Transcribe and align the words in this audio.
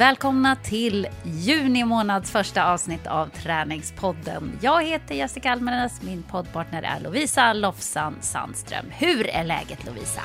Välkomna 0.00 0.56
till 0.56 1.06
juni 1.24 1.84
månads 1.84 2.30
första 2.30 2.72
avsnitt 2.72 3.06
av 3.06 3.26
Träningspodden. 3.26 4.58
Jag 4.62 4.84
heter 4.84 5.14
Jessica 5.14 5.52
Almenäs, 5.52 6.02
min 6.02 6.22
poddpartner 6.22 6.82
är 6.82 7.00
Lovisa 7.00 7.52
Lofsan 7.52 8.16
Sandström. 8.20 8.86
Hur 8.90 9.26
är 9.26 9.44
läget 9.44 9.86
Lovisa? 9.86 10.22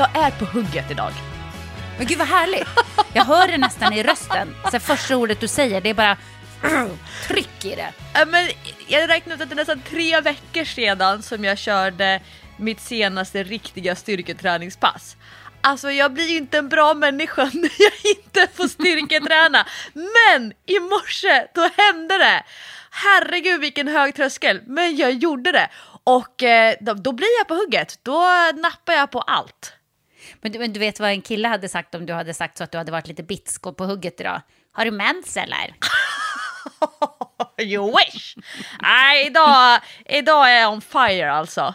Jag 0.00 0.24
är 0.24 0.30
på 0.30 0.44
hugget 0.44 0.90
idag. 0.90 1.12
Men 1.98 2.06
gud 2.06 2.18
vad 2.18 2.28
härligt. 2.28 2.68
Jag 3.12 3.24
hör 3.24 3.48
det 3.48 3.58
nästan 3.58 3.92
i 3.92 4.02
rösten. 4.02 4.54
Så 4.72 4.80
första 4.80 5.16
ordet 5.16 5.40
du 5.40 5.48
säger, 5.48 5.80
det 5.80 5.90
är 5.90 5.94
bara 5.94 6.16
tryck 7.28 7.64
i 7.64 7.74
det. 7.74 7.92
Men 8.26 8.48
jag 8.88 9.08
räknar 9.08 9.34
ut 9.34 9.40
att 9.40 9.48
det 9.48 9.54
är 9.54 9.56
nästan 9.56 9.82
tre 9.90 10.20
veckor 10.20 10.64
sedan 10.64 11.22
som 11.22 11.44
jag 11.44 11.58
körde 11.58 12.20
mitt 12.56 12.80
senaste 12.80 13.42
riktiga 13.42 13.96
styrketräningspass. 13.96 15.16
Alltså 15.60 15.90
jag 15.90 16.12
blir 16.12 16.28
ju 16.28 16.36
inte 16.36 16.58
en 16.58 16.68
bra 16.68 16.94
människa 16.94 17.44
när 17.54 17.72
jag 17.78 18.16
inte 18.16 18.46
får 18.54 18.68
styrketräna. 18.68 19.66
Men 19.92 20.52
i 20.66 20.80
morse, 20.80 21.46
då 21.54 21.70
hände 21.76 22.18
det! 22.18 22.42
Herregud 22.90 23.60
vilken 23.60 23.88
hög 23.88 24.14
tröskel, 24.14 24.60
men 24.66 24.96
jag 24.96 25.12
gjorde 25.12 25.52
det. 25.52 25.68
Och 26.04 26.42
eh, 26.42 26.74
då, 26.80 26.94
då 26.94 27.12
blir 27.12 27.38
jag 27.38 27.48
på 27.48 27.54
hugget, 27.54 27.98
då 28.02 28.20
nappar 28.54 28.92
jag 28.92 29.10
på 29.10 29.20
allt. 29.20 29.72
Men 30.40 30.52
du, 30.52 30.58
men 30.58 30.72
du 30.72 30.80
vet 30.80 31.00
vad 31.00 31.10
en 31.10 31.22
kille 31.22 31.48
hade 31.48 31.68
sagt 31.68 31.94
om 31.94 32.06
du 32.06 32.12
hade 32.12 32.34
sagt 32.34 32.58
så 32.58 32.64
att 32.64 32.72
du 32.72 32.78
hade 32.78 32.92
varit 32.92 33.08
lite 33.08 33.22
bitsk 33.22 33.66
och 33.66 33.76
på 33.76 33.84
hugget 33.84 34.20
idag? 34.20 34.42
Har 34.72 34.84
du 34.84 34.90
mens 34.90 35.36
eller? 35.36 35.74
you 37.62 37.86
wish! 37.86 38.36
Nej, 38.82 39.26
idag, 39.26 39.80
idag 40.06 40.50
är 40.50 40.60
jag 40.60 40.72
on 40.72 40.80
fire 40.80 41.32
alltså. 41.32 41.74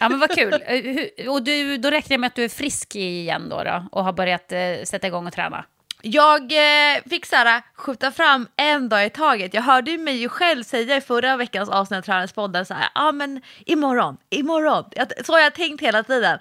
ja, 0.00 0.08
men 0.08 0.18
vad 0.18 0.30
kul. 0.30 0.52
Eh, 0.66 1.30
och 1.30 1.42
du, 1.42 1.76
då 1.76 1.90
räknar 1.90 2.14
jag 2.14 2.20
med 2.20 2.28
att 2.28 2.34
du 2.34 2.44
är 2.44 2.48
frisk 2.48 2.96
igen 2.96 3.48
då, 3.48 3.64
då 3.64 3.86
och 3.92 4.04
har 4.04 4.12
börjat 4.12 4.52
eh, 4.52 4.84
sätta 4.84 5.06
igång 5.06 5.26
och 5.26 5.32
träna. 5.32 5.64
Jag 6.06 6.42
eh, 6.52 7.02
fick 7.10 7.26
så 7.26 7.36
här, 7.36 7.62
skjuta 7.74 8.12
fram 8.12 8.48
en 8.56 8.88
dag 8.88 9.06
i 9.06 9.10
taget. 9.10 9.54
Jag 9.54 9.62
hörde 9.62 9.98
mig 9.98 10.16
ju 10.16 10.28
själv 10.28 10.62
säga 10.62 10.96
i 10.96 11.00
förra 11.00 11.36
veckans 11.36 11.68
avsnitt 11.68 11.98
av 11.98 12.02
Tränarspodden 12.02 12.66
så 12.66 12.74
här, 12.74 12.88
ja 12.94 13.08
ah, 13.08 13.12
men 13.12 13.42
imorgon, 13.66 14.16
imorgon. 14.30 14.84
Så 15.24 15.32
har 15.32 15.40
jag 15.40 15.54
tänkt 15.54 15.82
hela 15.82 16.02
tiden. 16.02 16.38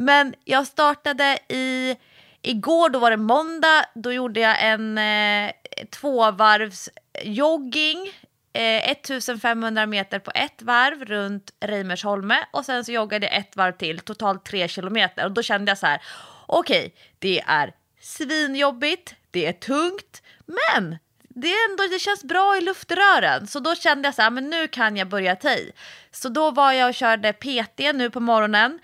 Men 0.00 0.34
jag 0.44 0.66
startade 0.66 1.38
i, 1.48 1.96
igår, 2.42 2.88
då 2.88 2.98
var 2.98 3.10
det 3.10 3.16
måndag, 3.16 3.84
då 3.94 4.12
gjorde 4.12 4.40
jag 4.40 4.64
en 4.64 4.98
eh, 4.98 5.50
tvåvarvsjogging. 5.90 8.12
Eh, 8.52 8.90
1500 8.90 9.86
meter 9.86 10.18
på 10.18 10.30
ett 10.34 10.62
varv 10.62 11.04
runt 11.04 11.54
Reimersholme 11.60 12.38
och 12.50 12.64
sen 12.64 12.84
så 12.84 12.92
joggade 12.92 13.26
jag 13.26 13.36
ett 13.36 13.56
varv 13.56 13.72
till, 13.72 13.98
totalt 13.98 14.44
tre 14.44 14.68
kilometer. 14.68 15.24
Och 15.24 15.32
då 15.32 15.42
kände 15.42 15.70
jag 15.70 15.78
så 15.78 15.86
här, 15.86 16.02
okej, 16.46 16.78
okay, 16.78 16.90
det 17.18 17.40
är 17.46 17.74
svinjobbigt, 18.00 19.14
det 19.30 19.46
är 19.46 19.52
tungt, 19.52 20.22
men 20.46 20.98
det, 21.28 21.48
är 21.48 21.70
ändå, 21.70 21.82
det 21.90 21.98
känns 21.98 22.24
bra 22.24 22.56
i 22.56 22.60
luftrören. 22.60 23.46
Så 23.46 23.60
då 23.60 23.74
kände 23.74 24.08
jag 24.08 24.14
så 24.14 24.22
här, 24.22 24.30
men 24.30 24.50
nu 24.50 24.68
kan 24.68 24.96
jag 24.96 25.08
börja 25.08 25.36
ta 25.36 25.50
i. 25.50 25.72
Så 26.10 26.28
då 26.28 26.50
var 26.50 26.72
jag 26.72 26.88
och 26.88 26.94
körde 26.94 27.32
PT 27.32 27.78
nu 27.94 28.10
på 28.10 28.20
morgonen. 28.20 28.78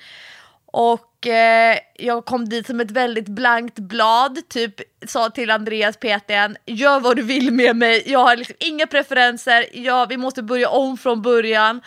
Och 0.79 1.27
eh, 1.27 1.79
jag 1.95 2.25
kom 2.25 2.49
dit 2.49 2.67
som 2.67 2.81
ett 2.81 2.91
väldigt 2.91 3.29
blankt 3.29 3.79
blad, 3.79 4.49
typ 4.49 4.75
sa 5.07 5.31
till 5.31 5.51
Andreas 5.51 5.97
PTn, 5.97 6.57
gör 6.67 7.01
vad 7.01 7.17
du 7.17 7.23
vill 7.23 7.53
med 7.53 7.77
mig, 7.77 8.03
jag 8.07 8.19
har 8.19 8.37
liksom 8.37 8.57
inga 8.61 8.87
preferenser, 8.87 9.67
ja, 9.73 10.07
vi 10.09 10.17
måste 10.17 10.43
börja 10.43 10.69
om 10.69 10.99
från 10.99 11.23
början. 11.23 11.81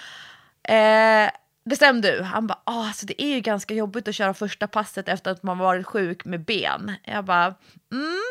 Eh, 0.64 1.30
bestäm 1.66 2.02
du. 2.02 2.22
Han 2.22 2.48
bara, 2.48 2.60
ah, 2.64 2.88
alltså 2.88 3.06
det 3.06 3.24
är 3.24 3.36
ju 3.36 3.40
ganska 3.40 3.74
jobbigt 3.74 4.08
att 4.08 4.16
köra 4.16 4.34
första 4.34 4.68
passet 4.68 5.10
efter 5.10 5.32
att 5.32 5.44
man 5.44 5.58
varit 5.58 5.86
sjuk 5.86 6.26
med 6.26 6.46
ben. 6.46 6.94
Jag 7.04 7.26
bara, 7.26 7.46
mm. 7.92 8.22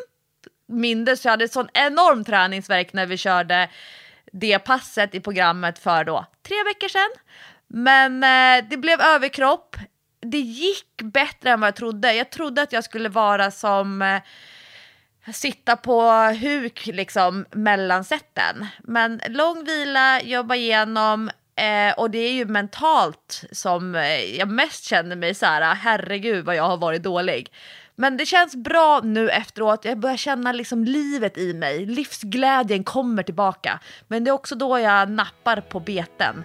Mindes 0.69 1.25
jag 1.25 1.31
hade 1.31 1.49
sån 1.49 1.69
enorm 1.75 2.25
träningsverk 2.25 2.93
när 2.93 3.07
vi 3.07 3.17
körde 3.17 3.69
det 4.33 4.59
passet 4.59 5.15
i 5.15 5.21
programmet 5.21 5.79
för 5.79 6.05
då 6.05 6.27
tre 6.43 6.57
veckor 6.65 6.89
sedan. 6.89 7.11
Men 7.67 8.25
eh, 8.25 8.69
det 8.71 8.77
blev 8.77 9.01
överkropp. 9.01 9.77
Det 10.21 10.41
gick 10.41 11.03
bättre 11.03 11.51
än 11.51 11.61
vad 11.61 11.67
jag 11.67 11.77
trodde. 11.77 12.15
Jag 12.15 12.31
trodde 12.31 12.63
att 12.63 12.73
jag 12.73 12.85
skulle 12.85 13.09
vara 13.09 13.51
som 13.51 14.03
eh, 14.03 14.23
sitta 15.33 15.77
på 15.77 16.03
huk 16.41 16.87
liksom 16.87 17.45
mellan 17.51 18.05
sätten. 18.05 18.67
Men 18.83 19.21
lång 19.29 19.65
vila, 19.65 20.23
jobba 20.23 20.55
igenom, 20.55 21.31
Eh, 21.59 21.93
och 21.97 22.11
det 22.11 22.19
är 22.19 22.33
ju 22.33 22.45
mentalt 22.45 23.45
som 23.53 23.95
eh, 23.95 24.37
jag 24.39 24.49
mest 24.49 24.85
känner 24.85 25.17
mig 25.17 25.35
så 25.35 25.47
här, 25.47 25.75
herregud 25.75 26.45
vad 26.45 26.57
jag 26.57 26.69
har 26.69 26.77
varit 26.77 27.03
dålig. 27.03 27.53
Men 27.97 28.17
det 28.17 28.27
känns 28.27 28.57
bra 28.57 29.01
nu 29.05 29.31
efteråt, 29.31 29.85
jag 29.85 29.99
börjar 29.99 30.17
känna 30.17 30.53
liksom 30.53 30.85
livet 30.85 31.39
i 31.39 31.55
mig, 31.55 31.87
livsglädjen 31.87 32.85
kommer 32.85 33.23
tillbaka. 33.23 33.81
Men 34.09 34.25
det 34.25 34.31
är 34.31 34.33
också 34.33 34.55
då 34.55 34.79
jag 34.79 35.11
nappar 35.11 35.61
på 35.61 35.81
beten. 35.81 36.45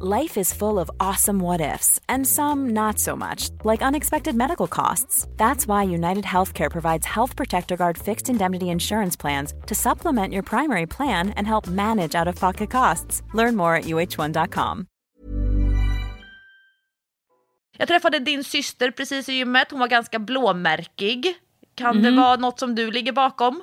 Life 0.00 0.36
is 0.40 0.54
full 0.54 0.78
of 0.78 0.88
awesome 1.00 1.40
what 1.40 1.60
ifs, 1.60 1.98
and 2.08 2.24
some 2.24 2.68
not 2.72 2.98
so 3.00 3.16
much, 3.16 3.50
like 3.64 3.82
unexpected 3.82 4.32
medical 4.36 4.68
costs. 4.68 5.26
That's 5.36 5.66
why 5.66 5.82
United 5.94 6.24
Healthcare 6.24 6.70
provides 6.70 7.04
Health 7.06 7.34
Protector 7.36 7.76
Guard 7.76 7.98
fixed 7.98 8.28
indemnity 8.28 8.66
insurance 8.66 9.16
plans 9.20 9.54
to 9.66 9.74
supplement 9.74 10.32
your 10.32 10.42
primary 10.44 10.86
plan 10.86 11.30
and 11.36 11.46
help 11.48 11.66
manage 11.66 12.14
out 12.14 12.28
of 12.28 12.38
pocket 12.40 12.70
costs. 12.70 13.22
Learn 13.34 13.56
more 13.56 13.74
at 13.78 13.84
uh1.com. 13.86 14.86
Jag 17.78 17.88
träffade 17.88 18.18
din 18.18 18.44
syster 18.44 18.90
precis 18.90 19.28
i 19.28 19.32
gymmet. 19.32 19.70
Hon 19.70 19.80
var 19.80 19.88
ganska 19.88 20.18
blåmärkig. 20.18 21.34
Kan 21.74 21.96
Mhm. 21.96 22.02
det 22.02 22.10
vara 22.10 22.36
något 22.36 22.58
som 22.60 22.74
du 22.74 22.90
ligger 22.90 23.12
bakom? 23.12 23.62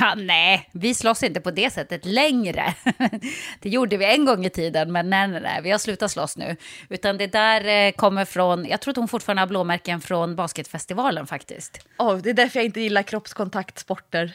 Ja, 0.00 0.14
nej, 0.14 0.68
vi 0.72 0.94
slåss 0.94 1.22
inte 1.22 1.40
på 1.40 1.50
det 1.50 1.72
sättet 1.72 2.04
längre. 2.04 2.74
Det 3.60 3.68
gjorde 3.68 3.96
vi 3.96 4.04
en 4.04 4.24
gång 4.24 4.46
i 4.46 4.50
tiden, 4.50 4.92
men 4.92 5.10
nej, 5.10 5.28
nej, 5.28 5.40
nej, 5.40 5.62
vi 5.62 5.70
har 5.70 5.78
slutat 5.78 6.10
slåss 6.10 6.36
nu. 6.36 6.56
Utan 6.88 7.18
det 7.18 7.26
där 7.26 7.64
eh, 7.64 7.92
kommer 7.92 8.24
från, 8.24 8.66
jag 8.66 8.80
tror 8.80 8.92
att 8.92 8.96
hon 8.96 9.08
fortfarande 9.08 9.42
har 9.42 9.46
blåmärken 9.46 10.00
från 10.00 10.36
basketfestivalen 10.36 11.26
faktiskt. 11.26 11.86
Oh, 11.98 12.16
det 12.16 12.30
är 12.30 12.34
därför 12.34 12.58
jag 12.58 12.64
inte 12.64 12.80
gillar 12.80 13.02
kroppskontaktsporter. 13.02 14.32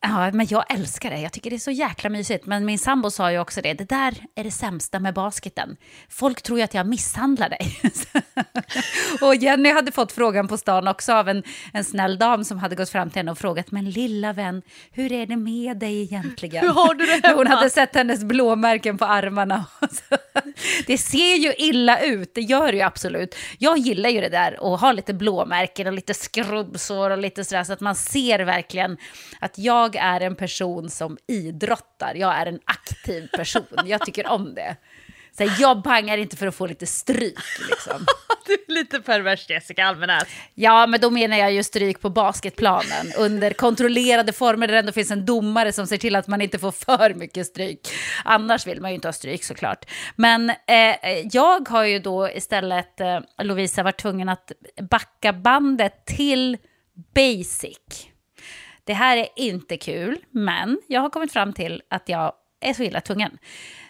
Ja, 0.00 0.30
men 0.32 0.46
jag 0.50 0.74
älskar 0.74 1.10
det. 1.10 1.18
Jag 1.20 1.32
tycker 1.32 1.50
det 1.50 1.56
är 1.56 1.58
så 1.58 1.70
jäkla 1.70 2.10
mysigt. 2.10 2.46
Men 2.46 2.64
min 2.64 2.78
sambo 2.78 3.10
sa 3.10 3.32
ju 3.32 3.38
också 3.38 3.60
det. 3.60 3.74
Det 3.74 3.88
där 3.88 4.14
är 4.34 4.44
det 4.44 4.50
sämsta 4.50 5.00
med 5.00 5.14
basketen. 5.14 5.76
Folk 6.08 6.42
tror 6.42 6.58
ju 6.58 6.64
att 6.64 6.74
jag 6.74 6.86
misshandlar 6.86 7.48
dig. 7.48 7.80
och 9.22 9.34
Jenny 9.34 9.72
hade 9.72 9.92
fått 9.92 10.12
frågan 10.12 10.48
på 10.48 10.56
stan 10.56 10.88
också 10.88 11.12
av 11.12 11.28
en, 11.28 11.42
en 11.72 11.84
snäll 11.84 12.18
dam 12.18 12.44
som 12.44 12.58
hade 12.58 12.76
gått 12.76 12.90
fram 12.90 13.10
till 13.10 13.18
henne 13.18 13.30
och 13.30 13.38
frågat. 13.38 13.70
Men 13.70 13.90
lilla 13.90 14.32
vän, 14.32 14.62
hur 14.90 15.12
är 15.12 15.26
det 15.26 15.36
med 15.36 15.76
dig 15.76 16.02
egentligen? 16.02 16.66
Hur 16.66 16.74
har 16.74 16.94
du 16.94 17.06
det 17.06 17.20
När 17.22 17.34
Hon 17.34 17.46
hemma? 17.46 17.58
hade 17.58 17.70
sett 17.70 17.94
hennes 17.94 18.24
blåmärken 18.24 18.98
på 18.98 19.04
armarna. 19.04 19.64
det 20.86 20.98
ser 20.98 21.36
ju 21.36 21.54
illa 21.58 22.00
ut, 22.00 22.34
det 22.34 22.40
gör 22.40 22.72
det 22.72 22.78
ju 22.78 22.82
absolut. 22.82 23.34
Jag 23.58 23.78
gillar 23.78 24.10
ju 24.10 24.20
det 24.20 24.28
där 24.28 24.60
och 24.60 24.78
ha 24.78 24.92
lite 24.92 25.14
blåmärken 25.14 25.86
och 25.86 25.92
lite 25.92 26.14
skrubbsår 26.14 27.10
och 27.10 27.18
lite 27.18 27.44
sådär 27.44 27.64
så 27.64 27.72
att 27.72 27.80
man 27.80 27.94
ser 27.94 28.38
verkligen 28.38 28.96
att 29.40 29.58
jag 29.58 29.87
jag 29.94 30.04
är 30.04 30.20
en 30.20 30.36
person 30.36 30.90
som 30.90 31.18
idrottar. 31.26 32.14
Jag 32.14 32.34
är 32.34 32.46
en 32.46 32.60
aktiv 32.64 33.28
person. 33.28 33.66
Jag 33.84 34.06
tycker 34.06 34.26
om 34.26 34.54
det. 34.54 34.76
Så 35.38 35.44
här, 35.44 35.56
jag 35.60 35.82
bangar 35.82 36.18
inte 36.18 36.36
för 36.36 36.46
att 36.46 36.54
få 36.54 36.66
lite 36.66 36.86
stryk. 36.86 37.38
Liksom. 37.70 38.06
Du 38.46 38.54
är 38.54 38.72
lite 38.72 39.00
pervers 39.00 39.50
Jessica 39.50 39.84
Almenäs. 39.84 40.28
Ja, 40.54 40.86
men 40.86 41.00
då 41.00 41.10
menar 41.10 41.36
jag 41.36 41.52
ju 41.52 41.62
stryk 41.62 42.00
på 42.00 42.10
basketplanen 42.10 43.12
under 43.18 43.50
kontrollerade 43.50 44.32
former 44.32 44.66
där 44.66 44.72
det 44.72 44.78
ändå 44.78 44.92
finns 44.92 45.10
en 45.10 45.26
domare 45.26 45.72
som 45.72 45.86
ser 45.86 45.96
till 45.96 46.16
att 46.16 46.26
man 46.26 46.42
inte 46.42 46.58
får 46.58 46.72
för 46.72 47.14
mycket 47.14 47.46
stryk. 47.46 47.88
Annars 48.24 48.66
vill 48.66 48.80
man 48.80 48.90
ju 48.90 48.94
inte 48.94 49.08
ha 49.08 49.12
stryk 49.12 49.44
såklart. 49.44 49.84
Men 50.16 50.50
eh, 50.50 50.96
jag 51.32 51.68
har 51.68 51.84
ju 51.84 51.98
då 51.98 52.30
istället, 52.30 53.00
eh, 53.00 53.20
Lovisa, 53.42 53.82
varit 53.82 54.00
tvungen 54.00 54.28
att 54.28 54.52
backa 54.90 55.32
bandet 55.32 56.06
till 56.06 56.56
basic. 57.14 58.08
Det 58.88 58.94
här 58.94 59.16
är 59.16 59.28
inte 59.36 59.76
kul, 59.76 60.18
men 60.30 60.80
jag 60.86 61.00
har 61.00 61.10
kommit 61.10 61.32
fram 61.32 61.52
till 61.52 61.82
att 61.90 62.08
jag 62.08 62.32
är 62.60 62.74
så 62.74 62.82
illa 62.82 63.00
tvungen. 63.00 63.38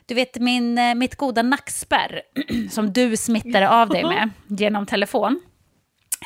Du 0.07 0.15
vet 0.15 0.39
min, 0.39 0.79
eh, 0.79 0.95
mitt 0.95 1.17
goda 1.17 1.43
nackspärr 1.43 2.23
som 2.71 2.93
du 2.93 3.17
smittade 3.17 3.71
av 3.71 3.89
dig 3.89 4.05
med 4.05 4.31
genom 4.61 4.87
telefon. 4.87 5.41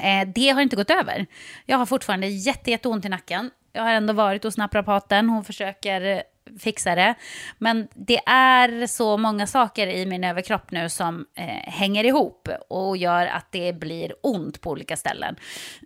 Eh, 0.03 0.29
det 0.35 0.49
har 0.49 0.61
inte 0.61 0.77
gått 0.77 0.91
över. 0.91 1.27
Jag 1.67 1.79
har 1.79 1.87
fortfarande 1.87 2.27
jätte, 2.27 2.71
jätteont 2.71 3.05
i 3.05 3.09
nacken. 3.09 3.51
Jag 3.73 3.83
har 3.83 3.91
ändå 3.91 4.13
varit 4.13 4.45
hos 4.45 4.57
naprapaten. 4.57 5.29
Hon 5.29 5.45
försöker 5.45 6.23
fixa 6.61 6.95
det. 6.95 7.15
Men 7.59 7.89
det 7.95 8.21
är 8.27 8.87
så 8.87 9.17
många 9.17 9.47
saker 9.47 9.87
i 9.87 10.07
min 10.07 10.25
överkropp 10.25 10.71
nu 10.71 10.89
som 10.89 11.27
eh, 11.35 11.45
hänger 11.73 12.05
ihop 12.05 12.49
och 12.69 12.97
gör 12.97 13.27
att 13.27 13.47
det 13.51 13.73
blir 13.73 14.15
ont 14.21 14.61
på 14.61 14.71
olika 14.71 14.97
ställen. 14.97 15.37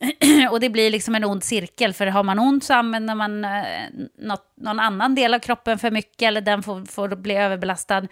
och 0.50 0.60
det 0.60 0.70
blir 0.70 0.90
liksom 0.90 1.14
en 1.14 1.24
ond 1.24 1.44
cirkel, 1.44 1.92
för 1.92 2.06
har 2.06 2.22
man 2.22 2.38
ont 2.38 2.64
så 2.64 2.74
använder 2.74 3.14
man 3.14 3.44
eh, 3.44 3.88
något, 4.18 4.52
någon 4.56 4.80
annan 4.80 5.14
del 5.14 5.34
av 5.34 5.38
kroppen 5.38 5.78
för 5.78 5.90
mycket 5.90 6.22
eller 6.22 6.40
den 6.40 6.62
får, 6.62 6.84
får 6.84 7.08
bli 7.08 7.34
överbelastad. 7.34 8.06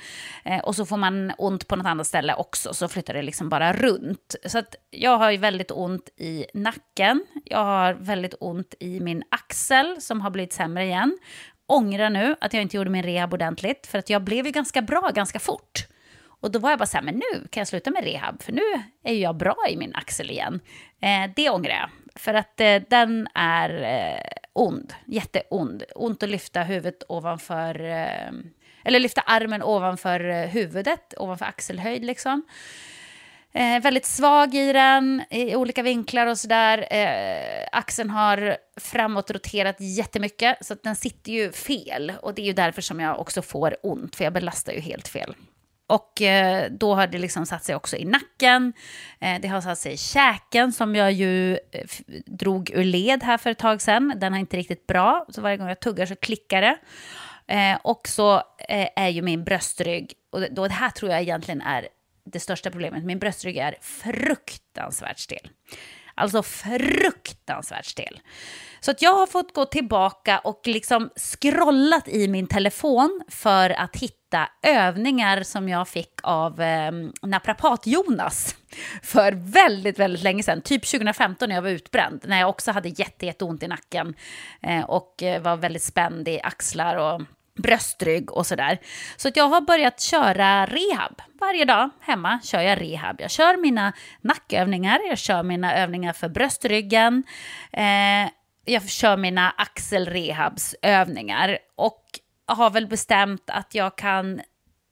Eh, 0.45 0.59
och 0.59 0.77
så 0.77 0.87
får 0.87 0.97
man 0.97 1.33
ont 1.39 1.69
på 1.69 1.77
något 1.77 1.87
annat 1.87 2.07
ställe 2.07 2.35
också, 2.35 2.75
så 2.75 2.89
flyttar 2.89 3.15
det 3.15 3.23
liksom 3.23 3.49
bara 3.49 3.73
runt. 3.73 4.35
Så 4.47 4.59
att 4.59 4.75
jag 4.91 5.19
har 5.19 5.31
ju 5.31 5.37
väldigt 5.37 5.71
ont 5.71 6.09
i 6.17 6.47
nacken, 6.55 7.25
jag 7.45 7.65
har 7.65 7.95
väldigt 7.95 8.35
ont 8.41 8.75
i 8.81 9.01
min 9.01 9.23
axel 9.29 9.97
som 10.01 10.21
har 10.21 10.31
blivit 10.31 10.53
sämre 10.53 10.85
igen 10.85 11.19
ångrar 11.67 12.11
nu 12.11 12.37
att 12.41 12.55
jag 12.55 12.63
inte 12.63 12.77
gjorde 12.77 12.91
min 12.91 13.03
rehab 13.03 13.35
ordentligt, 13.35 13.87
för 13.87 13.99
att 13.99 14.11
jag 14.11 14.23
blev 14.23 14.47
ju 14.47 14.53
ganska 14.53 14.83
bra 14.83 15.11
ganska 15.15 15.39
fort. 15.39 15.87
Och 16.27 16.51
då 16.51 16.59
var 16.59 16.71
jag 16.71 16.79
bara 16.79 16.87
så 16.87 16.97
här, 16.97 17.05
men 17.05 17.15
nu 17.15 17.49
kan 17.51 17.61
jag 17.61 17.69
sluta 17.69 17.91
med 17.91 18.05
rehab, 18.05 18.43
för 18.43 18.53
nu 18.53 18.63
är 19.05 19.15
jag 19.15 19.37
bra 19.37 19.57
i 19.71 19.77
min 19.77 19.95
axel 19.95 20.31
igen. 20.31 20.61
Eh, 21.01 21.31
det 21.37 21.51
ångrar 21.51 21.75
jag, 21.75 21.91
för 22.15 22.35
att 22.35 22.61
eh, 22.61 22.77
den 22.89 23.29
är 23.35 23.83
eh, 23.83 24.31
ond, 24.53 24.95
jätteond. 25.07 25.83
Ont 25.95 26.23
att 26.23 26.29
lyfta 26.29 26.63
huvudet 26.63 27.03
ovanför, 27.09 27.81
eh, 27.81 28.33
eller 28.85 29.01
lyfta 29.01 29.21
armen 29.21 29.63
ovanför 29.63 30.29
eh, 30.29 30.49
huvudet, 30.49 31.15
ovanför 31.17 31.45
axelhöjd 31.45 32.05
liksom. 32.05 32.43
Eh, 33.57 33.81
väldigt 33.83 34.07
svag 34.07 34.55
i 34.55 34.73
den, 34.73 35.23
i 35.31 35.57
olika 35.57 35.83
vinklar 35.83 36.27
och 36.27 36.39
sådär. 36.39 36.87
Eh, 36.91 37.69
axeln 37.73 38.11
har 38.11 38.57
framåtroterat 38.81 39.77
jättemycket, 39.79 40.57
så 40.61 40.73
att 40.73 40.83
den 40.83 40.97
sitter 40.97 41.33
ju 41.33 41.53
fel. 41.53 42.13
Och 42.23 42.35
det 42.35 42.43
är 42.43 42.47
ju 42.47 42.53
därför 42.53 42.83
som 42.83 43.01
jag 43.01 43.21
också 43.21 43.43
får 43.43 43.77
ont, 43.83 44.17
för 44.17 44.25
jag 44.25 44.33
belastar 44.33 44.73
ju 44.73 44.81
helt 44.81 45.09
fel. 45.09 45.35
Och 45.87 46.23
eh, 46.23 46.71
då 46.71 46.95
har 46.95 47.07
det 47.07 47.19
liksom 47.19 47.47
satt 47.47 47.65
sig 47.65 47.75
också 47.75 47.97
i 47.97 48.05
nacken. 48.05 48.73
Eh, 49.21 49.41
det 49.41 49.49
har 49.49 49.61
satt 49.61 49.79
sig 49.79 49.93
i 49.93 49.97
käken 49.97 50.73
som 50.73 50.95
jag 50.95 51.13
ju 51.13 51.53
eh, 51.53 51.59
drog 52.27 52.71
ur 52.71 52.85
led 52.85 53.23
här 53.23 53.39
för 53.39 53.51
ett 53.51 53.59
tag 53.59 53.83
sedan. 53.83 54.13
Den 54.17 54.35
är 54.35 54.39
inte 54.39 54.57
riktigt 54.57 54.87
bra, 54.87 55.27
så 55.29 55.41
varje 55.41 55.57
gång 55.57 55.69
jag 55.69 55.81
tuggar 55.81 56.07
så 56.07 56.17
klickar 56.17 56.61
det. 56.61 56.77
Eh, 57.47 57.79
och 57.83 58.09
så 58.09 58.35
eh, 58.69 58.89
är 58.97 59.09
ju 59.09 59.23
min 59.23 59.45
bröstrygg, 59.45 60.13
och 60.33 60.41
då, 60.51 60.69
det 60.69 60.75
här 60.75 60.91
tror 60.91 61.11
jag 61.11 61.21
egentligen 61.23 61.61
är 61.61 61.89
det 62.25 62.41
största 62.41 62.71
problemet. 62.71 63.05
Min 63.05 63.19
bröstrygg 63.19 63.57
är 63.57 63.77
fruktansvärt 63.81 65.19
stel. 65.19 65.49
Alltså 66.17 66.43
fruktansvärt 66.43 67.85
stel. 67.87 68.21
Så 68.81 68.91
att 68.91 69.03
jag 69.03 69.15
har 69.15 69.27
fått 69.27 69.55
gå 69.55 69.65
tillbaka 69.65 70.39
och 70.39 70.61
liksom 70.65 71.11
scrollat 71.17 72.09
i 72.09 72.29
min 72.29 72.47
telefon 72.47 73.23
för 73.29 73.71
att 73.71 73.97
hitta 73.97 74.49
övningar 74.63 75.43
som 75.43 75.69
jag 75.69 75.89
fick 75.89 76.13
av 76.23 76.61
eh, 76.61 76.93
naprapat-Jonas 77.23 78.57
för 79.03 79.33
väldigt, 79.33 79.99
väldigt 79.99 80.23
länge 80.23 80.43
sedan. 80.43 80.63
Typ 80.63 80.87
2015 80.87 81.49
när 81.49 81.57
jag 81.57 81.63
var 81.63 81.71
utbränd, 81.71 82.25
när 82.27 82.41
jag 82.41 82.49
också 82.49 82.73
hade 82.73 82.89
jätte, 82.89 83.27
jätteont 83.27 83.63
i 83.63 83.69
nacken 83.69 84.15
eh, 84.63 84.85
och 84.85 85.23
eh, 85.23 85.43
var 85.43 85.57
väldigt 85.57 85.83
spänd 85.83 86.29
i 86.29 86.41
axlar 86.41 86.97
och 86.97 87.23
bröstrygg 87.57 88.33
och 88.33 88.47
sådär. 88.47 88.79
Så 89.17 89.29
att 89.29 89.37
jag 89.37 89.49
har 89.49 89.61
börjat 89.61 90.01
köra 90.01 90.67
rehab. 90.67 91.23
Varje 91.41 91.65
dag 91.65 91.91
hemma 92.01 92.41
kör 92.43 92.61
jag 92.61 92.81
rehab. 92.81 93.21
Jag 93.21 93.31
kör 93.31 93.57
mina 93.57 93.93
nackövningar, 94.21 95.01
jag 95.09 95.19
kör 95.19 95.43
mina 95.43 95.77
övningar 95.77 96.13
för 96.13 96.29
bröstryggen. 96.29 97.25
Eh, 97.73 98.29
jag 98.65 98.89
kör 98.89 99.17
mina 99.17 99.51
axelrehabsövningar 99.51 101.59
och 101.77 102.05
har 102.47 102.71
väl 102.71 102.87
bestämt 102.87 103.51
att 103.51 103.75
jag 103.75 103.97
kan 103.97 104.41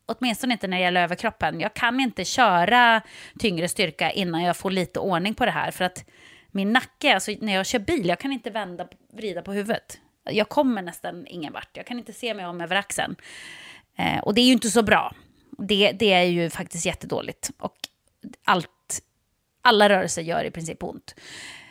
åtminstone 0.06 0.52
inte 0.52 0.66
när 0.66 0.76
det 0.76 0.82
gäller 0.82 1.02
överkroppen. 1.02 1.60
Jag 1.60 1.74
kan 1.74 2.00
inte 2.00 2.24
köra 2.24 3.02
tyngre 3.38 3.68
styrka 3.68 4.10
innan 4.10 4.42
jag 4.42 4.56
får 4.56 4.70
lite 4.70 5.00
ordning 5.00 5.34
på 5.34 5.44
det 5.44 5.50
här. 5.50 5.70
För 5.70 5.84
att 5.84 6.04
min 6.50 6.72
nacke, 6.72 7.14
alltså 7.14 7.32
när 7.40 7.54
jag 7.54 7.66
kör 7.66 7.78
bil, 7.78 8.08
jag 8.08 8.20
kan 8.20 8.32
inte 8.32 8.50
vända, 8.50 8.88
vrida 9.12 9.42
på 9.42 9.52
huvudet. 9.52 10.01
Jag 10.24 10.48
kommer 10.48 10.82
nästan 10.82 11.26
ingen 11.26 11.52
vart. 11.52 11.76
Jag 11.76 11.86
kan 11.86 11.98
inte 11.98 12.12
se 12.12 12.34
mig 12.34 12.46
om 12.46 12.60
över 12.60 12.76
axeln. 12.76 13.16
Eh, 13.96 14.18
och 14.18 14.34
det 14.34 14.40
är 14.40 14.46
ju 14.46 14.52
inte 14.52 14.70
så 14.70 14.82
bra. 14.82 15.14
Det, 15.58 15.92
det 15.92 16.12
är 16.12 16.22
ju 16.22 16.50
faktiskt 16.50 16.86
jättedåligt. 16.86 17.50
Och 17.58 17.76
allt, 18.44 19.00
alla 19.62 19.88
rörelser 19.88 20.22
gör 20.22 20.44
i 20.44 20.50
princip 20.50 20.82
ont. 20.82 21.14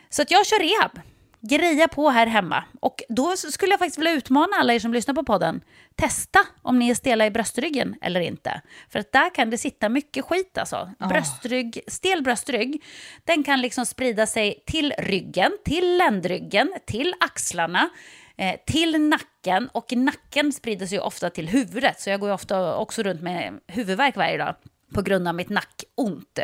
Så 0.09 0.21
att 0.21 0.31
jag 0.31 0.45
kör 0.45 0.59
rehab. 0.59 0.99
Greja 1.43 1.87
på 1.87 2.09
här 2.09 2.27
hemma. 2.27 2.63
Och 2.79 3.03
då 3.09 3.37
skulle 3.37 3.71
jag 3.71 3.79
faktiskt 3.79 3.99
vilja 3.99 4.11
utmana 4.11 4.55
alla 4.59 4.73
er 4.73 4.79
som 4.79 4.93
lyssnar 4.93 5.15
på 5.15 5.23
podden. 5.23 5.61
Testa 5.95 6.39
om 6.61 6.79
ni 6.79 6.89
är 6.89 6.95
stela 6.95 7.25
i 7.25 7.31
bröstryggen 7.31 7.95
eller 8.01 8.19
inte. 8.19 8.61
För 8.89 8.99
att 8.99 9.11
där 9.11 9.35
kan 9.35 9.49
det 9.49 9.57
sitta 9.57 9.89
mycket 9.89 10.25
skit 10.25 10.57
alltså. 10.57 10.89
Oh. 10.99 11.07
Bröstrygg, 11.07 11.81
stel 11.87 12.23
bröstrygg, 12.23 12.83
den 13.25 13.43
kan 13.43 13.61
liksom 13.61 13.85
sprida 13.85 14.27
sig 14.27 14.63
till 14.65 14.93
ryggen, 14.97 15.51
till 15.65 15.97
ländryggen, 15.97 16.73
till 16.85 17.13
axlarna 17.19 17.89
eh, 18.41 18.59
till 18.65 19.01
nacken 19.01 19.69
och 19.73 19.91
nacken 19.91 20.53
sprider 20.53 20.85
sig 20.85 20.99
ofta 20.99 21.29
till 21.29 21.47
huvudet 21.47 21.99
så 22.01 22.09
jag 22.09 22.19
går 22.19 22.31
ofta 22.31 22.75
också 22.75 23.03
runt 23.03 23.21
med 23.21 23.59
huvudvärk 23.67 24.15
varje 24.15 24.37
dag 24.37 24.55
på 24.93 25.01
grund 25.01 25.27
av 25.27 25.35
mitt 25.35 25.49
nackont. 25.49 26.39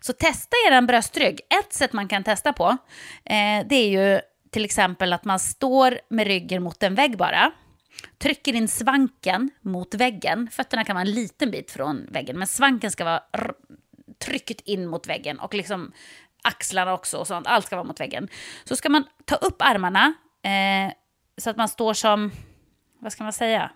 Så 0.00 0.12
testa 0.12 0.56
er 0.68 0.72
en 0.72 0.86
bröstrygg. 0.86 1.40
Ett 1.60 1.72
sätt 1.72 1.92
man 1.92 2.08
kan 2.08 2.24
testa 2.24 2.52
på 2.52 2.76
eh, 3.24 3.66
det 3.66 3.74
är 3.74 3.88
ju 3.88 4.20
till 4.50 4.64
exempel 4.64 5.12
att 5.12 5.24
man 5.24 5.38
står 5.38 6.00
med 6.08 6.26
ryggen 6.26 6.62
mot 6.62 6.82
en 6.82 6.94
vägg 6.94 7.16
bara. 7.16 7.52
Trycker 8.18 8.54
in 8.54 8.68
svanken 8.68 9.50
mot 9.60 9.94
väggen. 9.94 10.48
Fötterna 10.52 10.84
kan 10.84 10.96
vara 10.96 11.06
en 11.06 11.10
liten 11.10 11.50
bit 11.50 11.70
från 11.70 12.06
väggen, 12.10 12.38
men 12.38 12.46
svanken 12.46 12.90
ska 12.90 13.04
vara 13.04 13.22
trycket 14.24 14.60
in 14.60 14.86
mot 14.86 15.06
väggen 15.06 15.38
och 15.38 15.54
liksom 15.54 15.92
axlarna 16.42 16.92
också 16.92 17.18
och 17.18 17.26
sånt. 17.26 17.46
Allt 17.46 17.66
ska 17.66 17.76
vara 17.76 17.86
mot 17.86 18.00
väggen. 18.00 18.28
Så 18.64 18.76
ska 18.76 18.88
man 18.88 19.04
ta 19.24 19.34
upp 19.34 19.62
armarna, 19.62 20.14
eh, 20.42 20.92
så 21.38 21.50
att 21.50 21.56
man 21.56 21.68
står 21.68 21.94
som, 21.94 22.32
vad 22.98 23.12
ska 23.12 23.24
man 23.24 23.32
säga, 23.32 23.70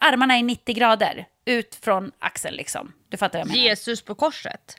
armarna 0.00 0.36
är 0.36 0.42
90 0.42 0.74
grader 0.74 1.26
ut 1.44 1.74
från 1.74 2.12
axeln 2.18 2.56
liksom. 2.56 2.92
Du 3.08 3.16
fattar 3.16 3.38
vad 3.38 3.48
jag 3.48 3.48
menar. 3.48 3.68
Jesus 3.68 4.04
på 4.04 4.14
korset? 4.14 4.76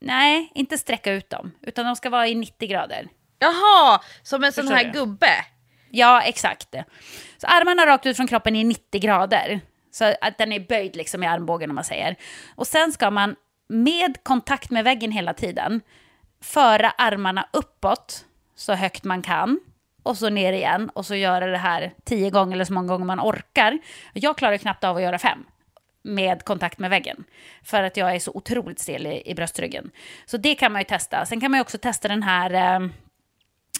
Nej, 0.00 0.52
inte 0.54 0.78
sträcka 0.78 1.12
ut 1.12 1.30
dem, 1.30 1.52
utan 1.62 1.86
de 1.86 1.96
ska 1.96 2.10
vara 2.10 2.28
i 2.28 2.34
90 2.34 2.68
grader. 2.68 3.08
Jaha, 3.38 4.00
som 4.22 4.44
en 4.44 4.52
sån 4.52 4.68
här 4.68 4.84
du? 4.84 4.90
gubbe? 4.90 5.44
Ja, 5.90 6.22
exakt. 6.22 6.74
Så 7.38 7.46
armarna 7.46 7.86
rakt 7.86 8.06
ut 8.06 8.16
från 8.16 8.26
kroppen 8.26 8.56
i 8.56 8.64
90 8.64 9.00
grader. 9.00 9.60
Så 9.90 10.14
att 10.20 10.38
den 10.38 10.52
är 10.52 10.60
böjd 10.60 10.96
liksom 10.96 11.22
i 11.22 11.26
armbågen 11.26 11.70
om 11.70 11.74
man 11.74 11.84
säger. 11.84 12.16
Och 12.54 12.66
sen 12.66 12.92
ska 12.92 13.10
man 13.10 13.36
med 13.68 14.22
kontakt 14.22 14.70
med 14.70 14.84
väggen 14.84 15.12
hela 15.12 15.34
tiden 15.34 15.80
föra 16.40 16.90
armarna 16.90 17.48
uppåt 17.52 18.24
så 18.54 18.74
högt 18.74 19.04
man 19.04 19.22
kan 19.22 19.60
och 20.06 20.16
så 20.16 20.28
ner 20.28 20.52
igen 20.52 20.90
och 20.94 21.06
så 21.06 21.14
göra 21.14 21.46
det 21.46 21.58
här 21.58 21.92
tio 22.04 22.30
gånger 22.30 22.52
eller 22.52 22.64
så 22.64 22.72
många 22.72 22.88
gånger 22.88 23.04
man 23.04 23.20
orkar. 23.20 23.78
Jag 24.12 24.38
klarar 24.38 24.56
knappt 24.56 24.84
av 24.84 24.96
att 24.96 25.02
göra 25.02 25.18
fem 25.18 25.44
med 26.02 26.44
kontakt 26.44 26.78
med 26.78 26.90
väggen. 26.90 27.24
För 27.64 27.82
att 27.82 27.96
jag 27.96 28.14
är 28.14 28.18
så 28.18 28.30
otroligt 28.34 28.78
stel 28.78 29.06
i, 29.06 29.22
i 29.30 29.34
bröstryggen. 29.34 29.90
Så 30.26 30.36
det 30.36 30.54
kan 30.54 30.72
man 30.72 30.80
ju 30.80 30.84
testa. 30.84 31.26
Sen 31.26 31.40
kan 31.40 31.50
man 31.50 31.58
ju 31.58 31.62
också 31.62 31.78
testa 31.78 32.08
den 32.08 32.22
här 32.22 32.50
eh, 32.54 32.88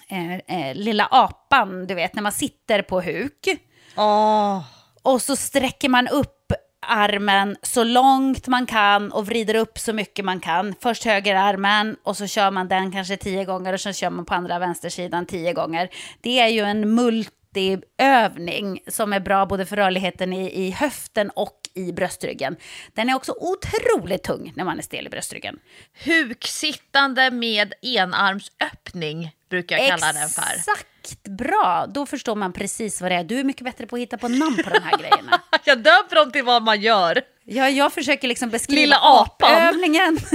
eh, 0.09 0.35
eh 0.35 0.75
lilla 0.75 1.09
apan, 1.11 1.87
du 1.87 1.95
vet, 1.95 2.15
när 2.15 2.23
man 2.23 2.33
sitter 2.33 2.83
på 2.83 3.01
huk. 3.01 3.49
Oh. 3.97 4.65
Och 5.03 5.23
så 5.23 5.37
sträcker 5.37 5.89
man 5.89 6.09
upp 6.09 6.53
armen 6.87 7.57
så 7.63 7.85
långt 7.85 8.47
man 8.47 8.67
kan 8.67 9.13
och 9.13 9.27
vrider 9.27 9.55
upp 9.55 9.79
så 9.79 9.93
mycket 9.93 10.25
man 10.25 10.41
kan. 10.41 10.75
Först 10.81 11.05
högerarmen 11.05 11.97
och 12.03 12.17
så 12.17 12.27
kör 12.27 12.51
man 12.51 12.69
den 12.69 12.93
kanske 12.93 13.17
tio 13.17 13.45
gånger 13.45 13.73
och 13.73 13.81
så 13.81 13.93
kör 13.93 14.11
man 14.11 14.25
på 14.25 14.35
andra 14.35 14.59
vänstersidan 14.59 15.27
tio 15.27 15.53
gånger. 15.53 15.89
Det 16.21 16.41
är 16.41 16.49
ju 16.49 16.61
en 16.61 16.95
multi 16.95 17.31
vettig 17.57 17.89
övning 17.99 18.81
som 18.87 19.13
är 19.13 19.21
bra 19.21 19.47
både 19.47 19.67
för 19.67 19.77
rörligheten 19.77 20.33
i, 20.33 20.67
i 20.67 20.71
höften 20.71 21.31
och 21.31 21.61
i 21.75 21.93
bröstryggen. 21.93 22.57
Den 22.95 23.09
är 23.09 23.15
också 23.15 23.33
otroligt 23.41 24.23
tung 24.23 24.53
när 24.57 24.65
man 24.65 24.79
är 24.79 24.83
stel 24.83 25.07
i 25.07 25.11
bröstryggen. 25.11 25.59
Huksittande 26.05 27.31
med 27.31 27.75
enarmsöppning 27.83 29.31
brukar 29.51 29.79
jag 29.79 29.89
kalla 29.89 30.13
den 30.13 30.29
för. 30.29 30.55
Exakt, 30.57 30.87
bra. 31.25 31.87
Då 31.89 32.07
förstår 32.07 32.35
man 32.35 32.53
precis 32.53 33.01
vad 33.01 33.11
det 33.11 33.15
är. 33.15 33.25
Du 33.25 33.41
är 33.41 33.45
mycket 33.45 33.65
bättre 33.65 33.87
på 33.87 33.97
att 33.97 34.03
hitta 34.03 34.19
på 34.19 34.29
namn 34.29 34.57
på 34.57 34.71
de 34.71 34.81
här 34.81 34.99
grejerna. 34.99 35.41
jag 35.65 35.79
döper 35.79 36.17
dem 36.17 36.33
till 36.33 36.45
vad 36.45 36.63
man 36.63 36.81
gör. 36.81 37.23
Ja, 37.45 37.69
jag 37.69 37.93
försöker 37.93 38.29
liksom 38.29 38.51
beskriva 38.51 38.81
Lilla 38.81 38.99
apan. 39.03 39.63
övningen. 39.63 40.19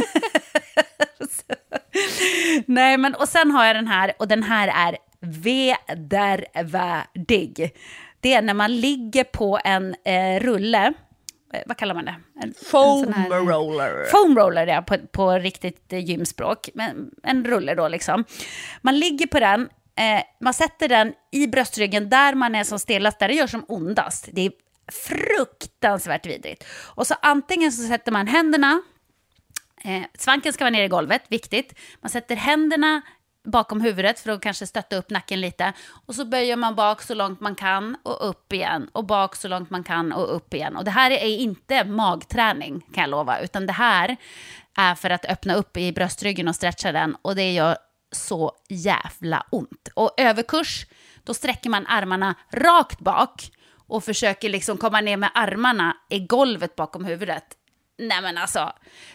Nej, 2.65 2.97
men 2.97 3.15
och 3.15 3.29
sen 3.29 3.51
har 3.51 3.65
jag 3.65 3.75
den 3.75 3.87
här 3.87 4.13
och 4.19 4.27
den 4.27 4.43
här 4.43 4.67
är 4.67 4.97
vedervärdig. 5.19 7.75
Det 8.19 8.33
är 8.33 8.41
när 8.41 8.53
man 8.53 8.75
ligger 8.75 9.23
på 9.23 9.59
en 9.63 9.95
eh, 10.05 10.39
rulle 10.39 10.93
Eh, 11.53 11.61
vad 11.65 11.77
kallar 11.77 11.95
man 11.95 12.05
det? 12.05 12.15
En, 12.41 12.53
foam 12.71 13.03
en 13.03 13.13
här, 13.13 13.29
roller. 13.29 14.05
Foam 14.11 14.37
roller, 14.37 14.67
ja, 14.67 14.81
på, 14.81 14.97
på 15.11 15.31
riktigt 15.31 15.93
eh, 15.93 15.99
gymspråk. 15.99 16.69
Men, 16.73 17.11
en 17.23 17.45
rulle 17.45 17.75
då 17.75 17.87
liksom. 17.87 18.25
Man 18.81 18.99
ligger 18.99 19.27
på 19.27 19.39
den, 19.39 19.69
eh, 19.95 20.23
man 20.39 20.53
sätter 20.53 20.87
den 20.89 21.13
i 21.31 21.47
bröstryggen 21.47 22.09
där 22.09 22.35
man 22.35 22.55
är 22.55 22.63
som 22.63 22.79
stelast, 22.79 23.19
där 23.19 23.27
det 23.27 23.33
gör 23.33 23.47
som 23.47 23.65
ondast. 23.67 24.29
Det 24.31 24.41
är 24.41 24.51
fruktansvärt 24.91 26.25
vidrigt. 26.25 26.65
Och 26.95 27.07
så 27.07 27.15
antingen 27.21 27.71
så 27.71 27.87
sätter 27.87 28.11
man 28.11 28.27
händerna, 28.27 28.81
eh, 29.83 30.03
svanken 30.17 30.53
ska 30.53 30.63
vara 30.63 30.69
nere 30.69 30.85
i 30.85 30.87
golvet, 30.87 31.21
viktigt. 31.29 31.79
Man 32.01 32.09
sätter 32.09 32.35
händerna 32.35 33.01
bakom 33.43 33.81
huvudet 33.81 34.19
för 34.19 34.31
att 34.31 34.41
kanske 34.41 34.67
stötta 34.67 34.95
upp 34.95 35.09
nacken 35.09 35.41
lite. 35.41 35.73
Och 36.05 36.15
så 36.15 36.25
böjer 36.25 36.55
man 36.55 36.75
bak 36.75 37.01
så 37.01 37.13
långt 37.13 37.39
man 37.39 37.55
kan 37.55 37.97
och 38.03 38.29
upp 38.29 38.53
igen. 38.53 38.89
Och 38.91 39.05
bak 39.05 39.35
så 39.35 39.47
långt 39.47 39.69
man 39.69 39.83
kan 39.83 40.11
och 40.11 40.35
upp 40.35 40.53
igen. 40.53 40.77
Och 40.77 40.83
det 40.83 40.91
här 40.91 41.11
är 41.11 41.37
inte 41.37 41.83
magträning 41.83 42.85
kan 42.93 43.01
jag 43.01 43.09
lova, 43.09 43.39
utan 43.39 43.65
det 43.65 43.73
här 43.73 44.17
är 44.77 44.95
för 44.95 45.09
att 45.09 45.25
öppna 45.25 45.55
upp 45.55 45.77
i 45.77 45.91
bröstryggen 45.91 46.47
och 46.47 46.55
stretcha 46.55 46.91
den. 46.91 47.15
Och 47.21 47.35
det 47.35 47.51
gör 47.51 47.77
så 48.11 48.51
jävla 48.69 49.45
ont. 49.49 49.89
Och 49.93 50.13
överkurs, 50.17 50.85
då 51.23 51.33
sträcker 51.33 51.69
man 51.69 51.87
armarna 51.87 52.35
rakt 52.53 52.99
bak 52.99 53.51
och 53.87 54.03
försöker 54.03 54.49
liksom 54.49 54.77
komma 54.77 55.01
ner 55.01 55.17
med 55.17 55.31
armarna 55.33 55.97
i 56.09 56.19
golvet 56.19 56.75
bakom 56.75 57.05
huvudet 57.05 57.57
nej 58.01 58.21
men 58.21 58.37
alltså, 58.37 58.71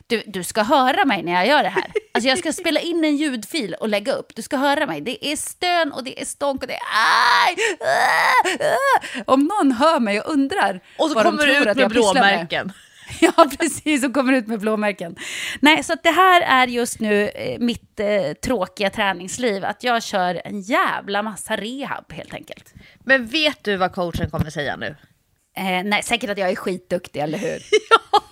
du, 0.06 0.22
du 0.26 0.44
ska 0.44 0.62
höra 0.62 1.04
mig 1.04 1.22
när 1.22 1.32
jag 1.32 1.46
gör 1.46 1.62
det 1.62 1.68
här. 1.68 1.92
Alltså 2.16 2.28
jag 2.28 2.38
ska 2.38 2.52
spela 2.52 2.80
in 2.80 3.04
en 3.04 3.16
ljudfil 3.16 3.74
och 3.80 3.88
lägga 3.88 4.12
upp. 4.12 4.36
Du 4.36 4.42
ska 4.42 4.56
höra 4.56 4.86
mig. 4.86 5.00
Det 5.00 5.32
är 5.32 5.36
stön 5.36 5.92
och 5.92 6.04
det 6.04 6.20
är 6.20 6.24
stånk 6.24 6.62
och 6.62 6.68
det 6.68 6.74
är 6.74 6.80
aj! 7.46 7.56
Om 9.26 9.44
någon 9.44 9.72
hör 9.72 10.00
mig 10.00 10.20
och 10.20 10.32
undrar 10.32 10.80
Och 10.98 11.08
så 11.08 11.14
vad 11.14 11.24
kommer 11.24 11.46
du 11.46 11.70
ut 11.70 11.76
med 11.76 11.88
blåmärken. 11.88 12.72
Ja, 13.20 13.50
precis, 13.58 14.04
och 14.04 14.14
kommer 14.14 14.32
ut 14.32 14.46
med 14.46 14.60
blåmärken. 14.60 15.16
Nej, 15.60 15.82
så 15.82 15.94
det 16.02 16.10
här 16.10 16.40
är 16.40 16.66
just 16.66 17.00
nu 17.00 17.28
eh, 17.28 17.58
mitt 17.58 18.00
eh, 18.00 18.32
tråkiga 18.32 18.90
träningsliv, 18.90 19.64
att 19.64 19.84
jag 19.84 20.02
kör 20.02 20.42
en 20.44 20.60
jävla 20.60 21.22
massa 21.22 21.56
rehab 21.56 22.12
helt 22.12 22.34
enkelt. 22.34 22.74
Men 23.04 23.26
vet 23.26 23.64
du 23.64 23.76
vad 23.76 23.92
coachen 23.94 24.30
kommer 24.30 24.50
säga 24.50 24.76
nu? 24.76 24.96
Eh, 25.56 25.84
nej, 25.84 26.02
säkert 26.02 26.30
att 26.30 26.38
jag 26.38 26.50
är 26.50 26.56
skitduktig, 26.56 27.20
eller 27.20 27.38
hur? 27.38 27.62
ja! 27.90 28.22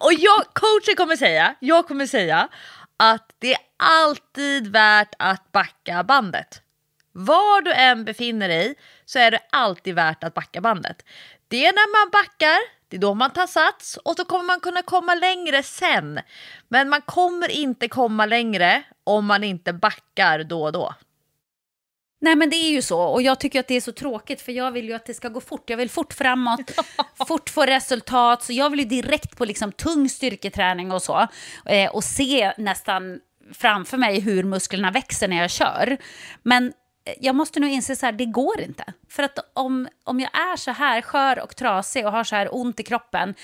Och 0.00 0.12
jag, 0.12 0.44
coachen 0.52 0.96
kommer 0.96 1.16
säga, 1.16 1.54
jag 1.60 1.88
kommer 1.88 2.06
säga 2.06 2.48
att 2.96 3.26
det 3.38 3.54
är 3.54 3.60
alltid 3.76 4.66
värt 4.66 5.14
att 5.18 5.52
backa 5.52 6.04
bandet. 6.04 6.62
Var 7.12 7.62
du 7.62 7.72
än 7.72 8.04
befinner 8.04 8.48
dig 8.48 8.74
så 9.04 9.18
är 9.18 9.30
det 9.30 9.40
alltid 9.52 9.94
värt 9.94 10.24
att 10.24 10.34
backa 10.34 10.60
bandet. 10.60 10.96
Det 11.48 11.66
är 11.66 11.72
när 11.72 12.04
man 12.04 12.10
backar, 12.10 12.58
det 12.88 12.96
är 12.96 13.00
då 13.00 13.14
man 13.14 13.32
tar 13.32 13.46
sats 13.46 13.98
och 14.04 14.16
så 14.16 14.24
kommer 14.24 14.44
man 14.44 14.60
kunna 14.60 14.82
komma 14.82 15.14
längre 15.14 15.62
sen. 15.62 16.20
Men 16.68 16.88
man 16.88 17.02
kommer 17.02 17.50
inte 17.50 17.88
komma 17.88 18.26
längre 18.26 18.82
om 19.04 19.26
man 19.26 19.44
inte 19.44 19.72
backar 19.72 20.44
då 20.44 20.62
och 20.62 20.72
då. 20.72 20.94
Nej 22.20 22.36
men 22.36 22.50
det 22.50 22.56
är 22.56 22.70
ju 22.70 22.82
så 22.82 23.00
och 23.00 23.22
jag 23.22 23.40
tycker 23.40 23.60
att 23.60 23.68
det 23.68 23.74
är 23.74 23.80
så 23.80 23.92
tråkigt 23.92 24.40
för 24.40 24.52
jag 24.52 24.72
vill 24.72 24.88
ju 24.88 24.92
att 24.92 25.06
det 25.06 25.14
ska 25.14 25.28
gå 25.28 25.40
fort. 25.40 25.70
Jag 25.70 25.76
vill 25.76 25.90
fort 25.90 26.12
framåt, 26.12 26.70
fort 27.28 27.50
få 27.50 27.66
resultat. 27.66 28.42
Så 28.42 28.52
jag 28.52 28.70
vill 28.70 28.80
ju 28.80 28.86
direkt 28.86 29.36
på 29.36 29.44
liksom 29.44 29.72
tung 29.72 30.08
styrketräning 30.08 30.92
och 30.92 31.02
så. 31.02 31.26
Eh, 31.66 31.90
och 31.90 32.04
se 32.04 32.52
nästan 32.58 33.20
framför 33.54 33.96
mig 33.96 34.20
hur 34.20 34.44
musklerna 34.44 34.90
växer 34.90 35.28
när 35.28 35.36
jag 35.36 35.50
kör. 35.50 35.96
Men 36.42 36.72
jag 37.20 37.34
måste 37.34 37.60
nog 37.60 37.70
inse 37.70 37.96
så 37.96 38.06
här, 38.06 38.12
det 38.12 38.26
går 38.26 38.60
inte. 38.60 38.84
För 39.08 39.22
att 39.22 39.38
om, 39.52 39.88
om 40.04 40.20
jag 40.20 40.30
är 40.38 40.56
så 40.56 40.70
här 40.70 41.02
skör 41.02 41.38
och 41.40 41.56
trasig 41.56 42.06
och 42.06 42.12
har 42.12 42.24
så 42.24 42.36
här 42.36 42.48
ont 42.54 42.80
i 42.80 42.82
kroppen 42.82 43.34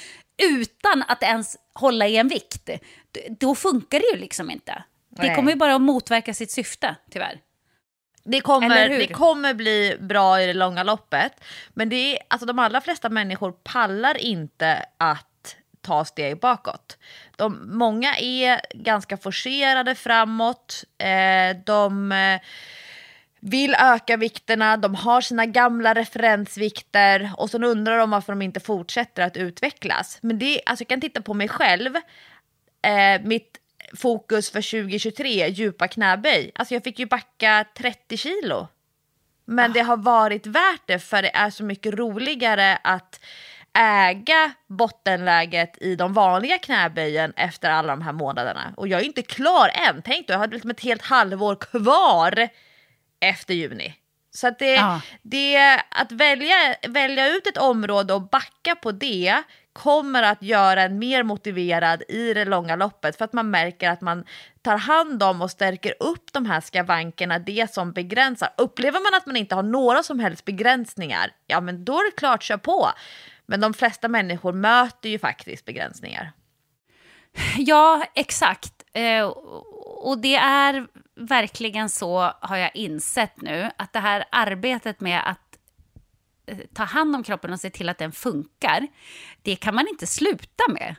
utan 0.42 1.04
att 1.08 1.22
ens 1.22 1.56
hålla 1.74 2.06
i 2.06 2.16
en 2.16 2.28
vikt, 2.28 2.70
då 3.40 3.54
funkar 3.54 3.98
det 3.98 4.06
ju 4.14 4.16
liksom 4.16 4.50
inte. 4.50 4.82
Det 5.08 5.34
kommer 5.34 5.52
ju 5.52 5.58
bara 5.58 5.74
att 5.74 5.80
motverka 5.80 6.34
sitt 6.34 6.50
syfte, 6.50 6.96
tyvärr. 7.10 7.40
Det 8.24 8.40
kommer, 8.40 8.88
det 8.88 9.06
kommer 9.06 9.54
bli 9.54 9.96
bra 10.00 10.42
i 10.42 10.46
det 10.46 10.54
långa 10.54 10.82
loppet. 10.82 11.32
Men 11.74 11.88
det 11.88 11.96
är, 11.96 12.18
alltså 12.28 12.46
de 12.46 12.58
allra 12.58 12.80
flesta 12.80 13.08
människor 13.08 13.52
pallar 13.52 14.16
inte 14.16 14.84
att 14.98 15.56
ta 15.80 16.04
steg 16.04 16.40
bakåt. 16.40 16.98
De, 17.36 17.78
många 17.78 18.16
är 18.16 18.60
ganska 18.74 19.16
forcerade 19.16 19.94
framåt. 19.94 20.84
Eh, 20.98 21.56
de 21.64 22.12
eh, 22.12 22.40
vill 23.44 23.74
öka 23.78 24.16
vikterna, 24.16 24.76
de 24.76 24.94
har 24.94 25.20
sina 25.20 25.46
gamla 25.46 25.94
referensvikter 25.94 27.32
och 27.36 27.50
sen 27.50 27.64
undrar 27.64 27.98
de 27.98 28.10
varför 28.10 28.32
de 28.32 28.42
inte 28.42 28.60
fortsätter 28.60 29.22
att 29.22 29.36
utvecklas. 29.36 30.18
Men 30.20 30.38
det, 30.38 30.60
alltså 30.66 30.82
jag 30.82 30.88
kan 30.88 31.00
titta 31.00 31.22
på 31.22 31.34
mig 31.34 31.48
själv. 31.48 31.96
Eh, 32.82 33.22
mitt 33.24 33.58
fokus 33.96 34.50
för 34.50 34.82
2023, 34.82 35.48
djupa 35.48 35.88
knäböj. 35.88 36.52
Alltså 36.54 36.74
jag 36.74 36.84
fick 36.84 36.98
ju 36.98 37.06
backa 37.06 37.64
30 37.76 38.16
kilo. 38.16 38.68
Men 39.44 39.70
ah. 39.70 39.74
det 39.74 39.80
har 39.80 39.96
varit 39.96 40.46
värt 40.46 40.82
det 40.86 40.98
för 40.98 41.22
det 41.22 41.36
är 41.36 41.50
så 41.50 41.64
mycket 41.64 41.94
roligare 41.94 42.78
att 42.84 43.20
äga 43.78 44.52
bottenläget 44.66 45.82
i 45.82 45.96
de 45.96 46.12
vanliga 46.12 46.58
knäböjen 46.58 47.32
efter 47.36 47.70
alla 47.70 47.92
de 47.92 48.02
här 48.02 48.12
månaderna. 48.12 48.74
Och 48.76 48.88
jag 48.88 49.00
är 49.00 49.04
inte 49.04 49.22
klar 49.22 49.70
än. 49.88 50.02
Tänk 50.02 50.26
då, 50.26 50.34
jag 50.34 50.38
har 50.38 50.48
liksom 50.48 50.70
ett 50.70 50.80
helt 50.80 51.02
halvår 51.02 51.54
kvar 51.54 52.48
efter 53.22 53.54
juni. 53.54 53.94
Så 54.34 54.48
att 54.48 54.58
det, 54.58 54.74
ja. 54.74 55.00
det, 55.22 55.82
att 55.90 56.12
välja, 56.12 56.54
välja 56.88 57.28
ut 57.28 57.46
ett 57.46 57.56
område 57.56 58.14
och 58.14 58.28
backa 58.28 58.74
på 58.74 58.92
det 58.92 59.42
kommer 59.72 60.22
att 60.22 60.42
göra 60.42 60.82
en 60.82 60.98
mer 60.98 61.22
motiverad 61.22 62.02
i 62.08 62.34
det 62.34 62.44
långa 62.44 62.76
loppet 62.76 63.16
för 63.16 63.24
att 63.24 63.32
man 63.32 63.50
märker 63.50 63.90
att 63.90 64.00
man 64.00 64.24
tar 64.62 64.76
hand 64.76 65.22
om 65.22 65.42
och 65.42 65.50
stärker 65.50 65.94
upp 66.00 66.32
de 66.32 66.46
här 66.46 66.60
skavankerna, 66.60 67.38
det 67.38 67.74
som 67.74 67.92
begränsar. 67.92 68.48
Upplever 68.56 69.00
man 69.00 69.14
att 69.14 69.26
man 69.26 69.36
inte 69.36 69.54
har 69.54 69.62
några 69.62 70.02
som 70.02 70.20
helst 70.20 70.44
begränsningar, 70.44 71.32
ja 71.46 71.60
men 71.60 71.84
då 71.84 71.92
är 71.92 72.10
det 72.10 72.16
klart, 72.16 72.42
kör 72.42 72.56
på. 72.56 72.90
Men 73.46 73.60
de 73.60 73.74
flesta 73.74 74.08
människor 74.08 74.52
möter 74.52 75.08
ju 75.08 75.18
faktiskt 75.18 75.64
begränsningar. 75.64 76.32
Ja, 77.56 78.04
exakt. 78.14 78.72
Eh, 78.92 79.32
och 80.02 80.18
det 80.18 80.34
är 80.36 80.86
verkligen 81.14 81.88
så, 81.88 82.32
har 82.40 82.56
jag 82.56 82.76
insett 82.76 83.40
nu, 83.40 83.70
att 83.76 83.92
det 83.92 83.98
här 83.98 84.24
arbetet 84.30 85.00
med 85.00 85.30
att 85.30 85.58
eh, 86.46 86.58
ta 86.74 86.84
hand 86.84 87.16
om 87.16 87.22
kroppen 87.22 87.52
och 87.52 87.60
se 87.60 87.70
till 87.70 87.88
att 87.88 87.98
den 87.98 88.12
funkar, 88.12 88.86
det 89.42 89.56
kan 89.56 89.74
man 89.74 89.88
inte 89.88 90.06
sluta 90.06 90.64
med. 90.68 90.96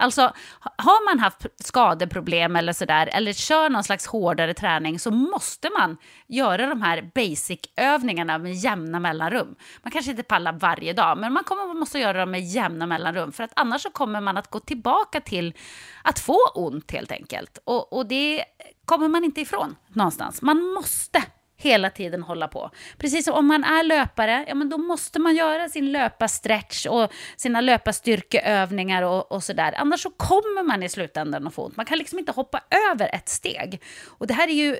Alltså, 0.00 0.32
har 0.60 1.04
man 1.04 1.18
haft 1.18 1.46
skadeproblem 1.64 2.56
eller 2.56 2.72
sådär, 2.72 3.10
eller 3.12 3.32
kör 3.32 3.70
någon 3.70 3.84
slags 3.84 4.06
hårdare 4.06 4.54
träning, 4.54 4.98
så 4.98 5.10
måste 5.10 5.70
man 5.78 5.96
göra 6.26 6.66
de 6.66 6.82
här 6.82 7.10
basic-övningarna 7.14 8.38
med 8.38 8.54
jämna 8.54 9.00
mellanrum. 9.00 9.54
Man 9.82 9.90
kanske 9.90 10.10
inte 10.10 10.22
pallar 10.22 10.52
varje 10.52 10.92
dag, 10.92 11.18
men 11.18 11.32
man 11.32 11.44
kommer, 11.44 11.74
måste 11.74 11.98
göra 11.98 12.18
dem 12.20 12.30
med 12.30 12.40
jämna 12.40 12.86
mellanrum, 12.86 13.32
för 13.32 13.44
att 13.44 13.52
annars 13.56 13.82
så 13.82 13.90
kommer 13.90 14.20
man 14.20 14.36
att 14.36 14.50
gå 14.50 14.60
tillbaka 14.60 15.20
till 15.20 15.54
att 16.02 16.18
få 16.18 16.38
ont 16.54 16.90
helt 16.90 17.12
enkelt. 17.12 17.58
Och, 17.64 17.92
och 17.92 18.06
det 18.06 18.44
kommer 18.84 19.08
man 19.08 19.24
inte 19.24 19.40
ifrån 19.40 19.76
någonstans. 19.88 20.42
Man 20.42 20.62
måste 20.62 21.22
hela 21.58 21.90
tiden 21.90 22.22
hålla 22.22 22.48
på. 22.48 22.70
Precis 22.98 23.24
som 23.24 23.34
om 23.34 23.46
man 23.46 23.64
är 23.64 23.82
löpare, 23.82 24.44
ja 24.48 24.54
men 24.54 24.68
då 24.68 24.78
måste 24.78 25.18
man 25.18 25.36
göra 25.36 25.68
sin 25.68 25.92
löparstretch 25.92 26.86
och 26.86 27.12
sina 27.36 27.60
löparstyrkeövningar 27.60 29.02
och, 29.02 29.32
och 29.32 29.42
sådär. 29.42 29.74
Annars 29.76 30.00
så 30.00 30.10
kommer 30.10 30.62
man 30.62 30.82
i 30.82 30.88
slutändan 30.88 31.46
att 31.46 31.54
få 31.54 31.64
ont. 31.64 31.76
Man 31.76 31.86
kan 31.86 31.98
liksom 31.98 32.18
inte 32.18 32.32
hoppa 32.32 32.60
över 32.90 33.14
ett 33.14 33.28
steg. 33.28 33.82
Och 34.06 34.26
det 34.26 34.34
här 34.34 34.48
är 34.48 34.52
ju, 34.52 34.78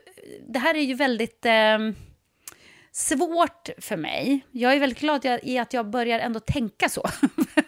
det 0.48 0.58
här 0.58 0.74
är 0.74 0.82
ju 0.82 0.94
väldigt... 0.94 1.46
Eh, 1.46 1.78
svårt 2.92 3.68
för 3.78 3.96
mig. 3.96 4.40
Jag 4.50 4.72
är 4.72 4.80
väldigt 4.80 5.00
glad 5.00 5.26
i 5.42 5.58
att 5.58 5.72
jag 5.72 5.90
börjar 5.90 6.18
ändå 6.18 6.40
tänka 6.40 6.88
så. 6.88 7.08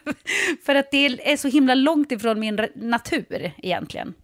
för 0.67 0.75
att 0.75 0.91
det 0.91 1.33
är 1.33 1.37
så 1.37 1.49
himla 1.49 1.75
långt 1.75 2.13
ifrån 2.13 2.41
min 2.41 2.69
natur 2.75 3.53
egentligen. 3.59 4.15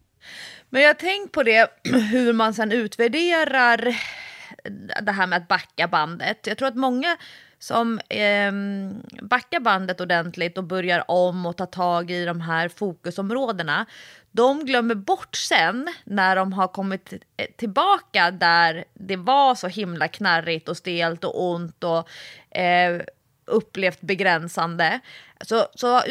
Men 0.70 0.82
jag 0.82 0.88
har 0.88 0.94
tänkt 0.94 1.32
på 1.32 1.42
det, 1.42 1.70
hur 2.12 2.32
man 2.32 2.54
sen 2.54 2.72
utvärderar 2.72 3.96
det 5.02 5.12
här 5.12 5.26
med 5.26 5.36
att 5.36 5.48
backa 5.48 5.88
bandet. 5.88 6.46
Jag 6.46 6.58
tror 6.58 6.68
att 6.68 6.76
många 6.76 7.16
som 7.58 7.98
eh, 8.08 8.52
backar 9.22 9.60
bandet 9.60 10.00
ordentligt 10.00 10.58
och 10.58 10.64
börjar 10.64 11.10
om 11.10 11.46
och 11.46 11.56
tar 11.56 11.66
tag 11.66 12.10
i 12.10 12.24
de 12.24 12.40
här 12.40 12.68
fokusområdena, 12.68 13.86
de 14.30 14.64
glömmer 14.64 14.94
bort 14.94 15.36
sen 15.36 15.88
när 16.04 16.36
de 16.36 16.52
har 16.52 16.68
kommit 16.68 17.12
eh, 17.36 17.46
tillbaka 17.56 18.30
där 18.30 18.84
det 18.94 19.16
var 19.16 19.54
så 19.54 19.68
himla 19.68 20.08
knarrigt 20.08 20.68
och 20.68 20.76
stelt 20.76 21.24
och 21.24 21.42
ont 21.42 21.84
och 21.84 22.08
eh, 22.58 23.02
upplevt 23.46 24.00
begränsande. 24.00 25.00
Så, 25.40 25.66
så 25.74 26.02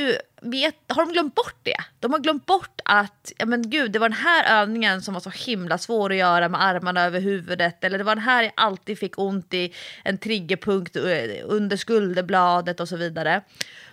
vet, 0.42 0.76
har 0.88 1.06
de 1.06 1.12
glömt 1.12 1.36
bort 1.36 1.60
det. 1.64 1.78
De 2.00 2.12
har 2.12 2.20
glömt 2.20 2.46
bort 2.46 2.82
att 2.86 3.32
ja, 3.38 3.46
men 3.46 3.70
gud, 3.70 3.92
det 3.92 4.00
var 4.00 4.10
den 4.10 4.18
här 4.18 4.62
övningen 4.62 5.02
som 5.02 5.14
var 5.14 5.22
så 5.22 5.30
himla 5.30 5.78
svår 5.78 6.12
att 6.12 6.18
göra 6.18 6.50
med 6.50 6.64
armarna 6.64 7.04
över 7.06 7.20
huvudet. 7.20 7.84
Eller 7.84 7.98
det 7.98 8.04
var 8.04 8.16
den 8.16 8.24
här 8.24 8.44
jag 8.44 8.54
alltid 8.56 9.00
fick 9.00 9.20
ont 9.20 9.54
i 9.54 9.74
en 10.04 10.18
triggerpunkt 10.18 10.96
under 10.96 11.78
skulderbladet 11.78 12.80
och 12.80 12.90
så 12.90 12.98
vidare. 12.98 13.42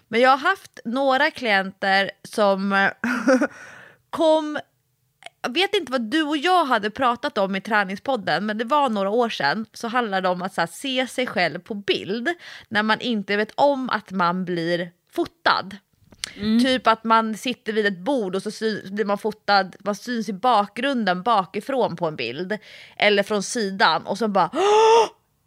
Men 0.09 0.21
jag 0.21 0.31
har 0.31 0.39
haft 0.39 0.81
några 0.85 1.31
klienter 1.31 2.11
som 2.23 2.89
kom 4.11 4.59
jag 5.43 5.55
vet 5.55 5.75
inte 5.75 5.93
vad 5.93 6.01
du 6.01 6.23
och 6.23 6.37
jag 6.37 6.65
hade 6.65 6.91
pratat 6.91 7.39
om 7.39 7.57
i 7.57 7.61
träningspodden, 7.61 8.47
men 8.47 8.59
det 8.59 8.65
var 8.65 8.89
några 8.89 9.11
år 9.11 9.29
sedan. 9.29 9.67
Så 9.73 9.89
handlade 9.89 10.21
det 10.21 10.29
om 10.29 10.43
att 10.43 10.57
här, 10.57 10.67
se 10.67 11.07
sig 11.07 11.27
själv 11.27 11.59
på 11.59 11.75
bild 11.75 12.29
när 12.69 12.83
man 12.83 13.01
inte 13.01 13.37
vet 13.37 13.53
om 13.55 13.91
att 13.91 14.11
man 14.11 14.45
blir 14.45 14.91
fotad. 15.13 15.77
Mm. 16.37 16.65
Typ 16.65 16.87
att 16.87 17.05
man 17.05 17.37
sitter 17.37 17.73
vid 17.73 17.87
ett 17.87 17.99
bord 17.99 18.35
och 18.35 18.43
så 18.43 18.51
blir 18.85 19.05
man 19.05 19.19
fotad, 19.19 19.77
man 19.79 19.95
syns 19.95 20.29
i 20.29 20.33
bakgrunden 20.33 21.23
bakifrån 21.23 21.97
på 21.97 22.07
en 22.07 22.17
bild. 22.17 22.59
Eller 22.97 23.23
från 23.23 23.43
sidan 23.43 24.07
och 24.07 24.19
så 24.19 24.29
bara 24.29 24.51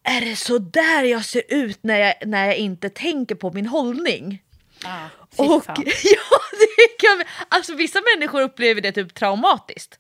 Är 0.04 0.22
det 0.22 0.36
så 0.36 0.58
där 0.58 1.04
jag 1.04 1.26
ser 1.26 1.44
ut 1.48 1.80
när 1.82 2.00
jag, 2.00 2.14
när 2.26 2.46
jag 2.46 2.58
inte 2.58 2.90
tänker 2.90 3.36
på 3.36 3.52
min 3.52 3.68
hållning? 3.68 4.42
Ah, 4.84 5.06
och 5.36 5.64
ja, 6.04 6.40
det 6.52 6.98
kan, 7.00 7.24
alltså 7.50 7.76
vissa 7.76 8.00
människor 8.16 8.42
upplever 8.42 8.82
det 8.82 8.92
typ 8.92 9.14
traumatiskt. 9.14 10.00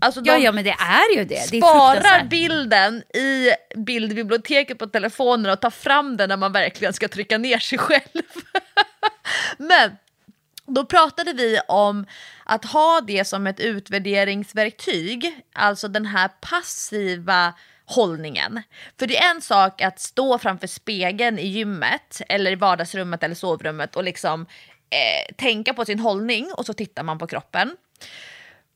Alltså 0.00 0.20
ja, 0.24 0.38
ja, 0.38 0.52
men 0.52 0.64
det 0.64 0.76
är 0.78 1.16
ju 1.16 1.24
det. 1.24 1.50
det 1.50 1.58
sparar 1.58 2.24
bilden 2.24 3.02
i 3.14 3.50
bildbiblioteket 3.76 4.78
på 4.78 4.86
telefonen 4.86 5.52
och 5.52 5.60
tar 5.60 5.70
fram 5.70 6.16
den 6.16 6.28
när 6.28 6.36
man 6.36 6.52
verkligen 6.52 6.92
ska 6.92 7.08
trycka 7.08 7.38
ner 7.38 7.58
sig 7.58 7.78
själv. 7.78 8.22
men 9.58 9.96
då 10.66 10.84
pratade 10.84 11.32
vi 11.32 11.60
om 11.68 12.06
att 12.44 12.64
ha 12.64 13.00
det 13.00 13.24
som 13.24 13.46
ett 13.46 13.60
utvärderingsverktyg, 13.60 15.42
alltså 15.52 15.88
den 15.88 16.06
här 16.06 16.28
passiva 16.40 17.54
hållningen. 17.90 18.62
För 18.98 19.06
det 19.06 19.16
är 19.16 19.30
en 19.30 19.42
sak 19.42 19.80
att 19.80 20.00
stå 20.00 20.38
framför 20.38 20.66
spegeln 20.66 21.38
i 21.38 21.46
gymmet 21.46 22.22
eller 22.28 22.52
i 22.52 22.54
vardagsrummet 22.54 23.22
eller 23.22 23.34
sovrummet 23.34 23.96
och 23.96 24.04
liksom 24.04 24.46
eh, 24.90 25.34
tänka 25.36 25.74
på 25.74 25.84
sin 25.84 26.00
hållning 26.00 26.52
och 26.56 26.66
så 26.66 26.72
tittar 26.72 27.02
man 27.02 27.18
på 27.18 27.26
kroppen. 27.26 27.76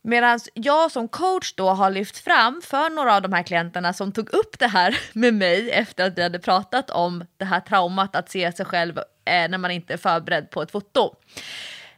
Medan 0.03 0.41
jag 0.55 0.91
som 0.91 1.09
coach 1.09 1.55
då 1.55 1.71
har 1.71 1.91
lyft 1.91 2.19
fram 2.19 2.63
för 2.65 2.91
några 2.91 3.17
av 3.17 3.23
de 3.23 3.33
här 3.33 3.43
klienterna 3.43 3.93
som 3.93 4.13
tog 4.13 4.35
upp 4.35 4.59
det 4.59 4.67
här 4.67 4.99
med 5.13 5.35
mig 5.35 5.71
efter 5.71 6.07
att 6.07 6.19
vi 6.19 6.23
hade 6.23 6.39
pratat 6.39 6.91
om 6.91 7.25
det 7.37 7.45
här 7.45 7.61
traumat 7.61 8.17
att 8.17 8.31
se 8.31 8.53
sig 8.53 8.67
själv 8.67 8.99
eh, 8.99 9.49
när 9.49 9.59
man 9.59 9.71
inte 9.71 9.93
är 9.93 9.99
förberedd 9.99 10.51
på 10.51 10.63
ett 10.63 10.71
foto. 10.71 11.15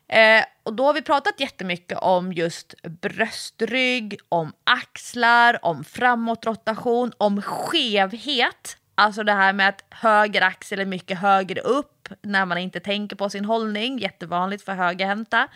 Eh, 0.09 0.45
och 0.63 0.75
då 0.75 0.85
har 0.85 0.95
vi 0.95 1.03
pratat 1.03 1.41
jättemycket 1.41 1.99
om 1.99 2.33
just 2.33 2.75
bröstrygg, 2.83 4.19
om 4.29 4.53
axlar, 4.65 5.65
om 5.65 5.85
framåtrotation, 5.85 7.13
om 7.19 7.43
skevhet. 7.43 8.77
Alltså 8.95 9.23
det 9.23 9.33
här 9.33 9.53
med 9.53 9.69
att 9.69 9.85
höger 9.91 10.43
axel 10.43 10.81
är 10.81 10.87
mycket 10.87 11.19
högre 11.19 11.61
upp 11.61 12.09
när 12.23 12.47
man 12.47 12.59
inte 12.59 12.81
tänker 12.81 13.17
på 13.17 13.31
sin 13.31 13.45
hållning. 13.45 13.99
Jättevanligt 13.99 14.65
för 14.65 14.73
högerhänta. 14.73 15.49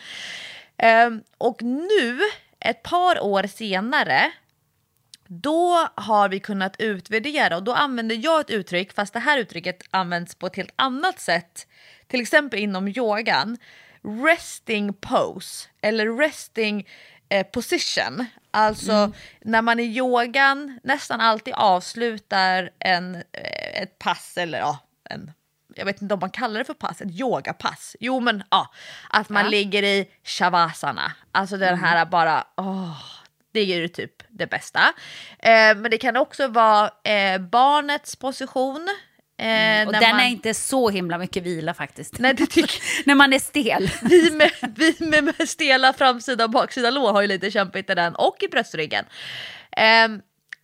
Eh, 0.76 1.10
och 1.38 1.62
nu, 1.62 2.20
ett 2.60 2.82
par 2.82 3.20
år 3.20 3.46
senare, 3.46 4.32
då 5.26 5.88
har 5.94 6.28
vi 6.28 6.40
kunnat 6.40 6.80
utvärdera 6.80 7.56
och 7.56 7.62
då 7.62 7.74
använder 7.74 8.16
jag 8.24 8.40
ett 8.40 8.50
uttryck, 8.50 8.92
fast 8.92 9.12
det 9.12 9.18
här 9.18 9.38
uttrycket 9.38 9.82
används 9.90 10.34
på 10.34 10.46
ett 10.46 10.56
helt 10.56 10.72
annat 10.76 11.20
sätt, 11.20 11.66
till 12.06 12.20
exempel 12.20 12.60
inom 12.60 12.88
yogan 12.88 13.56
resting 14.02 14.92
pose 14.92 15.68
eller 15.82 16.16
resting 16.16 16.88
eh, 17.28 17.46
position. 17.46 18.26
Alltså 18.50 18.92
mm. 18.92 19.12
när 19.40 19.62
man 19.62 19.80
i 19.80 19.84
yogan 19.84 20.80
nästan 20.84 21.20
alltid 21.20 21.54
avslutar 21.54 22.70
en, 22.78 23.14
eh, 23.14 23.82
ett 23.82 23.98
pass 23.98 24.36
eller 24.36 24.58
ja, 24.58 24.78
en 25.10 25.32
jag 25.76 25.84
vet 25.84 26.02
inte 26.02 26.14
om 26.14 26.20
man 26.20 26.30
kallar 26.30 26.58
det 26.58 26.64
för 26.64 26.74
pass, 26.74 27.00
ett 27.00 27.20
yogapass. 27.20 27.96
Jo 28.00 28.20
men 28.20 28.42
ja, 28.50 28.70
att 29.10 29.28
man 29.28 29.44
ja. 29.44 29.50
ligger 29.50 29.82
i 29.82 30.10
shavasana. 30.24 31.12
Alltså 31.32 31.56
den 31.56 31.68
mm. 31.68 31.80
här 31.80 32.06
bara, 32.06 32.44
åh, 32.56 33.02
det 33.52 33.60
är 33.60 33.64
ju 33.64 33.88
typ 33.88 34.22
det 34.28 34.46
bästa. 34.46 34.80
Eh, 35.38 35.76
men 35.76 35.90
det 35.90 35.98
kan 35.98 36.16
också 36.16 36.48
vara 36.48 36.90
eh, 37.04 37.38
barnets 37.38 38.16
position. 38.16 38.88
Eh, 39.40 39.86
och 39.86 39.92
den 39.92 40.10
man... 40.10 40.20
är 40.20 40.28
inte 40.28 40.54
så 40.54 40.90
himla 40.90 41.18
mycket 41.18 41.42
vila 41.42 41.74
faktiskt. 41.74 42.18
Nej, 42.18 42.34
det 42.34 42.46
tycker... 42.46 42.82
när 43.06 43.14
man 43.14 43.32
är 43.32 43.38
stel. 43.38 43.90
vi 44.02 44.30
med, 44.30 44.50
vi 44.76 44.96
med, 44.98 45.24
med 45.24 45.48
stela 45.48 45.92
framsida 45.92 46.44
och 46.44 46.50
baksida 46.50 46.90
lår 46.90 47.12
har 47.12 47.22
ju 47.22 47.28
lite 47.28 47.50
kämpigt 47.50 47.90
i 47.90 47.94
den 47.94 48.14
och 48.14 48.36
i 48.40 48.48
bröstryggen. 48.48 49.04
Eh, 49.76 50.08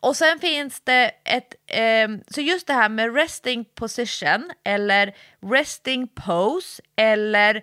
och 0.01 0.17
sen 0.17 0.39
finns 0.39 0.81
det 0.81 1.11
ett, 1.25 1.55
eh, 1.67 2.09
så 2.31 2.41
just 2.41 2.67
det 2.67 2.73
här 2.73 2.89
med 2.89 3.15
resting 3.15 3.65
position 3.65 4.51
eller 4.65 5.15
resting 5.51 6.09
pose 6.09 6.83
eller 6.97 7.55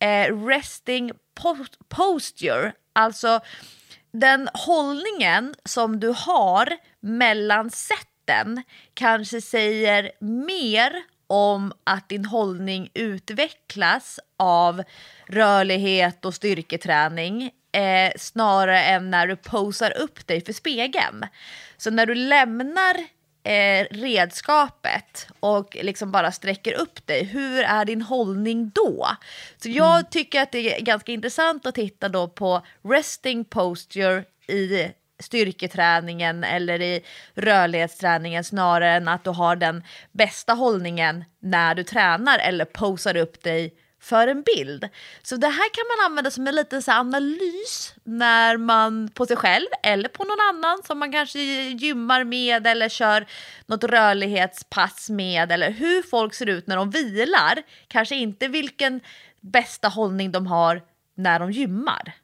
eh, 0.00 0.46
resting 0.46 1.12
posture, 1.88 2.72
alltså 2.92 3.40
den 4.12 4.48
hållningen 4.54 5.54
som 5.64 6.00
du 6.00 6.08
har 6.08 6.76
mellan 7.00 7.70
sätt 7.70 8.08
den 8.24 8.62
kanske 8.94 9.40
säger 9.40 10.12
mer 10.20 10.92
om 11.26 11.72
att 11.84 12.08
din 12.08 12.24
hållning 12.24 12.90
utvecklas 12.94 14.20
av 14.36 14.82
rörlighet 15.26 16.24
och 16.24 16.34
styrketräning 16.34 17.50
eh, 17.72 18.12
snarare 18.16 18.82
än 18.82 19.10
när 19.10 19.26
du 19.26 19.36
posar 19.36 19.98
upp 19.98 20.26
dig 20.26 20.44
för 20.44 20.52
spegeln. 20.52 21.26
Så 21.76 21.90
när 21.90 22.06
du 22.06 22.14
lämnar 22.14 22.94
eh, 23.44 23.86
redskapet 23.90 25.28
och 25.40 25.76
liksom 25.82 26.12
bara 26.12 26.32
sträcker 26.32 26.72
upp 26.72 27.06
dig, 27.06 27.24
hur 27.24 27.62
är 27.62 27.84
din 27.84 28.02
hållning 28.02 28.70
då? 28.74 29.08
Så 29.56 29.68
jag 29.68 29.94
mm. 29.94 30.06
tycker 30.10 30.42
att 30.42 30.52
det 30.52 30.76
är 30.76 30.80
ganska 30.80 31.12
intressant 31.12 31.66
att 31.66 31.74
titta 31.74 32.08
då 32.08 32.28
på 32.28 32.66
resting 32.82 33.44
posture 33.44 34.24
i 34.48 34.88
styrketräningen 35.22 36.44
eller 36.44 36.82
i 36.82 37.04
rörlighetsträningen 37.34 38.44
snarare 38.44 38.96
än 38.96 39.08
att 39.08 39.24
du 39.24 39.30
har 39.30 39.56
den 39.56 39.84
bästa 40.12 40.52
hållningen 40.52 41.24
när 41.40 41.74
du 41.74 41.84
tränar 41.84 42.38
eller 42.38 42.64
posar 42.64 43.16
upp 43.16 43.42
dig 43.42 43.74
för 44.04 44.28
en 44.28 44.42
bild. 44.42 44.88
Så 45.22 45.36
det 45.36 45.46
här 45.46 45.74
kan 45.74 45.84
man 45.96 46.10
använda 46.10 46.30
som 46.30 46.48
en 46.48 46.54
liten 46.54 46.82
så 46.82 46.92
analys 46.92 47.94
när 48.04 48.56
man 48.56 49.08
på 49.08 49.26
sig 49.26 49.36
själv 49.36 49.66
eller 49.82 50.08
på 50.08 50.24
någon 50.24 50.40
annan 50.40 50.82
som 50.86 50.98
man 50.98 51.12
kanske 51.12 51.40
gymmar 51.70 52.24
med 52.24 52.66
eller 52.66 52.88
kör 52.88 53.26
något 53.66 53.84
rörlighetspass 53.84 55.10
med 55.10 55.52
eller 55.52 55.70
hur 55.70 56.02
folk 56.02 56.34
ser 56.34 56.46
ut 56.46 56.66
när 56.66 56.76
de 56.76 56.90
vilar. 56.90 57.62
Kanske 57.88 58.16
inte 58.16 58.48
vilken 58.48 59.00
bästa 59.40 59.88
hållning 59.88 60.32
de 60.32 60.46
har 60.46 60.82
när 61.14 61.38
de 61.38 61.52
gymmar. 61.52 62.14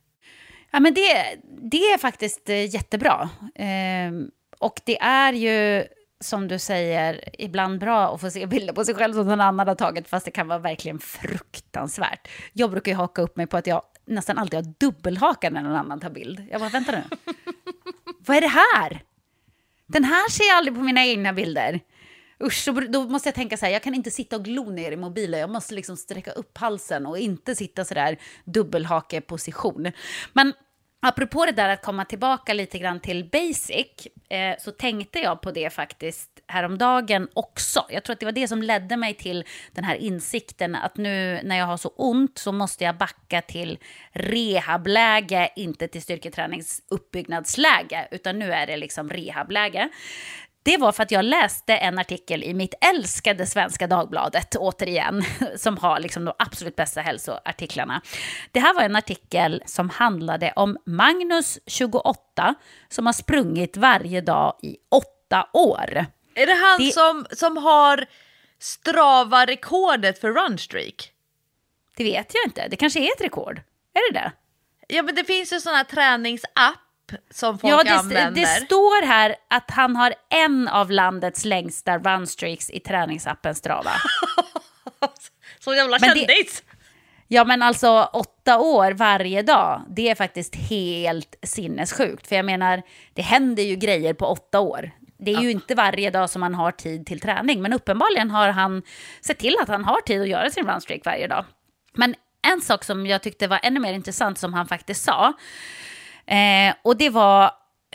Ja, 0.70 0.80
men 0.80 0.94
det, 0.94 1.36
det 1.70 1.76
är 1.76 1.98
faktiskt 1.98 2.48
eh, 2.48 2.74
jättebra. 2.74 3.30
Eh, 3.54 4.12
och 4.58 4.80
det 4.84 5.00
är 5.00 5.32
ju, 5.32 5.84
som 6.20 6.48
du 6.48 6.58
säger, 6.58 7.24
ibland 7.38 7.80
bra 7.80 8.14
att 8.14 8.20
få 8.20 8.30
se 8.30 8.46
bilder 8.46 8.72
på 8.72 8.84
sig 8.84 8.94
själv 8.94 9.14
som 9.14 9.26
någon 9.26 9.40
annan 9.40 9.68
har 9.68 9.74
tagit, 9.74 10.08
fast 10.08 10.24
det 10.24 10.30
kan 10.30 10.48
vara 10.48 10.58
verkligen 10.58 10.98
fruktansvärt. 10.98 12.28
Jag 12.52 12.70
brukar 12.70 12.92
ju 12.92 12.96
haka 12.96 13.22
upp 13.22 13.36
mig 13.36 13.46
på 13.46 13.56
att 13.56 13.66
jag 13.66 13.82
nästan 14.06 14.38
alltid 14.38 14.58
har 14.64 14.74
dubbelhaka 14.78 15.50
när 15.50 15.62
någon 15.62 15.76
annan 15.76 16.00
tar 16.00 16.10
bild. 16.10 16.46
Jag 16.50 16.60
bara, 16.60 16.70
vänta 16.70 16.92
nu. 16.92 17.02
Vad 18.26 18.36
är 18.36 18.40
det 18.40 18.52
här? 18.74 19.02
Den 19.86 20.04
här 20.04 20.30
ser 20.30 20.44
jag 20.44 20.56
aldrig 20.56 20.76
på 20.76 20.82
mina 20.82 21.04
egna 21.06 21.32
bilder. 21.32 21.80
Usch, 22.42 22.64
så 22.64 22.72
då 22.72 23.08
måste 23.08 23.28
jag 23.28 23.34
tänka 23.34 23.56
så 23.56 23.66
här, 23.66 23.72
jag 23.72 23.82
kan 23.82 23.94
inte 23.94 24.10
sitta 24.10 24.36
och 24.36 24.44
glo 24.44 24.70
ner 24.70 24.92
i 24.92 24.96
mobilen. 24.96 25.40
Jag 25.40 25.50
måste 25.50 25.74
liksom 25.74 25.96
sträcka 25.96 26.30
upp 26.30 26.58
halsen 26.58 27.06
och 27.06 27.18
inte 27.18 27.54
sitta 27.54 27.84
så 27.84 27.94
där 27.94 28.18
dubbelhakeposition. 28.44 29.92
Men 30.32 30.52
apropå 31.02 31.46
det 31.46 31.52
där 31.52 31.68
att 31.68 31.82
komma 31.82 32.04
tillbaka 32.04 32.52
lite 32.52 32.78
grann 32.78 33.00
till 33.00 33.24
basic, 33.24 34.06
eh, 34.30 34.58
så 34.58 34.70
tänkte 34.70 35.18
jag 35.18 35.42
på 35.42 35.50
det 35.50 35.70
faktiskt 35.70 36.30
häromdagen 36.46 37.28
också. 37.34 37.86
Jag 37.88 38.04
tror 38.04 38.14
att 38.14 38.20
det 38.20 38.26
var 38.26 38.32
det 38.32 38.48
som 38.48 38.62
ledde 38.62 38.96
mig 38.96 39.14
till 39.14 39.44
den 39.72 39.84
här 39.84 39.96
insikten 39.96 40.74
att 40.74 40.96
nu 40.96 41.40
när 41.44 41.58
jag 41.58 41.66
har 41.66 41.76
så 41.76 41.88
ont 41.88 42.38
så 42.38 42.52
måste 42.52 42.84
jag 42.84 42.96
backa 42.96 43.42
till 43.42 43.78
rehabläge, 44.12 45.50
inte 45.56 45.88
till 45.88 46.02
styrketräningsuppbyggnadsläge, 46.02 48.08
utan 48.10 48.38
nu 48.38 48.52
är 48.52 48.66
det 48.66 48.76
liksom 48.76 49.10
rehabläge 49.10 49.88
det 50.62 50.76
var 50.76 50.92
för 50.92 51.02
att 51.02 51.10
jag 51.10 51.24
läste 51.24 51.74
en 51.76 51.98
artikel 51.98 52.42
i 52.44 52.54
mitt 52.54 52.74
älskade 52.80 53.46
Svenska 53.46 53.86
Dagbladet, 53.86 54.56
återigen, 54.56 55.24
som 55.56 55.76
har 55.78 56.00
liksom 56.00 56.24
de 56.24 56.34
absolut 56.38 56.76
bästa 56.76 57.00
hälsoartiklarna. 57.00 58.00
Det 58.52 58.60
här 58.60 58.74
var 58.74 58.82
en 58.82 58.96
artikel 58.96 59.62
som 59.66 59.90
handlade 59.90 60.52
om 60.56 60.76
Magnus, 60.86 61.58
28, 61.66 62.54
som 62.88 63.06
har 63.06 63.12
sprungit 63.12 63.76
varje 63.76 64.20
dag 64.20 64.56
i 64.62 64.76
åtta 64.90 65.48
år. 65.52 66.06
Är 66.34 66.46
det 66.46 66.54
han 66.54 66.78
Det- 66.80 66.92
som, 66.94 67.26
som 67.32 67.56
har 67.56 68.06
Strava-rekordet 68.60 70.20
för 70.20 70.32
runstreak? 70.32 71.12
Det 71.96 72.04
vet 72.04 72.34
jag 72.34 72.44
inte, 72.46 72.68
det 72.68 72.76
kanske 72.76 73.00
är 73.00 73.04
ett 73.16 73.20
rekord. 73.20 73.62
Är 73.94 74.12
det 74.12 74.18
det? 74.20 74.32
Ja 74.88 75.02
men 75.02 75.14
det 75.14 75.24
finns 75.24 75.52
ju 75.52 75.60
sån 75.60 75.74
här 75.74 75.84
träningsapp 75.84 76.74
som 77.30 77.58
folk 77.58 77.72
Ja, 77.74 77.82
det, 77.84 77.90
använder. 77.98 78.40
det 78.40 78.46
står 78.46 79.06
här 79.06 79.36
att 79.50 79.70
han 79.70 79.96
har 79.96 80.14
en 80.28 80.68
av 80.68 80.90
landets 80.90 81.44
längsta 81.44 81.98
runstreaks 81.98 82.70
i 82.70 82.80
träningsappen 82.80 83.54
Strava. 83.54 83.90
Så 85.58 85.74
jävla 85.74 85.98
Men 86.00 86.10
det- 86.14 86.18
kändis! 86.26 86.62
Ja, 87.32 87.44
men 87.44 87.62
alltså 87.62 88.10
åtta 88.12 88.58
år 88.58 88.92
varje 88.92 89.42
dag, 89.42 89.82
det 89.88 90.08
är 90.10 90.14
faktiskt 90.14 90.54
helt 90.56 91.34
sinnessjukt. 91.42 92.26
För 92.28 92.36
jag 92.36 92.44
menar, 92.44 92.82
det 93.14 93.22
händer 93.22 93.62
ju 93.62 93.76
grejer 93.76 94.14
på 94.14 94.26
åtta 94.26 94.60
år. 94.60 94.90
Det 95.18 95.34
är 95.34 95.40
ju 95.40 95.50
inte 95.50 95.74
varje 95.74 96.10
dag 96.10 96.30
som 96.30 96.40
man 96.40 96.54
har 96.54 96.70
tid 96.72 97.06
till 97.06 97.20
träning, 97.20 97.62
men 97.62 97.72
uppenbarligen 97.72 98.30
har 98.30 98.48
han 98.48 98.82
sett 99.20 99.38
till 99.38 99.56
att 99.62 99.68
han 99.68 99.84
har 99.84 100.00
tid 100.00 100.22
att 100.22 100.28
göra 100.28 100.50
sin 100.50 100.66
runstreak 100.66 101.00
varje 101.04 101.26
dag. 101.26 101.44
Men 101.94 102.14
en 102.54 102.60
sak 102.60 102.84
som 102.84 103.06
jag 103.06 103.22
tyckte 103.22 103.46
var 103.48 103.60
ännu 103.62 103.80
mer 103.80 103.92
intressant 103.92 104.38
som 104.38 104.54
han 104.54 104.66
faktiskt 104.66 105.04
sa, 105.04 105.32
eh, 106.30 106.74
och 106.82 106.96
det 106.96 107.10
var 107.10 107.44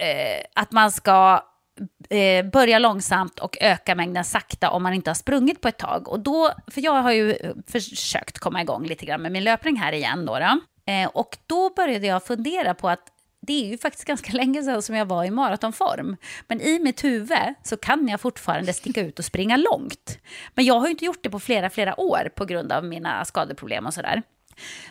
eh, 0.02 0.46
att 0.56 0.72
man 0.72 0.92
ska 0.92 1.44
eh, 2.10 2.46
börja 2.46 2.80
långsamt 2.80 3.40
och 3.40 3.58
öka 3.62 3.96
mängden 3.96 4.24
sakta 4.24 4.70
om 4.70 4.84
man 4.84 4.94
inte 4.94 5.10
har 5.10 5.16
sprungit 5.16 5.62
på 5.62 5.68
ett 5.68 5.78
tag. 5.78 6.08
Och 6.08 6.20
då, 6.20 6.52
för 6.68 6.82
jag 6.82 7.02
har 7.02 7.12
ju 7.12 7.32
eh, 7.32 7.52
försökt 7.68 8.40
komma 8.40 8.62
igång 8.62 8.86
lite 8.86 9.06
grann 9.06 9.22
med 9.22 9.32
min 9.32 9.44
löpning 9.44 9.76
här 9.76 9.92
igen. 9.92 10.26
Då, 10.26 10.40
då. 10.40 10.60
Eh, 10.92 11.10
och 11.14 11.38
då 11.48 11.70
började 11.70 12.08
jag 12.08 12.24
fundera 12.24 12.74
på 12.74 12.90
att 12.90 13.12
det 13.48 13.66
är 13.66 13.70
ju 13.70 13.78
faktiskt 13.78 14.06
ganska 14.06 14.32
länge 14.38 14.64
sedan 14.64 14.82
som 14.82 14.96
jag 14.96 15.06
var 15.06 15.24
i 15.24 15.32
maratonform. 15.32 16.18
Men 16.48 16.62
i 16.62 16.80
mitt 16.80 17.04
huvud 17.04 17.38
så 17.64 17.78
kan 17.78 18.08
jag 18.08 18.22
fortfarande 18.22 18.74
sticka 18.74 19.02
ut 19.02 19.20
och 19.20 19.26
springa 19.26 19.58
långt. 19.58 20.20
Men 20.54 20.66
jag 20.66 20.80
har 20.80 20.88
ju 20.88 20.92
inte 20.92 21.06
gjort 21.06 21.24
det 21.24 21.30
på 21.30 21.40
flera, 21.40 21.70
flera 21.70 22.00
år 22.00 22.30
på 22.36 22.46
grund 22.46 22.72
av 22.72 22.84
mina 22.84 23.26
skadeproblem 23.26 23.86
och 23.86 23.94
sådär. 23.94 24.22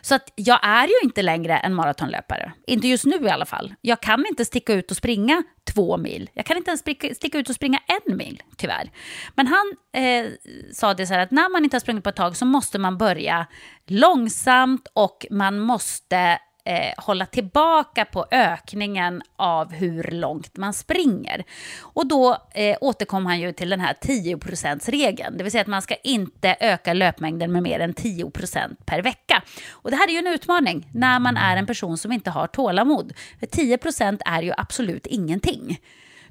Så 0.02 0.14
att 0.14 0.32
jag 0.34 0.58
är 0.62 0.86
ju 0.86 0.94
inte 1.02 1.22
längre 1.22 1.56
en 1.56 1.74
maratonlöpare. 1.74 2.52
Inte 2.66 2.88
just 2.88 3.04
nu 3.04 3.16
i 3.26 3.28
alla 3.28 3.46
fall. 3.46 3.74
Jag 3.80 4.00
kan 4.00 4.26
inte 4.26 4.44
sticka 4.44 4.74
ut 4.74 4.90
och 4.90 4.96
springa 4.96 5.42
två 5.74 5.96
mil. 5.96 6.30
Jag 6.34 6.46
kan 6.46 6.56
inte 6.56 6.70
ens 6.70 6.80
sticka, 6.80 7.14
sticka 7.14 7.38
ut 7.38 7.48
och 7.48 7.54
springa 7.54 7.78
en 7.86 8.16
mil, 8.16 8.42
tyvärr. 8.56 8.90
Men 9.34 9.46
han 9.46 9.72
eh, 10.02 10.26
sa 10.72 10.94
det 10.94 11.06
så 11.06 11.14
här 11.14 11.20
att 11.20 11.30
när 11.30 11.52
man 11.52 11.64
inte 11.64 11.74
har 11.74 11.80
sprungit 11.80 12.04
på 12.04 12.10
ett 12.10 12.16
tag 12.16 12.36
så 12.36 12.44
måste 12.44 12.78
man 12.78 12.98
börja 12.98 13.46
långsamt 13.86 14.88
och 14.92 15.26
man 15.30 15.58
måste 15.58 16.38
eh, 16.64 17.04
hålla 17.04 17.26
tillbaka 17.26 18.04
på 18.04 18.26
ökningen 18.30 19.22
av 19.36 19.72
hur 19.72 20.02
långt 20.02 20.56
man 20.56 20.72
springer. 20.72 21.44
Och 21.80 22.06
då 22.06 22.38
eh, 22.54 22.76
återkom 22.80 23.26
han 23.26 23.40
ju 23.40 23.52
till 23.52 23.70
den 23.70 23.80
här 23.80 23.94
10%-regeln, 24.02 25.36
det 25.36 25.44
vill 25.44 25.52
säga 25.52 25.62
att 25.62 25.66
man 25.66 25.82
ska 25.82 25.94
inte 25.94 26.56
öka 26.60 26.92
löpmängden 26.92 27.52
med 27.52 27.62
mer 27.62 27.80
än 27.80 27.94
10% 27.94 28.76
per 28.84 29.02
vecka. 29.02 29.42
Och 29.70 29.90
det 29.90 29.96
här 29.96 30.08
är 30.08 30.12
ju 30.12 30.18
en 30.18 30.26
utmaning 30.26 30.88
när 30.92 31.18
man 31.18 31.36
är 31.36 31.56
en 31.56 31.66
person 31.66 31.98
som 31.98 32.12
inte 32.12 32.30
har 32.30 32.46
tålamod. 32.46 33.12
För 33.40 33.46
10% 33.46 34.20
är 34.26 34.42
ju 34.42 34.52
absolut 34.56 35.06
ingenting. 35.06 35.80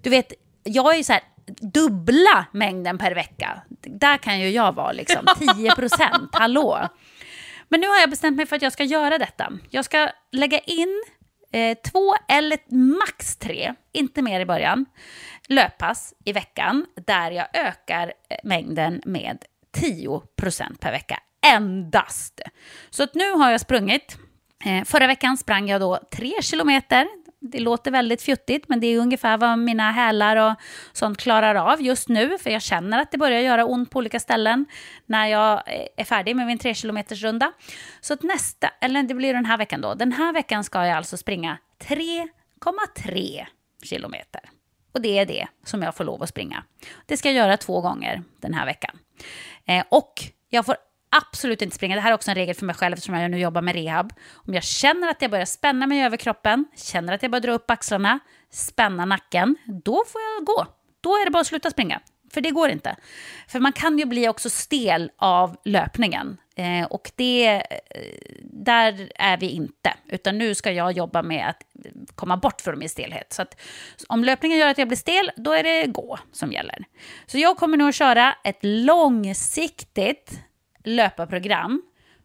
Du 0.01 0.09
vet, 0.09 0.33
jag 0.63 0.93
är 0.93 0.97
ju 0.97 1.03
så 1.03 1.13
här, 1.13 1.21
dubbla 1.61 2.45
mängden 2.51 2.97
per 2.97 3.15
vecka. 3.15 3.61
Där 3.81 4.17
kan 4.17 4.39
ju 4.39 4.49
jag 4.49 4.75
vara 4.75 4.91
liksom, 4.91 5.25
10%, 5.25 6.27
hallå. 6.31 6.89
Men 7.69 7.81
nu 7.81 7.87
har 7.87 7.99
jag 7.99 8.09
bestämt 8.09 8.37
mig 8.37 8.45
för 8.45 8.55
att 8.55 8.61
jag 8.61 8.73
ska 8.73 8.83
göra 8.83 9.17
detta. 9.17 9.53
Jag 9.69 9.85
ska 9.85 10.09
lägga 10.31 10.59
in 10.59 11.03
eh, 11.51 11.77
två 11.91 12.15
eller 12.27 12.57
max 12.99 13.35
tre, 13.35 13.73
inte 13.91 14.21
mer 14.21 14.39
i 14.39 14.45
början, 14.45 14.85
löppass 15.47 16.13
i 16.25 16.33
veckan 16.33 16.85
där 17.05 17.31
jag 17.31 17.47
ökar 17.53 18.13
eh, 18.29 18.37
mängden 18.43 19.01
med 19.05 19.45
10% 19.77 20.77
per 20.79 20.91
vecka. 20.91 21.19
Endast. 21.45 22.41
Så 22.89 23.03
att 23.03 23.15
nu 23.15 23.31
har 23.31 23.51
jag 23.51 23.61
sprungit. 23.61 24.17
Eh, 24.65 24.83
förra 24.83 25.07
veckan 25.07 25.37
sprang 25.37 25.69
jag 25.69 25.81
då 25.81 25.99
tre 26.11 26.41
kilometer. 26.41 27.07
Det 27.45 27.59
låter 27.59 27.91
väldigt 27.91 28.21
fjuttigt, 28.21 28.69
men 28.69 28.79
det 28.79 28.87
är 28.87 28.99
ungefär 28.99 29.37
vad 29.37 29.59
mina 29.59 29.91
hälar 29.91 30.35
och 30.35 30.55
sånt 30.93 31.17
klarar 31.17 31.55
av 31.55 31.81
just 31.81 32.09
nu. 32.09 32.37
För 32.37 32.49
jag 32.49 32.61
känner 32.61 33.01
att 33.01 33.11
det 33.11 33.17
börjar 33.17 33.39
göra 33.39 33.65
ont 33.65 33.91
på 33.91 33.99
olika 33.99 34.19
ställen 34.19 34.65
när 35.05 35.27
jag 35.27 35.53
eh, 35.53 35.87
är 35.97 36.03
färdig 36.03 36.35
med 36.35 36.47
min 36.47 36.57
3 36.57 36.73
km 36.73 36.97
runda. 37.09 37.51
Så 38.01 38.13
att 38.13 38.23
nästa, 38.23 38.69
eller 38.81 39.03
det 39.03 39.13
blir 39.13 39.33
den 39.33 39.45
här 39.45 39.57
veckan 39.57 39.81
då. 39.81 39.93
Den 39.93 40.11
här 40.11 40.33
veckan 40.33 40.63
ska 40.63 40.85
jag 40.85 40.97
alltså 40.97 41.17
springa 41.17 41.57
3,3 41.79 43.45
kilometer. 43.83 44.41
Och 44.91 45.01
det 45.01 45.19
är 45.19 45.25
det 45.25 45.47
som 45.65 45.81
jag 45.81 45.95
får 45.95 46.03
lov 46.03 46.23
att 46.23 46.29
springa. 46.29 46.63
Det 47.05 47.17
ska 47.17 47.29
jag 47.29 47.35
göra 47.35 47.57
två 47.57 47.81
gånger 47.81 48.23
den 48.39 48.53
här 48.53 48.65
veckan. 48.65 48.99
Eh, 49.65 49.83
och 49.89 50.13
jag 50.49 50.65
får 50.65 50.75
absolut 51.13 51.61
inte 51.61 51.75
springa. 51.75 51.95
Det 51.95 52.01
här 52.01 52.11
är 52.11 52.15
också 52.15 52.31
en 52.31 52.35
regel 52.35 52.55
för 52.55 52.65
mig 52.65 52.75
själv 52.75 52.93
eftersom 52.93 53.15
jag 53.15 53.31
nu 53.31 53.39
jobbar 53.39 53.61
med 53.61 53.75
rehab. 53.75 54.13
Om 54.33 54.53
jag 54.53 54.63
känner 54.63 55.07
att 55.07 55.21
jag 55.21 55.31
börjar 55.31 55.45
spänna 55.45 55.87
mig 55.87 56.03
över 56.03 56.17
kroppen, 56.17 56.65
känner 56.75 57.13
att 57.13 57.21
jag 57.21 57.31
börjar 57.31 57.41
dra 57.41 57.51
upp 57.51 57.71
axlarna, 57.71 58.19
spänna 58.51 59.05
nacken, 59.05 59.55
då 59.83 60.03
får 60.07 60.21
jag 60.21 60.45
gå. 60.45 60.67
Då 61.01 61.09
är 61.09 61.25
det 61.25 61.31
bara 61.31 61.39
att 61.39 61.47
sluta 61.47 61.71
springa. 61.71 62.01
För 62.33 62.41
det 62.41 62.51
går 62.51 62.69
inte. 62.69 62.95
För 63.47 63.59
man 63.59 63.73
kan 63.73 63.97
ju 63.97 64.05
bli 64.05 64.27
också 64.27 64.49
stel 64.49 65.11
av 65.17 65.57
löpningen. 65.65 66.37
Eh, 66.55 66.85
och 66.85 67.11
det, 67.15 67.47
eh, 67.47 67.61
där 68.43 69.09
är 69.15 69.37
vi 69.37 69.49
inte. 69.49 69.93
Utan 70.07 70.37
nu 70.37 70.55
ska 70.55 70.71
jag 70.71 70.91
jobba 70.91 71.21
med 71.21 71.49
att 71.49 71.63
komma 72.15 72.37
bort 72.37 72.61
från 72.61 72.79
min 72.79 72.89
stelhet. 72.89 73.33
Så 73.33 73.41
att 73.41 73.61
om 74.07 74.23
löpningen 74.23 74.57
gör 74.57 74.67
att 74.67 74.77
jag 74.77 74.87
blir 74.87 74.97
stel, 74.97 75.31
då 75.35 75.51
är 75.51 75.63
det 75.63 75.85
gå 75.87 76.19
som 76.31 76.51
gäller. 76.51 76.85
Så 77.25 77.37
jag 77.37 77.57
kommer 77.57 77.77
nu 77.77 77.87
att 77.89 77.95
köra 77.95 78.35
ett 78.43 78.59
långsiktigt 78.61 80.39
löparprogram. 80.83 81.81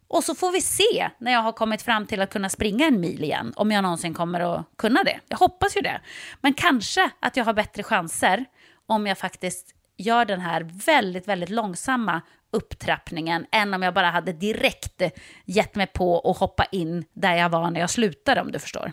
Och 0.08 0.24
så 0.24 0.34
får 0.34 0.52
vi 0.52 0.60
se 0.60 1.10
när 1.18 1.32
jag 1.32 1.42
har 1.42 1.52
kommit 1.52 1.82
fram 1.82 2.06
till 2.06 2.22
att 2.22 2.30
kunna 2.30 2.48
springa 2.48 2.86
en 2.86 3.00
mil 3.00 3.24
igen, 3.24 3.52
om 3.56 3.70
jag 3.70 3.82
någonsin 3.82 4.14
kommer 4.14 4.40
att 4.40 4.66
kunna 4.78 5.04
det. 5.04 5.20
Jag 5.28 5.38
hoppas 5.38 5.76
ju 5.76 5.80
det. 5.80 6.00
Men 6.40 6.54
kanske 6.54 7.10
att 7.20 7.36
jag 7.36 7.44
har 7.44 7.52
bättre 7.52 7.82
chanser 7.82 8.44
om 8.86 9.06
jag 9.06 9.18
faktiskt 9.18 9.74
gör 9.96 10.24
den 10.24 10.40
här 10.40 10.70
väldigt, 10.86 11.28
väldigt 11.28 11.50
långsamma 11.50 12.20
upptrappningen 12.50 13.46
än 13.52 13.74
om 13.74 13.82
jag 13.82 13.94
bara 13.94 14.10
hade 14.10 14.32
direkt 14.32 15.02
gett 15.44 15.74
mig 15.74 15.86
på 15.86 16.30
att 16.30 16.38
hoppa 16.38 16.64
in 16.64 17.04
där 17.12 17.34
jag 17.34 17.48
var 17.48 17.70
när 17.70 17.80
jag 17.80 17.90
slutade, 17.90 18.40
om 18.40 18.52
du 18.52 18.58
förstår. 18.58 18.92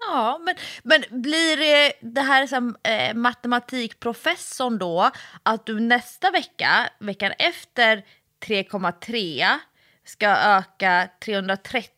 Ja, 0.00 0.40
men, 0.44 0.54
men 0.82 1.22
blir 1.22 1.56
det, 1.56 1.92
det 2.00 2.20
här 2.20 2.46
som 2.46 2.76
eh, 2.82 3.14
matematikprofessorn 3.14 4.78
då, 4.78 5.10
att 5.42 5.66
du 5.66 5.80
nästa 5.80 6.30
vecka, 6.30 6.90
veckan 6.98 7.32
efter 7.38 8.04
3,3, 8.40 9.58
ska 10.04 10.28
öka 10.28 11.08
330 11.20 11.90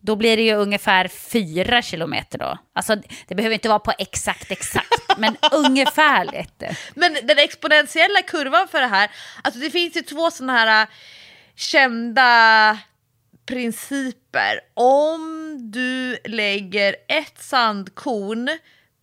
Då 0.00 0.16
blir 0.16 0.36
det 0.36 0.42
ju 0.42 0.54
ungefär 0.54 1.08
4 1.08 1.82
kilometer 1.82 2.38
då. 2.38 2.58
Alltså 2.74 2.96
det 3.28 3.34
behöver 3.34 3.54
inte 3.54 3.68
vara 3.68 3.78
på 3.78 3.92
exakt 3.98 4.50
exakt, 4.50 5.02
men 5.18 5.36
ungefärligt. 5.52 6.62
Men 6.94 7.16
den 7.22 7.38
exponentiella 7.38 8.22
kurvan 8.22 8.68
för 8.68 8.80
det 8.80 8.86
här, 8.86 9.10
alltså 9.44 9.60
det 9.60 9.70
finns 9.70 9.96
ju 9.96 10.02
två 10.02 10.30
sådana 10.30 10.52
här 10.52 10.82
äh, 10.82 10.88
kända 11.56 12.78
principer. 13.46 14.60
Om 14.74 15.56
du 15.72 16.18
lägger 16.24 16.96
ett 17.08 17.42
sandkorn 17.42 18.50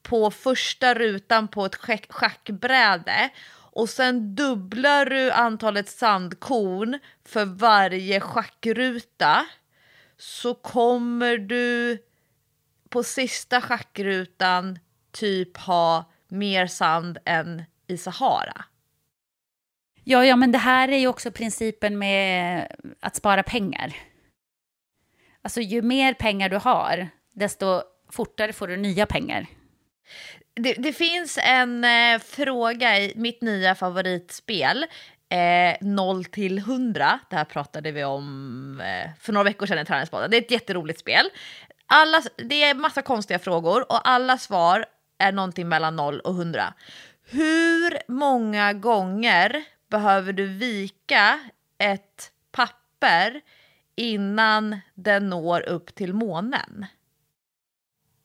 på 0.09 0.31
första 0.31 0.93
rutan 0.93 1.47
på 1.47 1.65
ett 1.65 1.75
schack- 1.75 2.11
schackbräde 2.11 3.29
och 3.51 3.89
sen 3.89 4.35
dubblar 4.35 5.05
du 5.05 5.31
antalet 5.31 5.89
sandkorn 5.89 6.99
för 7.25 7.45
varje 7.45 8.19
schackruta 8.19 9.45
så 10.17 10.53
kommer 10.53 11.37
du 11.37 11.97
på 12.89 13.03
sista 13.03 13.61
schackrutan 13.61 14.79
typ 15.11 15.57
ha 15.57 16.11
mer 16.27 16.67
sand 16.67 17.17
än 17.25 17.63
i 17.87 17.97
Sahara? 17.97 18.65
Ja, 20.03 20.25
ja, 20.25 20.35
men 20.35 20.51
det 20.51 20.57
här 20.57 20.87
är 20.87 20.97
ju 20.97 21.07
också 21.07 21.31
principen 21.31 21.99
med 21.99 22.67
att 22.99 23.15
spara 23.15 23.43
pengar. 23.43 23.95
Alltså 25.41 25.61
ju 25.61 25.81
mer 25.81 26.13
pengar 26.13 26.49
du 26.49 26.57
har, 26.57 27.09
desto 27.33 27.81
fortare 28.09 28.53
får 28.53 28.67
du 28.67 28.77
nya 28.77 29.05
pengar. 29.05 29.47
Det, 30.53 30.73
det 30.73 30.93
finns 30.93 31.39
en 31.41 31.83
eh, 31.83 32.19
fråga 32.19 32.99
i 32.99 33.13
mitt 33.15 33.41
nya 33.41 33.75
favoritspel, 33.75 34.85
eh, 35.29 35.77
0 35.81 36.25
till 36.25 36.57
100. 36.57 37.19
Det 37.29 37.35
här 37.35 37.45
pratade 37.45 37.91
vi 37.91 38.03
om 38.03 38.81
eh, 38.81 39.09
för 39.19 39.33
några 39.33 39.43
veckor 39.43 39.65
sedan 39.65 39.79
i 39.79 39.85
Träningspodden. 39.85 40.31
Det 40.31 40.37
är 40.37 40.41
ett 40.41 40.51
jätteroligt 40.51 40.99
spel. 40.99 41.29
Alla, 41.85 42.21
det 42.35 42.63
är 42.63 42.73
massa 42.73 43.01
konstiga 43.01 43.39
frågor 43.39 43.91
och 43.91 44.09
alla 44.09 44.37
svar 44.37 44.85
är 45.17 45.31
någonting 45.31 45.69
mellan 45.69 45.95
0 45.95 46.19
och 46.19 46.33
100. 46.33 46.73
Hur 47.31 48.11
många 48.11 48.73
gånger 48.73 49.63
behöver 49.89 50.33
du 50.33 50.45
vika 50.45 51.39
ett 51.77 52.31
papper 52.51 53.41
innan 53.95 54.79
den 54.93 55.29
når 55.29 55.69
upp 55.69 55.95
till 55.95 56.13
månen? 56.13 56.85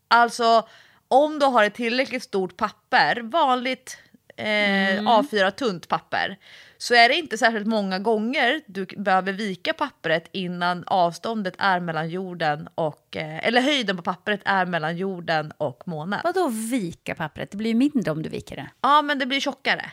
Alltså, 0.09 0.69
om 1.15 1.39
du 1.39 1.47
har 1.47 1.65
ett 1.65 1.75
tillräckligt 1.75 2.23
stort 2.23 2.57
papper, 2.57 3.21
vanligt 3.21 3.99
eh, 4.37 4.75
Mm. 4.95 5.07
A4-tunt 5.07 5.89
papper, 5.89 6.39
så 6.79 6.95
är 6.95 7.09
det 7.09 7.15
inte 7.15 7.39
särskilt 7.39 7.67
många 7.67 7.99
gånger 7.99 8.61
du 8.67 8.87
behöver 8.87 9.33
vika 9.33 9.73
pappret 9.73 10.29
innan 10.33 10.85
avståndet 10.87 11.55
är 11.59 11.81
mellan 11.81 12.09
jorden 12.09 12.69
och, 12.75 13.17
eh, 13.17 13.47
eller 13.47 13.61
höjden 13.61 13.97
på 13.97 14.03
pappret 14.03 14.41
är 14.45 14.67
mellan 14.67 14.97
jorden 14.97 15.53
och 15.59 15.83
månen. 15.89 16.21
Vadå 16.25 16.49
vika 16.49 17.15
pappret? 17.15 17.51
Det 17.51 17.57
blir 17.57 17.75
mindre 17.75 18.11
om 18.11 18.23
du 18.23 18.29
viker 18.29 18.57
det. 18.57 18.71
Ja, 18.81 19.03
men 19.03 19.19
det 19.19 19.27
blir 19.27 19.41
tjockare. 19.41 19.93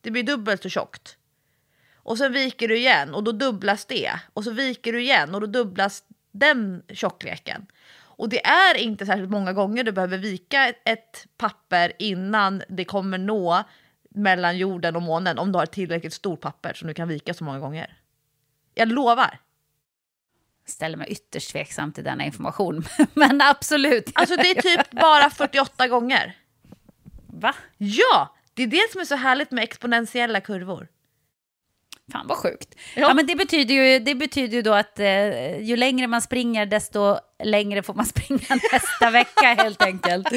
Det 0.00 0.10
blir 0.10 0.22
dubbelt 0.22 0.62
så 0.62 0.68
tjockt. 0.68 1.16
Och 1.94 2.18
sen 2.18 2.32
viker 2.32 2.68
du 2.68 2.76
igen 2.78 3.14
och 3.14 3.24
då 3.24 3.32
dubblas 3.32 3.84
det. 3.84 4.12
Och 4.32 4.44
så 4.44 4.50
viker 4.50 4.92
du 4.92 5.00
igen 5.02 5.34
och 5.34 5.40
då 5.40 5.46
dubblas 5.46 6.02
den 6.32 6.82
tjockleken. 6.88 7.66
Och 8.16 8.28
det 8.28 8.46
är 8.46 8.76
inte 8.76 9.06
särskilt 9.06 9.30
många 9.30 9.52
gånger 9.52 9.84
du 9.84 9.92
behöver 9.92 10.18
vika 10.18 10.68
ett- 10.84 11.26
papper 11.36 11.92
innan 11.98 12.62
det 12.68 12.84
kommer 12.84 13.18
nå 13.18 13.62
mellan 14.10 14.58
jorden 14.58 14.96
och 14.96 15.02
månen 15.02 15.38
om 15.38 15.52
du 15.52 15.58
har 15.58 15.64
ett 15.64 15.72
tillräckligt 15.72 16.12
stort 16.14 16.40
papper 16.40 16.74
som 16.74 16.88
du 16.88 16.94
kan 16.94 17.08
vika 17.08 17.34
så 17.34 17.44
många 17.44 17.58
gånger. 17.58 17.96
Jag 18.74 18.88
lovar. 18.88 19.38
Ställer 20.66 20.96
mig 20.96 21.06
ytterst 21.10 21.50
tveksam 21.52 21.92
till 21.92 22.04
denna 22.04 22.24
information. 22.24 22.84
Men 23.14 23.40
absolut. 23.40 24.10
Alltså 24.14 24.36
det 24.36 24.50
är 24.50 24.62
typ 24.62 24.90
bara 24.90 25.30
48 25.30 25.88
gånger. 25.88 26.36
Va? 27.26 27.54
Ja! 27.78 28.36
Det 28.54 28.62
är 28.62 28.66
det 28.66 28.92
som 28.92 29.00
är 29.00 29.04
så 29.04 29.16
härligt 29.16 29.50
med 29.50 29.64
exponentiella 29.64 30.40
kurvor. 30.40 30.88
Fan 32.12 32.26
vad 32.26 32.36
sjukt. 32.36 32.74
Ja. 32.94 33.02
Ja. 33.08 33.14
men 33.14 33.26
det 33.26 33.36
betyder 33.36 33.74
ju, 33.74 33.98
det 33.98 34.14
betyder 34.14 34.56
ju 34.56 34.62
då 34.62 34.72
att 34.72 34.98
eh, 34.98 35.58
ju 35.60 35.76
längre 35.76 36.06
man 36.06 36.22
springer 36.22 36.66
desto 36.66 37.16
längre 37.44 37.82
får 37.82 37.94
man 37.94 38.06
springa 38.14 38.60
nästa 38.72 39.10
vecka 39.10 39.54
helt 39.54 39.82
enkelt. 39.82 40.28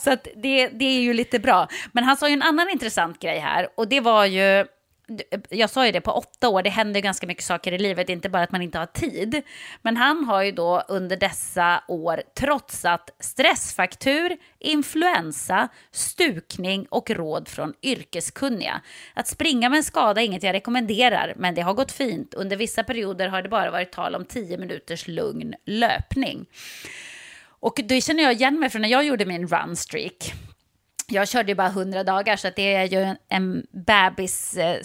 Så 0.00 0.16
det, 0.36 0.68
det 0.68 0.84
är 0.84 1.00
ju 1.00 1.12
lite 1.14 1.38
bra. 1.38 1.68
Men 1.92 2.04
han 2.04 2.16
sa 2.16 2.28
ju 2.28 2.32
en 2.32 2.42
annan 2.42 2.70
intressant 2.70 3.18
grej 3.18 3.38
här 3.38 3.68
och 3.76 3.88
det 3.88 4.00
var 4.00 4.24
ju 4.24 4.66
Eh, 5.08 5.40
jag 5.50 5.70
sa 5.70 5.86
ju 5.86 5.92
det, 5.92 6.00
på 6.00 6.10
åtta 6.10 6.48
år, 6.48 6.62
det 6.62 6.70
händer 6.70 7.00
ganska 7.00 7.26
mycket 7.26 7.44
saker 7.44 7.72
i 7.72 7.78
livet, 7.78 8.08
inte 8.08 8.28
bara 8.28 8.42
att 8.42 8.52
man 8.52 8.62
inte 8.62 8.78
har 8.78 8.86
tid. 8.86 9.42
Men 9.82 9.96
han 9.96 10.24
har 10.24 10.42
ju 10.42 10.52
då 10.52 10.84
under 10.88 11.16
dessa 11.16 11.82
år 11.88 12.22
trotsat 12.34 13.10
stressfaktur, 13.20 14.36
influensa, 14.58 15.68
stukning 15.90 16.86
och 16.90 17.10
råd 17.10 17.48
från 17.48 17.74
yrkeskunniga. 17.82 18.80
Att 19.14 19.28
springa 19.28 19.68
med 19.68 19.76
en 19.76 19.84
skada 19.84 20.20
är 20.20 20.24
inget 20.24 20.42
jag 20.42 20.52
rekommenderar, 20.52 21.34
men 21.36 21.54
det 21.54 21.60
har 21.60 21.74
gått 21.74 21.92
fint. 21.92 22.34
Under 22.34 22.56
vissa 22.56 22.84
perioder 22.84 23.28
har 23.28 23.42
det 23.42 23.48
bara 23.48 23.70
varit 23.70 23.92
tal 23.92 24.14
om 24.14 24.24
10 24.24 24.58
minuters 24.58 25.08
lugn 25.08 25.54
löpning. 25.64 26.46
Och 27.60 27.80
det 27.84 28.00
känner 28.00 28.22
jag 28.22 28.32
igen 28.32 28.60
mig 28.60 28.70
från 28.70 28.82
när 28.82 28.88
jag 28.88 29.04
gjorde 29.04 29.26
min 29.26 29.48
runstreak. 29.48 30.32
Jag 31.10 31.28
körde 31.28 31.48
ju 31.48 31.54
bara 31.54 31.68
100 31.68 32.04
dagar 32.04 32.36
så 32.36 32.50
det 32.56 32.74
är 32.74 32.84
ju 32.84 33.14
en 33.28 33.66
bebis 33.70 34.56
eh, 34.56 34.80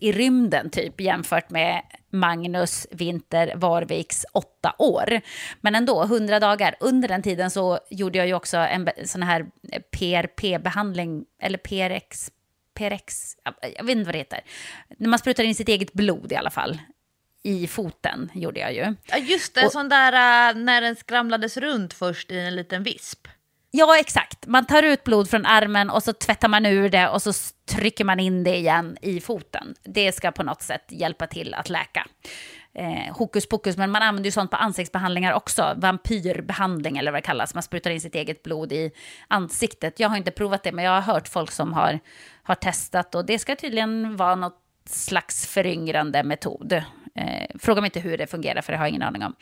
i 0.00 0.12
rymden 0.12 0.70
typ 0.70 1.00
jämfört 1.00 1.50
med 1.50 1.82
Magnus 2.10 2.86
Winter 2.90 3.52
Varviks 3.56 4.26
åtta 4.32 4.74
år. 4.78 5.20
Men 5.60 5.74
ändå, 5.74 6.02
100 6.02 6.40
dagar. 6.40 6.74
Under 6.80 7.08
den 7.08 7.22
tiden 7.22 7.50
så 7.50 7.78
gjorde 7.90 8.18
jag 8.18 8.26
ju 8.26 8.34
också 8.34 8.56
en 8.56 8.88
sån 9.04 9.22
här 9.22 9.46
PRP-behandling, 9.90 11.24
eller 11.42 11.58
PRX, 11.58 12.30
PRX, 12.74 13.36
jag 13.76 13.84
vet 13.84 13.96
inte 13.96 14.06
vad 14.06 14.14
det 14.14 14.18
heter. 14.18 14.40
När 14.98 15.08
man 15.08 15.18
sprutar 15.18 15.44
in 15.44 15.54
sitt 15.54 15.68
eget 15.68 15.92
blod 15.92 16.32
i 16.32 16.36
alla 16.36 16.50
fall. 16.50 16.78
I 17.42 17.66
foten 17.66 18.30
gjorde 18.34 18.60
jag 18.60 18.74
ju. 18.74 18.94
Ja 19.06 19.18
just 19.18 19.54
det, 19.54 19.66
Och- 19.66 19.72
sån 19.72 19.88
där 19.88 20.12
äh, 20.50 20.56
när 20.56 20.80
den 20.80 20.96
skramlades 20.96 21.56
runt 21.56 21.94
först 21.94 22.30
i 22.30 22.38
en 22.38 22.56
liten 22.56 22.82
visp. 22.82 23.28
Ja, 23.74 23.98
exakt. 23.98 24.46
Man 24.46 24.66
tar 24.66 24.82
ut 24.82 25.04
blod 25.04 25.30
från 25.30 25.46
armen 25.46 25.90
och 25.90 26.02
så 26.02 26.12
tvättar 26.12 26.48
man 26.48 26.66
ur 26.66 26.88
det 26.88 27.08
och 27.08 27.22
så 27.22 27.32
trycker 27.70 28.04
man 28.04 28.20
in 28.20 28.44
det 28.44 28.56
igen 28.56 28.96
i 29.02 29.20
foten. 29.20 29.74
Det 29.82 30.12
ska 30.12 30.30
på 30.30 30.42
något 30.42 30.62
sätt 30.62 30.84
hjälpa 30.88 31.26
till 31.26 31.54
att 31.54 31.70
läka. 31.70 32.06
Eh, 32.74 33.16
hokus 33.16 33.48
pokus, 33.48 33.76
men 33.76 33.90
man 33.90 34.02
använder 34.02 34.28
ju 34.28 34.32
sånt 34.32 34.50
på 34.50 34.56
ansiktsbehandlingar 34.56 35.32
också. 35.32 35.74
Vampyrbehandling 35.76 36.98
eller 36.98 37.12
vad 37.12 37.22
det 37.22 37.26
kallas. 37.26 37.54
Man 37.54 37.62
sprutar 37.62 37.90
in 37.90 38.00
sitt 38.00 38.14
eget 38.14 38.42
blod 38.42 38.72
i 38.72 38.90
ansiktet. 39.28 40.00
Jag 40.00 40.08
har 40.08 40.16
inte 40.16 40.30
provat 40.30 40.62
det, 40.62 40.72
men 40.72 40.84
jag 40.84 40.92
har 40.92 41.14
hört 41.14 41.28
folk 41.28 41.50
som 41.50 41.72
har, 41.72 42.00
har 42.42 42.54
testat 42.54 43.14
och 43.14 43.24
det 43.24 43.38
ska 43.38 43.56
tydligen 43.56 44.16
vara 44.16 44.34
något 44.34 44.60
slags 44.86 45.46
föryngrande 45.46 46.22
metod. 46.22 46.82
Eh, 47.14 47.46
fråga 47.58 47.80
mig 47.80 47.88
inte 47.88 48.00
hur 48.00 48.18
det 48.18 48.26
fungerar, 48.26 48.62
för 48.62 48.72
det 48.72 48.78
har 48.78 48.84
jag 48.84 48.90
ingen 48.90 49.02
aning 49.02 49.22
om. 49.22 49.34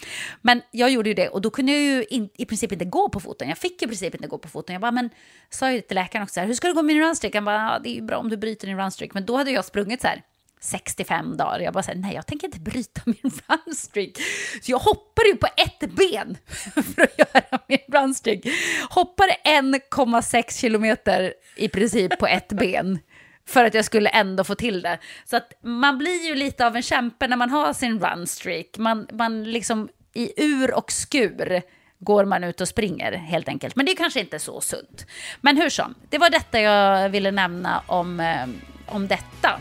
Men 0.43 0.63
jag 0.71 0.91
gjorde 0.91 1.09
ju 1.09 1.15
det 1.15 1.29
och 1.29 1.41
då 1.41 1.51
kunde 1.51 1.73
jag 1.73 1.81
ju 1.81 2.05
in, 2.05 2.29
i 2.35 2.47
princip 2.47 2.73
inte 2.73 2.85
gå 2.85 3.09
på 3.09 3.21
foten. 3.21 3.49
Jag 3.49 3.59
fick 3.59 3.83
i 3.83 3.87
princip 3.87 4.15
inte 4.15 4.29
gå 4.29 4.39
på 4.39 4.49
foten. 4.49 4.73
Jag 4.73 4.81
bara, 4.81 4.91
men 4.91 5.11
sa 5.51 5.73
ju 5.73 5.81
till 5.81 5.95
läkaren 5.95 6.23
också 6.23 6.35
så 6.35 6.41
här, 6.41 6.47
hur 6.47 6.55
ska 6.55 6.69
det 6.69 6.75
gå 6.75 6.83
med 6.83 6.95
din 6.95 7.03
runstreak? 7.03 7.35
Han 7.35 7.45
bara, 7.45 7.57
ja, 7.57 7.79
det 7.79 7.89
är 7.89 7.95
ju 7.95 8.03
bra 8.03 8.17
om 8.17 8.29
du 8.29 8.37
bryter 8.37 8.67
din 8.67 8.79
runstreak. 8.79 9.15
Men 9.15 9.27
då 9.27 9.37
hade 9.37 9.51
jag 9.51 9.65
sprungit 9.65 10.01
så 10.01 10.07
här 10.07 10.23
65 10.61 11.37
dagar. 11.37 11.61
Jag 11.61 11.73
bara 11.75 11.83
så 11.83 11.91
här, 11.91 11.99
nej, 11.99 12.15
jag 12.15 12.27
tänker 12.27 12.47
inte 12.47 12.61
bryta 12.61 13.01
min 13.07 13.33
runstreak. 13.49 14.11
Så 14.63 14.71
jag 14.71 14.79
hoppade 14.79 15.29
ju 15.29 15.37
på 15.37 15.47
ett 15.57 15.91
ben 15.91 16.37
för 16.95 17.03
att 17.03 17.19
göra 17.19 17.59
min 17.69 17.79
runstreak. 17.89 18.41
Hoppade 18.91 19.37
1,6 19.45 20.61
kilometer 20.61 21.35
i 21.57 21.69
princip 21.69 22.19
på 22.19 22.27
ett 22.27 22.53
ben 22.53 22.99
för 23.49 23.65
att 23.65 23.75
jag 23.75 23.85
skulle 23.85 24.09
ändå 24.09 24.45
få 24.45 24.55
till 24.55 24.83
det. 24.83 24.99
Så 25.25 25.37
att 25.37 25.53
man 25.63 25.99
blir 25.99 26.27
ju 26.27 26.35
lite 26.35 26.67
av 26.67 26.77
en 26.77 26.83
kämpe 26.83 27.29
när 27.29 27.37
man 27.37 27.51
har 27.51 27.73
sin 27.73 28.01
runstreak. 28.01 28.67
Man, 28.79 29.09
man 29.13 29.45
liksom 29.45 29.89
i 30.15 30.45
ur 30.45 30.75
och 30.75 30.93
skur 30.93 31.63
går 31.99 32.25
man 32.25 32.45
ut 32.45 32.61
och 32.61 32.69
springer 32.69 33.13
helt 33.13 33.49
enkelt. 33.49 33.77
Men 33.77 33.87
det 33.87 33.93
är 33.93 33.97
kanske 33.97 34.21
inte 34.21 34.39
så 34.39 34.61
sunt. 34.61 35.07
Men 35.41 35.57
hur 35.57 35.69
som, 35.69 35.95
det 36.09 36.19
var 36.19 36.31
detta 36.31 36.61
jag 36.61 37.09
ville 37.09 37.31
nämna 37.31 37.83
om, 37.87 38.21
eh, 38.21 38.49
om 38.87 39.09
detta. 39.09 39.61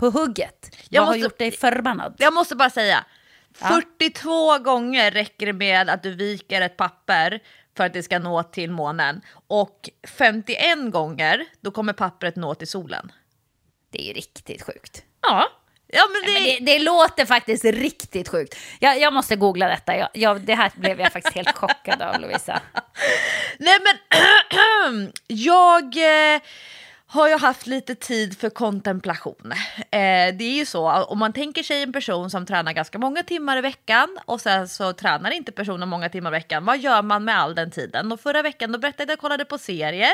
på 0.00 0.10
hugget? 0.10 0.76
Jag 0.88 1.00
Vad 1.02 1.08
har 1.08 1.14
måste- 1.14 1.22
gjort 1.24 1.38
dig 1.38 1.50
förbannad? 1.50 2.14
Jag 2.18 2.32
måste 2.34 2.56
bara 2.56 2.70
säga, 2.70 3.04
Ja. 3.60 3.66
42 3.68 4.58
gånger 4.58 5.10
räcker 5.10 5.46
det 5.46 5.52
med 5.52 5.90
att 5.90 6.02
du 6.02 6.14
viker 6.14 6.60
ett 6.60 6.76
papper 6.76 7.40
för 7.76 7.84
att 7.84 7.92
det 7.92 8.02
ska 8.02 8.18
nå 8.18 8.42
till 8.42 8.70
månen. 8.70 9.20
Och 9.46 9.88
51 10.18 10.90
gånger, 10.90 11.44
då 11.60 11.70
kommer 11.70 11.92
pappret 11.92 12.36
nå 12.36 12.54
till 12.54 12.68
solen. 12.68 13.12
Det 13.92 14.02
är 14.02 14.06
ju 14.06 14.12
riktigt 14.12 14.62
sjukt. 14.62 15.02
Ja, 15.22 15.48
ja 15.86 16.02
men 16.12 16.22
det... 16.34 16.40
Men 16.40 16.64
det, 16.64 16.72
det 16.72 16.78
låter 16.78 17.26
faktiskt 17.26 17.64
riktigt 17.64 18.28
sjukt. 18.28 18.56
Jag, 18.80 19.00
jag 19.00 19.12
måste 19.12 19.36
googla 19.36 19.68
detta. 19.68 19.96
Jag, 19.96 20.08
jag, 20.14 20.40
det 20.40 20.54
här 20.54 20.72
blev 20.76 21.00
jag 21.00 21.12
faktiskt 21.12 21.34
helt 21.36 21.56
chockad 21.56 22.02
av, 22.02 22.20
Lovisa. 22.20 22.60
Nej 23.58 23.78
men, 23.84 25.12
jag 25.26 25.84
eh, 26.34 26.40
har 27.12 27.28
jag 27.28 27.38
haft 27.38 27.66
lite 27.66 27.94
tid 27.94 28.38
för 28.38 28.50
kontemplation. 28.50 29.52
Eh, 29.76 30.34
det 30.34 30.44
är 30.44 30.56
ju 30.56 30.66
så, 30.66 30.90
om 30.90 31.18
man 31.18 31.32
tänker 31.32 31.62
sig 31.62 31.82
en 31.82 31.92
person 31.92 32.30
som 32.30 32.46
tränar 32.46 32.72
ganska 32.72 32.98
många 32.98 33.22
timmar 33.22 33.56
i 33.56 33.60
veckan 33.60 34.18
och 34.24 34.40
sen 34.40 34.68
så 34.68 34.92
tränar 34.92 35.30
inte 35.30 35.52
personen 35.52 35.88
många 35.88 36.08
timmar 36.08 36.30
i 36.30 36.32
veckan, 36.32 36.64
vad 36.64 36.78
gör 36.78 37.02
man 37.02 37.24
med 37.24 37.38
all 37.38 37.54
den 37.54 37.70
tiden? 37.70 38.12
Och 38.12 38.20
förra 38.20 38.42
veckan 38.42 38.72
då 38.72 38.78
berättade 38.78 39.02
jag 39.02 39.06
att 39.06 39.10
jag 39.10 39.18
kollade 39.18 39.44
på 39.44 39.58
serier. 39.58 40.12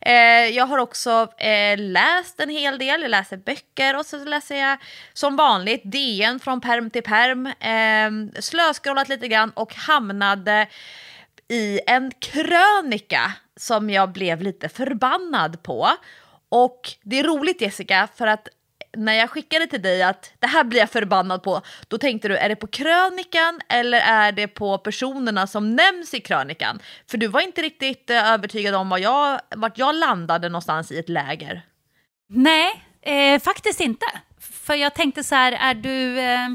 Eh, 0.00 0.14
jag 0.56 0.66
har 0.66 0.78
också 0.78 1.28
eh, 1.38 1.78
läst 1.78 2.40
en 2.40 2.50
hel 2.50 2.78
del, 2.78 3.02
jag 3.02 3.10
läser 3.10 3.36
böcker 3.36 3.96
och 3.98 4.06
så 4.06 4.24
läser 4.24 4.56
jag 4.56 4.78
som 5.12 5.36
vanligt 5.36 5.82
DN 5.84 6.40
från 6.40 6.60
perm 6.60 6.90
till 6.90 7.02
perm. 7.02 7.46
Eh, 7.46 8.40
slöskrollat 8.40 9.08
lite 9.08 9.28
grann 9.28 9.50
och 9.50 9.74
hamnade 9.74 10.66
i 11.48 11.80
en 11.86 12.10
krönika 12.10 13.32
som 13.56 13.90
jag 13.90 14.12
blev 14.12 14.42
lite 14.42 14.68
förbannad 14.68 15.62
på. 15.62 15.90
Och 16.54 16.92
det 17.02 17.18
är 17.18 17.24
roligt 17.24 17.60
Jessica, 17.60 18.08
för 18.14 18.26
att 18.26 18.48
när 18.96 19.12
jag 19.12 19.30
skickade 19.30 19.66
till 19.66 19.82
dig 19.82 20.02
att 20.02 20.32
det 20.38 20.46
här 20.46 20.64
blir 20.64 20.80
jag 20.80 20.90
förbannad 20.90 21.42
på, 21.42 21.60
då 21.88 21.98
tänkte 21.98 22.28
du 22.28 22.36
är 22.36 22.48
det 22.48 22.56
på 22.56 22.66
krönikan 22.66 23.60
eller 23.68 23.98
är 24.00 24.32
det 24.32 24.48
på 24.48 24.78
personerna 24.78 25.46
som 25.46 25.76
nämns 25.76 26.14
i 26.14 26.20
krönikan? 26.20 26.78
För 27.10 27.18
du 27.18 27.26
var 27.26 27.40
inte 27.40 27.62
riktigt 27.62 28.10
eh, 28.10 28.32
övertygad 28.32 28.74
om 28.74 28.88
var 28.88 28.98
jag, 28.98 29.40
vart 29.56 29.78
jag 29.78 29.94
landade 29.94 30.48
någonstans 30.48 30.92
i 30.92 30.98
ett 30.98 31.08
läger. 31.08 31.62
Nej, 32.28 32.84
eh, 33.02 33.40
faktiskt 33.40 33.80
inte. 33.80 34.06
För 34.40 34.74
jag 34.74 34.94
tänkte 34.94 35.24
så 35.24 35.34
här, 35.34 35.52
är 35.52 35.74
du... 35.74 36.20
Eh, 36.20 36.48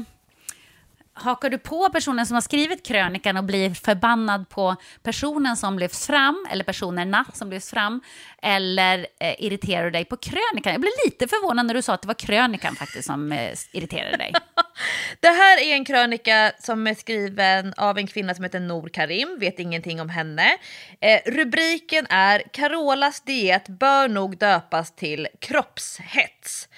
hakar 1.12 1.50
du 1.50 1.58
på 1.58 1.88
personen 1.88 2.26
som 2.26 2.34
har 2.34 2.40
skrivit 2.40 2.86
krönikan 2.86 3.36
och 3.36 3.44
blir 3.44 3.74
förbannad 3.74 4.48
på 4.48 4.76
personen 5.02 5.56
som 5.56 5.78
lyfts 5.78 6.06
fram, 6.06 6.46
eller 6.50 6.64
personerna 6.64 7.24
som 7.34 7.50
lyfts 7.50 7.70
fram, 7.70 8.00
eller 8.42 9.06
eh, 9.20 9.34
irriterar 9.38 9.84
du 9.84 9.90
dig 9.90 10.04
på 10.04 10.16
krönikan? 10.16 10.72
Jag 10.72 10.80
blev 10.80 10.92
lite 11.04 11.28
förvånad 11.28 11.66
när 11.66 11.74
du 11.74 11.82
sa 11.82 11.94
att 11.94 12.02
det 12.02 12.08
var 12.08 12.14
krönikan 12.14 12.76
faktiskt 12.76 13.06
som 13.06 13.32
eh, 13.32 13.54
irriterade 13.72 14.16
dig. 14.16 14.32
Det 15.20 15.28
här 15.28 15.58
är 15.60 15.74
en 15.74 15.84
krönika 15.84 16.52
som 16.58 16.86
är 16.86 16.94
skriven 16.94 17.74
av 17.76 17.98
en 17.98 18.06
kvinna 18.06 18.34
som 18.34 18.44
heter 18.44 18.60
Nor 18.60 18.88
Karim, 18.88 19.36
vet 19.40 19.58
ingenting 19.58 20.00
om 20.00 20.08
henne. 20.08 20.58
Eh, 21.00 21.20
rubriken 21.26 22.06
är 22.10 22.42
Carolas 22.52 23.20
diet 23.20 23.68
bör 23.68 24.08
nog 24.08 24.38
döpas 24.38 24.94
till 24.94 25.28
kroppshets. 25.40 26.68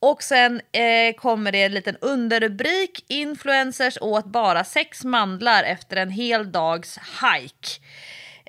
Och 0.00 0.22
sen 0.22 0.60
eh, 0.72 1.14
kommer 1.16 1.52
det 1.52 1.62
en 1.62 1.72
liten 1.72 1.96
underrubrik, 2.00 3.04
influencers 3.08 3.98
åt 4.00 4.26
bara 4.26 4.64
sex 4.64 5.04
mandlar 5.04 5.64
efter 5.64 5.96
en 5.96 6.10
hel 6.10 6.52
dags 6.52 6.98
hike 6.98 7.80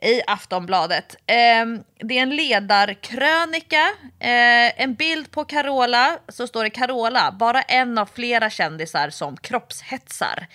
i 0.01 0.21
Aftonbladet. 0.27 1.15
Eh, 1.25 1.65
det 1.99 2.17
är 2.17 2.21
en 2.21 2.35
ledarkrönika, 2.35 3.89
eh, 4.19 4.81
en 4.81 4.93
bild 4.93 5.31
på 5.31 5.45
Carola, 5.45 6.19
så 6.27 6.47
står 6.47 6.63
det 6.63 6.69
Carola, 6.69 7.35
bara 7.39 7.62
en 7.62 7.97
av 7.97 8.09
flera 8.13 8.49
kändisar 8.49 9.09
som 9.09 9.38
kroppshetsar. 9.38 10.47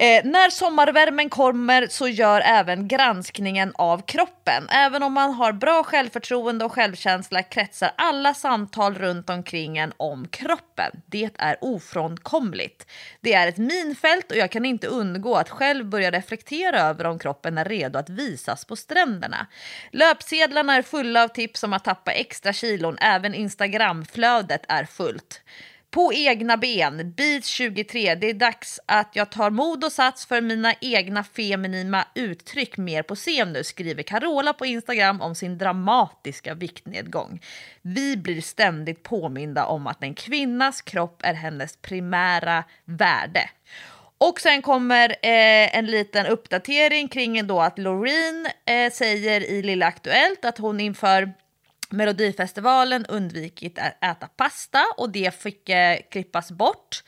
Eh, 0.00 0.24
när 0.24 0.50
sommarvärmen 0.50 1.30
kommer 1.30 1.86
så 1.86 2.08
gör 2.08 2.40
även 2.40 2.88
granskningen 2.88 3.72
av 3.74 4.02
kroppen. 4.06 4.68
Även 4.70 5.02
om 5.02 5.12
man 5.12 5.34
har 5.34 5.52
bra 5.52 5.82
självförtroende 5.82 6.64
och 6.64 6.72
självkänsla 6.72 7.42
kretsar 7.42 7.90
alla 7.96 8.34
samtal 8.34 8.94
runt 8.94 9.30
omkring 9.30 9.78
en 9.78 9.92
om 9.96 10.28
kroppen. 10.28 11.02
Det 11.06 11.30
är 11.38 11.56
ofrånkomligt. 11.60 12.86
Det 13.20 13.34
är 13.34 13.48
ett 13.48 13.58
minfält 13.58 14.30
och 14.30 14.36
jag 14.36 14.50
kan 14.50 14.64
inte 14.64 14.86
undgå 14.86 15.36
att 15.36 15.50
själv 15.50 15.86
börja 15.86 16.10
reflektera 16.10 16.80
över 16.80 17.06
om 17.06 17.18
kroppen 17.18 17.58
är 17.58 17.64
redo 17.64 17.98
att 17.98 18.10
visas 18.10 18.64
på 18.64 18.76
stränderna. 18.76 19.46
Löpsedlarna 19.92 20.74
är 20.74 20.82
fulla 20.82 21.24
av 21.24 21.28
tips 21.28 21.62
om 21.64 21.72
att 21.72 21.84
tappa 21.84 22.12
extra 22.12 22.52
kilon. 22.52 22.98
Även 23.00 23.34
Instagramflödet 23.34 24.62
är 24.68 24.84
fullt. 24.84 25.42
På 25.90 26.12
egna 26.12 26.56
ben, 26.56 27.12
bit 27.16 27.44
23. 27.44 28.14
Det 28.14 28.30
är 28.30 28.34
dags 28.34 28.80
att 28.86 29.16
jag 29.16 29.30
tar 29.30 29.50
mod 29.50 29.84
och 29.84 29.92
sats 29.92 30.26
för 30.26 30.40
mina 30.40 30.74
egna 30.80 31.24
feminina 31.24 32.06
uttryck 32.14 32.76
mer 32.76 33.02
på 33.02 33.14
scen 33.14 33.52
nu, 33.52 33.64
skriver 33.64 34.02
Carola 34.02 34.52
på 34.52 34.66
Instagram 34.66 35.20
om 35.20 35.34
sin 35.34 35.58
dramatiska 35.58 36.54
viktnedgång. 36.54 37.40
Vi 37.82 38.16
blir 38.16 38.40
ständigt 38.40 39.02
påminda 39.02 39.66
om 39.66 39.86
att 39.86 40.02
en 40.02 40.14
kvinnas 40.14 40.82
kropp 40.82 41.20
är 41.24 41.34
hennes 41.34 41.76
primära 41.76 42.64
värde. 42.84 43.50
Och 44.18 44.40
sen 44.40 44.62
kommer 44.62 45.10
eh, 45.10 45.76
en 45.76 45.86
liten 45.86 46.26
uppdatering 46.26 47.08
kring 47.08 47.46
då 47.46 47.60
att 47.60 47.78
Loreen 47.78 48.46
eh, 48.66 48.92
säger 48.92 49.40
i 49.40 49.62
Lilla 49.62 49.86
Aktuellt 49.86 50.44
att 50.44 50.58
hon 50.58 50.80
inför 50.80 51.32
Melodifestivalen 51.90 53.06
undvikit 53.06 53.78
att 53.78 54.04
äta 54.04 54.26
pasta 54.26 54.84
och 54.96 55.10
det 55.12 55.34
fick 55.34 55.68
eh, 55.68 55.98
klippas 56.10 56.52
bort. 56.52 57.02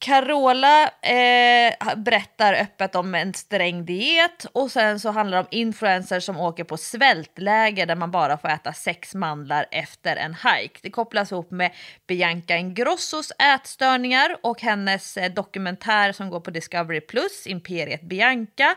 Carola 0.00 0.90
eh, 1.02 1.96
berättar 1.96 2.54
öppet 2.54 2.94
om 2.94 3.14
en 3.14 3.34
sträng 3.34 3.84
diet 3.84 4.46
och 4.52 4.70
sen 4.70 5.00
så 5.00 5.10
handlar 5.10 5.38
det 5.38 5.42
om 5.42 5.48
influencers 5.50 6.24
som 6.24 6.36
åker 6.36 6.64
på 6.64 6.76
svältläger 6.76 7.86
där 7.86 7.96
man 7.96 8.10
bara 8.10 8.38
får 8.38 8.48
äta 8.48 8.72
sex 8.72 9.14
mandlar 9.14 9.66
efter 9.70 10.16
en 10.16 10.34
hike. 10.34 10.78
Det 10.82 10.90
kopplas 10.90 11.32
ihop 11.32 11.50
med 11.50 11.70
Bianca 12.06 12.56
Ingrossos 12.56 13.32
ätstörningar 13.54 14.36
och 14.42 14.62
hennes 14.62 15.16
eh, 15.16 15.32
dokumentär 15.32 16.12
som 16.12 16.30
går 16.30 16.40
på 16.40 16.50
Discovery 16.50 17.00
Plus, 17.00 17.46
Imperiet 17.46 18.02
Bianca 18.02 18.74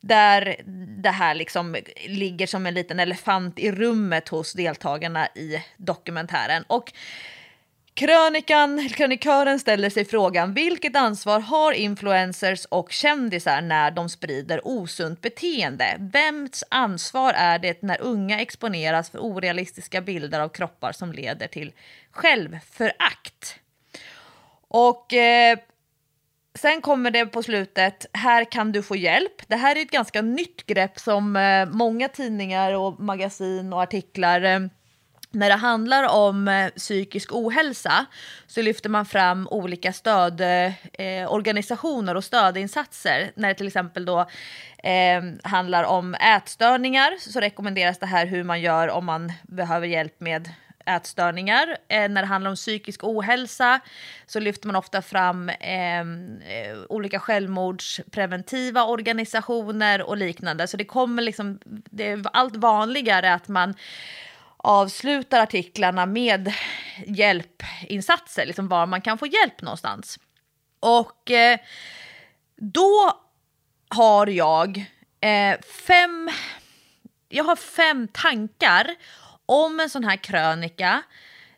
där 0.00 0.56
det 1.02 1.10
här 1.10 1.34
liksom 1.34 1.76
ligger 2.06 2.46
som 2.46 2.66
en 2.66 2.74
liten 2.74 3.00
elefant 3.00 3.58
i 3.58 3.72
rummet 3.72 4.28
hos 4.28 4.52
deltagarna 4.52 5.26
i 5.26 5.64
dokumentären. 5.76 6.64
Och 6.66 6.92
Krönikan, 7.96 8.88
krönikören 8.88 9.58
ställer 9.58 9.90
sig 9.90 10.04
frågan 10.04 10.54
vilket 10.54 10.96
ansvar 10.96 11.40
har 11.40 11.72
influencers 11.72 12.64
och 12.64 12.92
kändisar 12.92 13.60
när 13.60 13.90
de 13.90 14.08
sprider 14.08 14.66
osunt 14.66 15.20
beteende? 15.20 15.96
Vems 15.98 16.64
ansvar 16.70 17.32
är 17.32 17.58
det 17.58 17.82
när 17.82 18.00
unga 18.00 18.40
exponeras 18.40 19.10
för 19.10 19.18
orealistiska 19.18 20.00
bilder 20.00 20.40
av 20.40 20.48
kroppar 20.48 20.92
som 20.92 21.12
leder 21.12 21.46
till 21.46 21.72
självförakt? 22.10 23.58
Och 24.68 25.14
eh, 25.14 25.58
sen 26.54 26.80
kommer 26.80 27.10
det 27.10 27.26
på 27.26 27.42
slutet, 27.42 28.06
här 28.12 28.44
kan 28.44 28.72
du 28.72 28.82
få 28.82 28.96
hjälp. 28.96 29.48
Det 29.48 29.56
här 29.56 29.76
är 29.76 29.82
ett 29.82 29.90
ganska 29.90 30.22
nytt 30.22 30.66
grepp 30.66 30.98
som 30.98 31.36
eh, 31.36 31.66
många 31.66 32.08
tidningar 32.08 32.72
och 32.72 33.00
magasin 33.00 33.72
och 33.72 33.82
artiklar 33.82 34.40
eh, 34.42 34.60
när 35.36 35.48
det 35.48 35.54
handlar 35.54 36.08
om 36.08 36.48
eh, 36.48 36.68
psykisk 36.68 37.32
ohälsa 37.32 38.06
så 38.46 38.62
lyfter 38.62 38.88
man 38.88 39.06
fram 39.06 39.48
olika 39.50 39.92
stödorganisationer 39.92 42.14
eh, 42.14 42.16
och 42.16 42.24
stödinsatser. 42.24 43.30
När 43.34 43.48
det 43.48 43.54
till 43.54 43.66
exempel 43.66 44.04
då 44.04 44.20
eh, 44.82 45.22
handlar 45.42 45.84
om 45.84 46.14
ätstörningar 46.14 47.14
så 47.18 47.40
rekommenderas 47.40 47.98
det 47.98 48.06
här 48.06 48.26
hur 48.26 48.44
man 48.44 48.60
gör 48.60 48.88
om 48.88 49.04
man 49.04 49.32
behöver 49.42 49.86
hjälp 49.86 50.20
med 50.20 50.48
ätstörningar. 50.86 51.76
Eh, 51.88 52.08
när 52.08 52.22
det 52.22 52.28
handlar 52.28 52.50
om 52.50 52.56
psykisk 52.56 53.04
ohälsa 53.04 53.80
så 54.26 54.40
lyfter 54.40 54.66
man 54.66 54.76
ofta 54.76 55.02
fram 55.02 55.50
ehm, 55.60 56.40
eh, 56.40 56.78
olika 56.88 57.20
självmordspreventiva 57.20 58.84
organisationer 58.84 60.02
och 60.02 60.16
liknande. 60.16 60.66
Så 60.66 60.76
det 60.76 60.84
kommer 60.84 61.22
liksom, 61.22 61.58
det 61.64 62.10
är 62.10 62.22
allt 62.32 62.56
vanligare 62.56 63.34
att 63.34 63.48
man 63.48 63.74
avslutar 64.56 65.40
artiklarna 65.40 66.06
med 66.06 66.52
hjälpinsatser, 67.06 68.46
liksom 68.46 68.68
var 68.68 68.86
man 68.86 69.00
kan 69.00 69.18
få 69.18 69.26
hjälp 69.26 69.62
någonstans. 69.62 70.18
Och 70.80 71.30
eh, 71.30 71.58
då 72.56 73.20
har 73.88 74.26
jag 74.26 74.84
eh, 75.20 75.60
fem, 75.86 76.30
jag 77.28 77.44
har 77.44 77.56
fem 77.56 78.08
tankar 78.08 78.94
om 79.46 79.80
en 79.80 79.90
sån 79.90 80.04
här 80.04 80.16
krönika 80.16 81.02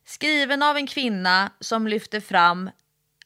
skriven 0.05 0.63
av 0.63 0.77
en 0.77 0.87
kvinna 0.87 1.53
som 1.61 1.89
lyfter 1.89 2.21
fram 2.21 2.71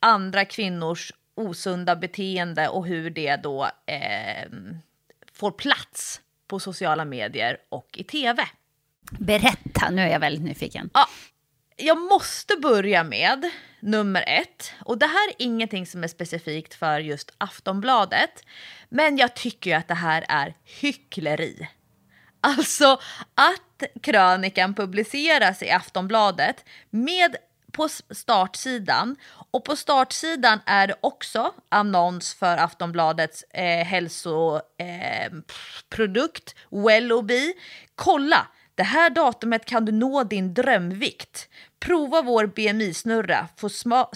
andra 0.01 0.45
kvinnors 0.45 1.13
osunda 1.35 1.97
beteende 1.97 2.69
och 2.69 2.87
hur 2.87 3.11
det 3.11 3.37
då 3.37 3.71
eh, 3.87 4.49
får 5.33 5.51
plats 5.51 6.21
på 6.47 6.61
sociala 6.61 7.05
medier 7.05 7.57
och 7.69 7.89
i 7.93 8.05
tv. 8.05 8.49
Berätta, 9.19 9.91
nu 9.91 10.03
är 10.03 10.09
jag 10.09 10.21
väldigt 10.21 10.45
nyfiken. 10.45 10.91
Ja, 10.95 11.09
jag 11.77 12.01
måste 12.01 12.57
börja 12.57 13.05
med 13.05 13.51
nummer 13.81 14.25
ett. 14.27 14.73
Och 14.85 14.99
det 14.99 15.07
här 15.07 15.29
är 15.29 15.35
ingenting 15.39 15.87
som 15.87 16.05
är 16.05 16.09
specifikt 16.09 16.75
för 16.75 17.01
just 17.01 17.33
Aftonbladet. 17.39 18.45
Men 18.89 19.17
jag 19.17 19.37
tycker 19.37 19.71
ju 19.71 19.77
att 19.77 19.89
det 19.89 19.95
här 19.95 20.25
är 20.29 20.55
hyckleri. 20.65 21.69
Alltså 22.41 23.01
att 23.35 23.83
krönikan 24.03 24.75
publiceras 24.75 25.63
i 25.63 25.71
Aftonbladet 25.71 26.65
med 26.91 27.37
på 27.73 27.89
startsidan 28.11 29.17
och 29.51 29.65
på 29.65 29.77
startsidan 29.77 30.61
är 30.67 30.87
det 30.87 30.95
också 31.01 31.55
annons 31.69 32.35
för 32.35 32.57
Aftonbladets 32.57 33.43
eh, 33.43 33.87
hälsoprodukt 33.87 36.55
eh, 36.73 36.85
Wellobee. 36.85 37.55
Kolla! 37.95 38.47
Det 38.75 38.83
här 38.83 39.11
datumet 39.11 39.65
kan 39.65 39.85
du 39.85 39.93
nå 39.93 40.25
din 40.25 40.55
drömvikt. 40.55 41.49
Prova 41.81 42.23
vår 42.23 42.47
BMI-snurra. 42.47 43.49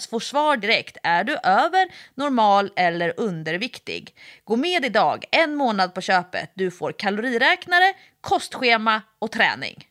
Få, 0.09 0.19
svar 0.19 0.57
direkt. 0.57 0.97
Är 1.03 1.23
du 1.23 1.37
över, 1.43 1.87
normal 2.15 2.71
eller 2.75 3.13
underviktig? 3.17 4.15
Gå 4.43 4.55
med 4.55 4.85
idag. 4.85 5.25
En 5.31 5.55
månad 5.55 5.93
på 5.93 6.01
köpet. 6.01 6.51
Du 6.53 6.71
får 6.71 6.91
kaloriräknare, 6.91 7.93
kostschema 8.21 9.01
och 9.19 9.31
träning. 9.31 9.85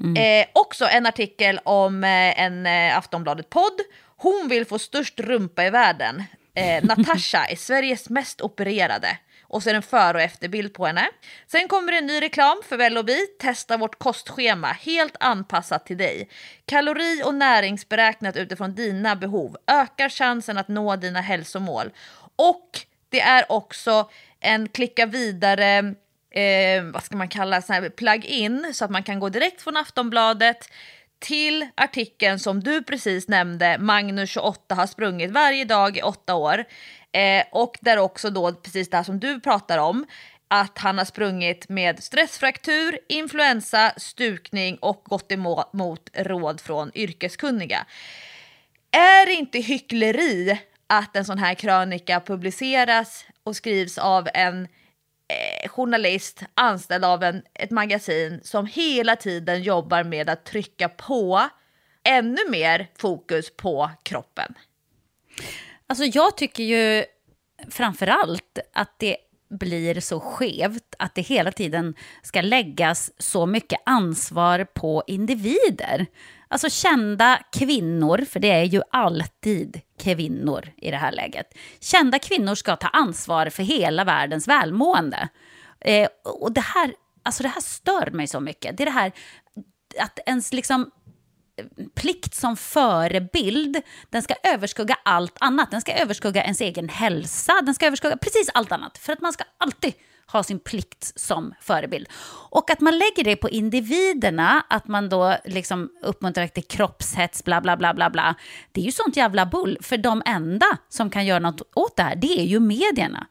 Mm. 0.00 0.16
Eh, 0.16 0.46
också 0.52 0.84
en 0.84 1.06
artikel 1.06 1.60
om 1.64 2.04
eh, 2.04 2.40
en 2.40 2.66
eh, 2.66 2.98
Aftonbladet-podd. 2.98 3.80
Hon 4.16 4.48
vill 4.48 4.66
få 4.66 4.78
störst 4.78 5.20
rumpa 5.20 5.64
i 5.64 5.70
världen. 5.70 6.24
Eh, 6.54 6.84
Natasha 6.96 7.44
är 7.46 7.56
Sveriges 7.56 8.10
mest 8.10 8.40
opererade. 8.40 9.18
Och 9.48 9.62
så 9.62 9.68
är 9.68 9.74
det 9.74 9.78
en 9.78 9.82
före 9.82 10.16
och 10.16 10.22
efterbild 10.22 10.74
på 10.74 10.86
henne. 10.86 11.08
Sen 11.46 11.68
kommer 11.68 11.92
det 11.92 11.98
en 11.98 12.06
ny 12.06 12.20
reklam 12.20 12.62
för 12.68 12.76
Velobi. 12.76 13.26
Testa 13.38 13.76
vårt 13.76 13.98
kostschema, 13.98 14.68
helt 14.68 15.16
anpassat 15.20 15.86
till 15.86 15.96
dig. 15.96 16.28
Kalori 16.66 17.22
och 17.24 17.34
näringsberäknat 17.34 18.36
utifrån 18.36 18.74
dina 18.74 19.16
behov. 19.16 19.56
Ökar 19.66 20.08
chansen 20.08 20.58
att 20.58 20.68
nå 20.68 20.96
dina 20.96 21.20
hälsomål. 21.20 21.90
Och 22.36 22.80
det 23.08 23.20
är 23.20 23.52
också 23.52 24.10
en 24.40 24.68
klicka 24.68 25.06
vidare 25.06 25.94
eh, 26.30 26.82
vad 26.84 27.04
ska 27.04 27.16
man 27.16 27.28
kalla 27.28 27.60
det, 27.60 27.90
plug-in 27.90 28.70
så 28.74 28.84
att 28.84 28.90
man 28.90 29.02
kan 29.02 29.20
gå 29.20 29.28
direkt 29.28 29.62
från 29.62 29.76
Aftonbladet 29.76 30.70
till 31.18 31.66
artikeln 31.74 32.38
som 32.38 32.62
du 32.62 32.82
precis 32.82 33.28
nämnde, 33.28 33.78
Magnus 33.78 34.30
28 34.30 34.74
har 34.74 34.86
sprungit 34.86 35.30
varje 35.30 35.64
dag 35.64 35.96
i 35.96 36.02
åtta 36.02 36.34
år. 36.34 36.64
Eh, 37.12 37.44
och 37.52 37.78
där 37.80 37.98
också 37.98 38.30
då 38.30 38.52
precis 38.52 38.90
det 38.90 38.96
här 38.96 39.04
som 39.04 39.20
du 39.20 39.40
pratar 39.40 39.78
om, 39.78 40.06
att 40.48 40.78
han 40.78 40.98
har 40.98 41.04
sprungit 41.04 41.68
med 41.68 42.02
stressfraktur, 42.02 42.98
influensa, 43.08 43.92
stukning 43.96 44.76
och 44.76 45.02
gått 45.04 45.32
emot 45.32 46.10
råd 46.14 46.60
från 46.60 46.90
yrkeskunniga. 46.94 47.86
Är 48.90 49.26
det 49.26 49.32
inte 49.32 49.58
hyckleri 49.58 50.60
att 50.86 51.16
en 51.16 51.24
sån 51.24 51.38
här 51.38 51.54
krönika 51.54 52.20
publiceras 52.20 53.24
och 53.44 53.56
skrivs 53.56 53.98
av 53.98 54.28
en 54.34 54.68
eh, 55.28 55.68
journalist 55.68 56.42
anställd 56.54 57.04
av 57.04 57.22
en, 57.22 57.42
ett 57.54 57.70
magasin 57.70 58.40
som 58.44 58.66
hela 58.66 59.16
tiden 59.16 59.62
jobbar 59.62 60.04
med 60.04 60.30
att 60.30 60.44
trycka 60.44 60.88
på 60.88 61.48
ännu 62.04 62.50
mer 62.50 62.90
fokus 62.96 63.56
på 63.56 63.90
kroppen? 64.02 64.54
Alltså 65.88 66.04
jag 66.04 66.36
tycker 66.36 66.64
ju 66.64 67.04
framför 67.70 68.06
allt 68.06 68.58
att 68.72 68.98
det 68.98 69.16
blir 69.50 70.00
så 70.00 70.20
skevt 70.20 70.94
att 70.98 71.14
det 71.14 71.22
hela 71.22 71.52
tiden 71.52 71.94
ska 72.22 72.40
läggas 72.40 73.10
så 73.18 73.46
mycket 73.46 73.80
ansvar 73.84 74.64
på 74.64 75.02
individer. 75.06 76.06
Alltså 76.48 76.70
kända 76.70 77.40
kvinnor, 77.52 78.24
för 78.28 78.40
det 78.40 78.50
är 78.50 78.64
ju 78.64 78.82
alltid 78.90 79.80
kvinnor 79.98 80.72
i 80.76 80.90
det 80.90 80.96
här 80.96 81.12
läget. 81.12 81.46
Kända 81.80 82.18
kvinnor 82.18 82.54
ska 82.54 82.76
ta 82.76 82.88
ansvar 82.88 83.50
för 83.50 83.62
hela 83.62 84.04
världens 84.04 84.48
välmående. 84.48 85.28
Eh, 85.80 86.08
och 86.24 86.52
det 86.52 86.60
här, 86.60 86.94
alltså 87.22 87.42
det 87.42 87.48
här 87.48 87.60
stör 87.60 88.10
mig 88.10 88.26
så 88.26 88.40
mycket. 88.40 88.76
Det 88.76 88.82
är 88.82 88.86
det 88.86 88.90
här 88.90 89.12
att 89.98 90.18
ens 90.26 90.52
liksom 90.52 90.90
plikt 91.94 92.34
som 92.34 92.56
förebild, 92.56 93.82
den 94.10 94.22
ska 94.22 94.34
överskugga 94.42 94.96
allt 95.02 95.36
annat. 95.40 95.70
Den 95.70 95.80
ska 95.80 95.92
överskugga 95.92 96.44
ens 96.44 96.60
egen 96.60 96.88
hälsa, 96.88 97.52
den 97.62 97.74
ska 97.74 97.86
överskugga 97.86 98.16
precis 98.16 98.50
allt 98.54 98.72
annat. 98.72 98.98
För 98.98 99.12
att 99.12 99.20
man 99.20 99.32
ska 99.32 99.44
alltid 99.58 99.92
ha 100.32 100.42
sin 100.42 100.58
plikt 100.58 101.12
som 101.16 101.54
förebild. 101.60 102.08
Och 102.50 102.70
att 102.70 102.80
man 102.80 102.98
lägger 102.98 103.24
det 103.24 103.36
på 103.36 103.50
individerna, 103.50 104.64
att 104.68 104.88
man 104.88 105.08
då 105.08 105.36
liksom 105.44 105.90
uppmuntrar 106.02 106.46
till 106.46 106.64
kroppshets, 106.64 107.44
bla 107.44 107.60
bla 107.60 107.76
bla 107.76 107.94
bla 107.94 108.10
bla. 108.10 108.34
Det 108.72 108.80
är 108.80 108.84
ju 108.84 108.92
sånt 108.92 109.16
jävla 109.16 109.46
bull, 109.46 109.78
för 109.80 109.96
de 109.96 110.22
enda 110.26 110.66
som 110.88 111.10
kan 111.10 111.26
göra 111.26 111.38
något 111.38 111.62
åt 111.74 111.96
det 111.96 112.02
här, 112.02 112.16
det 112.16 112.40
är 112.40 112.44
ju 112.44 112.60
medierna. 112.60 113.26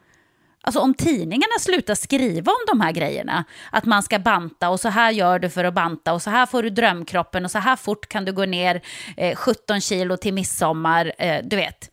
Alltså 0.65 0.79
om 0.79 0.93
tidningarna 0.93 1.59
slutar 1.59 1.95
skriva 1.95 2.51
om 2.51 2.65
de 2.67 2.81
här 2.81 2.91
grejerna, 2.91 3.45
att 3.71 3.85
man 3.85 4.03
ska 4.03 4.19
banta 4.19 4.69
och 4.69 4.79
så 4.79 4.89
här 4.89 5.11
gör 5.11 5.39
du 5.39 5.49
för 5.49 5.63
att 5.63 5.73
banta 5.73 6.13
och 6.13 6.21
så 6.21 6.29
här 6.29 6.45
får 6.45 6.63
du 6.63 6.69
drömkroppen 6.69 7.45
och 7.45 7.51
så 7.51 7.59
här 7.59 7.75
fort 7.75 8.09
kan 8.09 8.25
du 8.25 8.33
gå 8.33 8.45
ner 8.45 8.81
eh, 9.17 9.35
17 9.35 9.81
kilo 9.81 10.17
till 10.17 10.33
midsommar, 10.33 11.13
eh, 11.17 11.43
du 11.43 11.55
vet. 11.55 11.91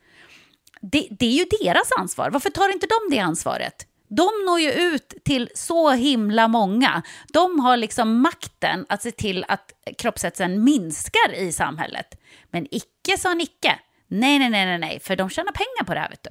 Det, 0.80 1.08
det, 1.10 1.26
är 1.26 1.32
ju 1.32 1.44
deras 1.60 1.92
ansvar. 1.98 2.30
Varför 2.30 2.50
tar 2.50 2.72
inte 2.72 2.86
de 2.86 3.16
det 3.16 3.20
ansvaret? 3.20 3.86
De 4.08 4.28
når 4.46 4.60
ju 4.60 4.72
ut 4.72 5.14
till 5.24 5.48
så 5.54 5.90
himla 5.90 6.48
många. 6.48 7.02
De 7.32 7.60
har 7.60 7.76
liksom 7.76 8.20
makten 8.20 8.86
att 8.88 9.02
se 9.02 9.10
till 9.10 9.44
att 9.48 9.72
kroppshetsen 9.98 10.64
minskar 10.64 11.34
i 11.34 11.52
samhället. 11.52 12.06
Men 12.50 12.66
icke 12.70 13.18
sa 13.18 13.34
Nicke. 13.34 13.78
Nej, 14.08 14.38
nej, 14.38 14.50
nej, 14.50 14.66
nej, 14.66 14.78
nej, 14.78 15.00
för 15.00 15.16
de 15.16 15.30
tjänar 15.30 15.52
pengar 15.52 15.84
på 15.86 15.94
det 15.94 16.00
här, 16.00 16.10
vet 16.10 16.26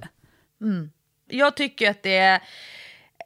Mm 0.66 0.90
jag 1.32 1.56
tycker 1.56 1.90
att 1.90 2.02
det 2.02 2.16
är 2.16 2.40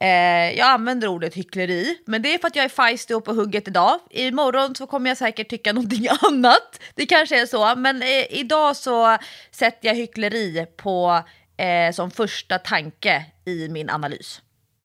Eh, 0.01 0.57
jag 0.57 0.67
använder 0.67 1.07
ordet 1.07 1.33
hyckleri, 1.33 1.97
men 2.05 2.21
det 2.21 2.33
är 2.33 2.37
för 2.37 2.47
att 2.47 2.55
jag 2.55 2.65
är 2.65 2.69
feisty 2.69 3.13
och 3.13 3.25
på 3.25 3.33
hugget 3.33 3.67
idag. 3.67 3.99
Imorgon 4.09 4.75
så 4.75 4.87
kommer 4.87 5.09
jag 5.09 5.17
säkert 5.17 5.49
tycka 5.49 5.73
någonting 5.73 6.07
annat. 6.21 6.81
Det 6.95 7.05
kanske 7.05 7.41
är 7.41 7.45
så, 7.45 7.75
men 7.77 8.01
eh, 8.01 8.25
idag 8.29 8.75
så 8.75 9.17
sätter 9.51 9.87
jag 9.87 9.95
hyckleri 9.95 10.65
på 10.77 11.23
eh, 11.57 11.93
som 11.93 12.11
första 12.11 12.59
tanke 12.59 13.25
i 13.45 13.69
min 13.69 13.89
analys. 13.89 14.41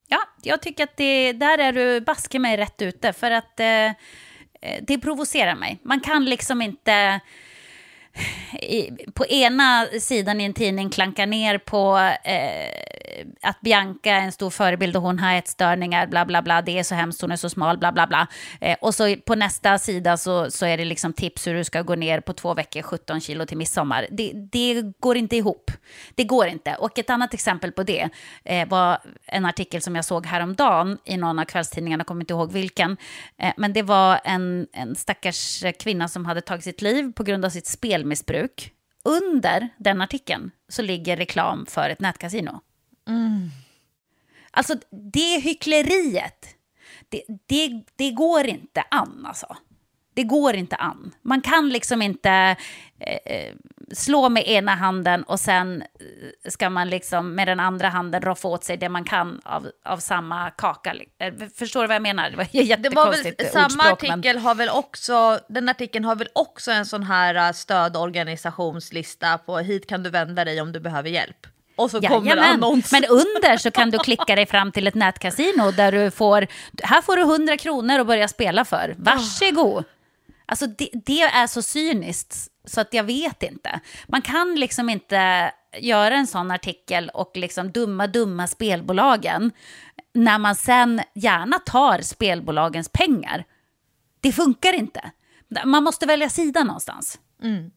Ja, 0.08 0.18
jag 0.42 0.62
tycker 0.62 0.84
att 0.84 0.96
det, 0.96 1.32
där 1.32 1.58
är 1.58 1.72
du 1.72 2.00
baske 2.00 2.38
mig 2.38 2.56
rätt 2.56 2.82
ute, 2.82 3.12
för 3.12 3.30
att 3.30 3.60
eh, 3.60 3.66
eh, 3.66 3.92
det 4.82 4.98
provocerar 4.98 5.54
mig. 5.54 5.78
Man 5.82 6.00
kan 6.00 6.24
liksom 6.24 6.62
inte 6.62 7.20
på 9.14 9.26
ena 9.26 9.86
sidan 10.00 10.40
i 10.40 10.44
en 10.44 10.54
tidning 10.54 10.90
klankar 10.90 11.26
ner 11.26 11.58
på 11.58 11.98
eh, 12.24 13.26
att 13.42 13.60
Bianca 13.60 14.10
är 14.10 14.20
en 14.20 14.32
stor 14.32 14.50
förebild 14.50 14.96
och 14.96 15.02
hon 15.02 15.18
har 15.18 15.34
ätstörningar, 15.34 16.06
bla 16.06 16.24
bla 16.24 16.42
bla, 16.42 16.62
det 16.62 16.78
är 16.78 16.82
så 16.82 16.94
hemskt, 16.94 17.20
hon 17.20 17.32
är 17.32 17.36
så 17.36 17.50
smal, 17.50 17.78
bla 17.78 17.92
bla 17.92 18.06
bla. 18.06 18.26
Eh, 18.60 18.76
och 18.80 18.94
så 18.94 19.16
på 19.16 19.34
nästa 19.34 19.78
sida 19.78 20.16
så, 20.16 20.50
så 20.50 20.66
är 20.66 20.76
det 20.76 20.84
liksom 20.84 21.12
tips 21.12 21.46
hur 21.46 21.54
du 21.54 21.64
ska 21.64 21.82
gå 21.82 21.94
ner 21.94 22.20
på 22.20 22.32
två 22.32 22.54
veckor 22.54 22.82
17 22.82 23.20
kilo 23.20 23.46
till 23.46 23.56
midsommar. 23.56 24.06
Det, 24.10 24.32
det 24.34 24.82
går 25.00 25.16
inte 25.16 25.36
ihop. 25.36 25.70
Det 26.14 26.24
går 26.24 26.46
inte. 26.46 26.74
Och 26.74 26.98
ett 26.98 27.10
annat 27.10 27.34
exempel 27.34 27.72
på 27.72 27.82
det 27.82 28.08
eh, 28.44 28.68
var 28.68 28.98
en 29.26 29.44
artikel 29.44 29.82
som 29.82 29.96
jag 29.96 30.04
såg 30.04 30.26
häromdagen 30.26 30.98
i 31.04 31.16
någon 31.16 31.38
av 31.38 31.44
kvällstidningarna, 31.44 32.04
kommer 32.04 32.20
inte 32.20 32.34
ihåg 32.34 32.52
vilken. 32.52 32.96
Eh, 33.38 33.52
men 33.56 33.72
det 33.72 33.82
var 33.82 34.20
en, 34.24 34.66
en 34.72 34.94
stackars 34.96 35.64
kvinna 35.78 36.08
som 36.08 36.26
hade 36.26 36.40
tagit 36.40 36.64
sitt 36.64 36.82
liv 36.82 37.12
på 37.12 37.22
grund 37.22 37.44
av 37.44 37.50
sitt 37.50 37.66
spel 37.66 38.01
spelmissbruk 38.02 38.72
under 39.04 39.68
den 39.78 40.00
artikeln 40.00 40.50
så 40.68 40.82
ligger 40.82 41.16
reklam 41.16 41.66
för 41.66 41.90
ett 41.90 42.00
nätkasino. 42.00 42.60
Mm. 43.08 43.50
Alltså 44.50 44.74
det 45.12 45.40
hyckleriet, 45.40 46.46
det, 47.08 47.22
det, 47.46 47.82
det 47.96 48.10
går 48.10 48.46
inte 48.46 48.82
an 48.90 49.26
alltså. 49.26 49.56
Det 50.14 50.22
går 50.22 50.54
inte 50.54 50.76
an. 50.76 51.14
Man 51.22 51.40
kan 51.40 51.68
liksom 51.68 52.02
inte 52.02 52.56
eh, 52.98 53.18
eh 53.24 53.54
slå 53.94 54.28
med 54.28 54.48
ena 54.48 54.74
handen 54.74 55.22
och 55.22 55.40
sen 55.40 55.82
eh, 55.82 56.50
ska 56.50 56.70
man 56.70 56.90
liksom 56.90 57.34
med 57.34 57.48
den 57.48 57.60
andra 57.60 57.88
handen 57.88 58.22
roffa 58.22 58.48
åt 58.48 58.64
sig 58.64 58.76
det 58.76 58.88
man 58.88 59.04
kan 59.04 59.40
av, 59.44 59.70
av 59.84 59.98
samma 59.98 60.50
kaka. 60.50 60.94
Eh, 61.18 61.32
förstår 61.54 61.80
du 61.80 61.86
vad 61.86 61.94
jag 61.94 62.02
menar? 62.02 62.30
Det 62.30 62.36
var 62.36 62.46
jättekonstigt 62.50 63.38
det 63.38 63.44
var 63.44 63.60
väl, 63.60 63.70
Samma 63.70 63.92
artikel 63.92 64.34
men... 64.36 64.38
har 64.38 64.54
väl 64.54 64.68
också, 64.68 65.38
den 65.48 65.68
artikeln 65.68 66.04
har 66.04 66.16
väl 66.16 66.28
också 66.32 66.70
en 66.70 66.86
sån 66.86 67.02
här 67.02 67.52
stödorganisationslista 67.52 69.38
på 69.38 69.58
hit 69.58 69.88
kan 69.88 70.02
du 70.02 70.10
vända 70.10 70.44
dig 70.44 70.60
om 70.60 70.72
du 70.72 70.80
behöver 70.80 71.10
hjälp. 71.10 71.46
Och 71.76 71.90
så 71.90 72.00
kommer 72.00 72.30
Jajamän. 72.30 72.54
annons. 72.54 72.92
Men 72.92 73.04
under 73.04 73.56
så 73.56 73.70
kan 73.70 73.90
du 73.90 73.98
klicka 73.98 74.36
dig 74.36 74.46
fram 74.46 74.72
till 74.72 74.86
ett 74.86 74.94
nätkasino 74.94 75.70
där 75.70 75.92
du 75.92 76.10
får, 76.10 76.46
här 76.82 77.02
får 77.02 77.16
du 77.16 77.22
100 77.22 77.56
kronor 77.56 77.98
att 77.98 78.06
börja 78.06 78.28
spela 78.28 78.64
för. 78.64 78.94
Varsågod. 78.98 79.84
Alltså 80.52 80.66
det, 80.66 80.88
det, 80.92 81.22
är 81.22 81.46
så 81.46 81.62
cyniskt 81.62 82.48
så 82.64 82.80
att 82.80 82.94
jag 82.94 83.04
vet 83.04 83.42
inte. 83.42 83.80
Man 84.06 84.22
kan 84.22 84.54
liksom 84.54 84.88
inte 84.88 85.52
göra 85.78 86.14
en 86.14 86.26
sån 86.26 86.50
artikel 86.50 87.10
och 87.14 87.30
liksom 87.34 87.72
dumma, 87.72 88.06
dumma 88.06 88.46
spelbolagen 88.46 89.52
när 90.12 90.38
man 90.38 90.56
sen 90.56 91.00
gärna 91.14 91.58
tar 91.58 92.00
spelbolagens 92.00 92.88
pengar. 92.88 93.44
Det 94.20 94.32
funkar 94.32 94.72
inte. 94.72 95.10
Man 95.64 95.84
måste 95.84 96.06
välja 96.06 96.30
sida 96.30 96.64
någonstans. 96.64 97.18
Mm. 97.42 97.70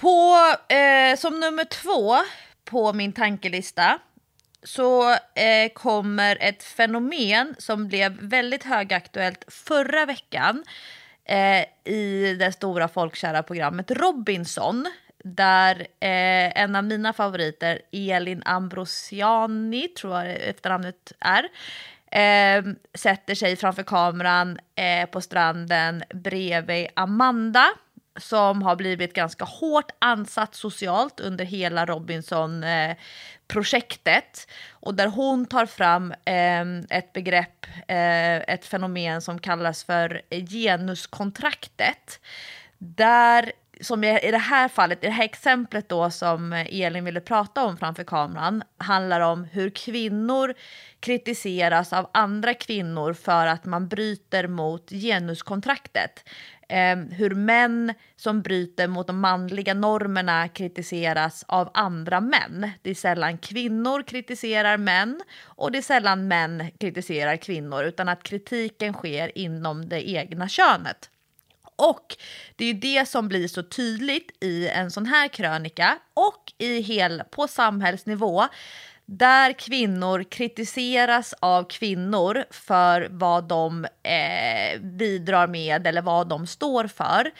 På, 0.00 0.36
eh, 0.68 1.16
som 1.18 1.40
nummer 1.40 1.64
två 1.64 2.16
på 2.64 2.92
min 2.92 3.12
tankelista 3.12 3.98
så 4.62 5.10
eh, 5.12 5.72
kommer 5.74 6.38
ett 6.40 6.62
fenomen 6.62 7.54
som 7.58 7.88
blev 7.88 8.12
väldigt 8.20 8.64
högaktuellt 8.64 9.44
förra 9.48 10.06
veckan 10.06 10.64
eh, 11.24 11.92
i 11.92 12.36
det 12.38 12.52
stora 12.52 12.88
folkkära 12.88 13.42
programmet 13.42 13.90
Robinson 13.90 14.86
där 15.24 15.80
eh, 15.80 16.62
en 16.62 16.76
av 16.76 16.84
mina 16.84 17.12
favoriter, 17.12 17.80
Elin 17.92 18.42
Ambrosiani, 18.44 19.88
tror 19.88 20.16
jag 20.16 20.30
efternamnet 20.30 21.12
är, 21.20 21.44
eh, 22.12 22.64
sätter 22.94 23.34
sig 23.34 23.56
framför 23.56 23.82
kameran 23.82 24.58
eh, 24.74 25.06
på 25.10 25.20
stranden 25.20 26.02
bredvid 26.14 26.88
Amanda 26.94 27.68
som 28.16 28.62
har 28.62 28.76
blivit 28.76 29.12
ganska 29.12 29.44
hårt 29.44 29.90
ansatt 29.98 30.54
socialt 30.54 31.20
under 31.20 31.44
hela 31.44 31.86
Robinson... 31.86 32.64
Eh, 32.64 32.96
projektet 33.52 34.48
och 34.70 34.94
där 34.94 35.06
hon 35.06 35.46
tar 35.46 35.66
fram 35.66 36.12
eh, 36.24 36.62
ett 36.98 37.12
begrepp, 37.12 37.66
eh, 37.88 38.36
ett 38.36 38.64
fenomen 38.64 39.22
som 39.22 39.38
kallas 39.38 39.84
för 39.84 40.22
genuskontraktet. 40.30 42.20
Där 42.78 43.52
som 43.82 44.04
i 44.04 44.30
det 44.30 44.38
här 44.38 44.68
fallet, 44.68 45.04
i 45.04 45.06
det 45.06 45.12
här 45.12 45.24
exemplet 45.24 45.88
då 45.88 46.10
som 46.10 46.52
Elin 46.52 47.04
ville 47.04 47.20
prata 47.20 47.64
om 47.64 47.76
framför 47.76 48.04
kameran, 48.04 48.62
handlar 48.78 49.20
om 49.20 49.44
hur 49.44 49.70
kvinnor 49.70 50.54
kritiseras 51.00 51.92
av 51.92 52.10
andra 52.14 52.54
kvinnor 52.54 53.12
för 53.12 53.46
att 53.46 53.64
man 53.64 53.88
bryter 53.88 54.48
mot 54.48 54.90
genuskontraktet 54.90 56.28
eh, 56.68 56.96
hur 56.96 57.34
män 57.34 57.94
som 58.16 58.42
bryter 58.42 58.88
mot 58.88 59.06
de 59.06 59.20
manliga 59.20 59.74
normerna 59.74 60.48
kritiseras 60.48 61.44
av 61.48 61.70
andra 61.74 62.20
män. 62.20 62.70
Det 62.82 62.90
är 62.90 62.94
sällan 62.94 63.38
kvinnor 63.38 64.02
kritiserar 64.02 64.76
män 64.76 65.20
och 65.44 65.72
det 65.72 65.78
är 65.78 65.82
sällan 65.82 66.28
män 66.28 66.70
kritiserar 66.80 67.36
kvinnor 67.36 67.84
utan 67.84 68.08
att 68.08 68.22
kritiken 68.22 68.92
sker 68.92 69.38
inom 69.38 69.88
det 69.88 70.10
egna 70.10 70.48
könet. 70.48 71.08
Och 71.76 72.16
det 72.56 72.64
är 72.64 72.74
det 72.74 73.08
som 73.08 73.28
blir 73.28 73.48
så 73.48 73.62
tydligt 73.62 74.30
i 74.40 74.68
en 74.68 74.90
sån 74.90 75.06
här 75.06 75.28
krönika 75.28 75.98
och 76.14 76.52
i 76.58 76.80
hel, 76.80 77.22
på 77.30 77.48
samhällsnivå 77.48 78.48
där 79.06 79.52
kvinnor 79.52 80.24
kritiseras 80.30 81.34
av 81.40 81.64
kvinnor 81.64 82.44
för 82.50 83.08
vad 83.10 83.44
de 83.44 83.84
eh, 83.84 84.80
bidrar 84.80 85.46
med 85.46 85.86
eller 85.86 86.02
vad 86.02 86.28
de 86.28 86.46
står 86.46 86.86
för. 86.86 87.30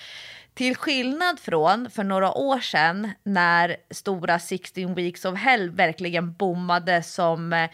Till 0.55 0.77
skillnad 0.77 1.41
från 1.41 1.91
för 1.91 2.05
några 2.05 2.33
år 2.33 2.61
sedan 2.61 3.11
när 3.23 3.77
stora 3.91 4.39
16 4.39 4.95
weeks 4.95 5.25
of 5.25 5.39
hell 5.39 5.71
verkligen 5.71 6.33
bommade 6.33 7.03
som 7.03 7.53
eh, 7.53 7.71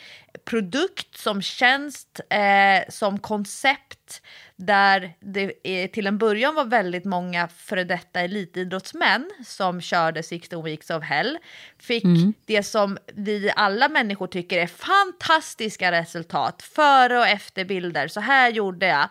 produkt, 0.48 1.18
som 1.18 1.42
tjänst, 1.42 2.20
eh, 2.30 2.88
som 2.88 3.18
koncept 3.18 4.22
där 4.56 5.12
det 5.20 5.52
eh, 5.64 5.90
till 5.90 6.06
en 6.06 6.18
början 6.18 6.54
var 6.54 6.64
väldigt 6.64 7.04
många 7.04 7.48
före 7.48 7.84
detta 7.84 8.20
elitidrottsmän 8.20 9.30
som 9.46 9.80
körde 9.80 10.22
16 10.22 10.64
weeks 10.64 10.90
of 10.90 11.04
hell, 11.04 11.38
fick 11.78 12.04
mm. 12.04 12.34
det 12.44 12.62
som 12.62 12.98
vi 13.14 13.52
alla 13.56 13.88
människor 13.88 14.26
tycker 14.26 14.58
är 14.58 14.66
fantastiska 14.66 15.92
resultat, 15.92 16.62
före 16.62 17.18
och 17.18 17.26
efter 17.26 17.64
bilder, 17.64 18.08
så 18.08 18.20
här 18.20 18.50
gjorde 18.50 18.86
jag. 18.86 19.08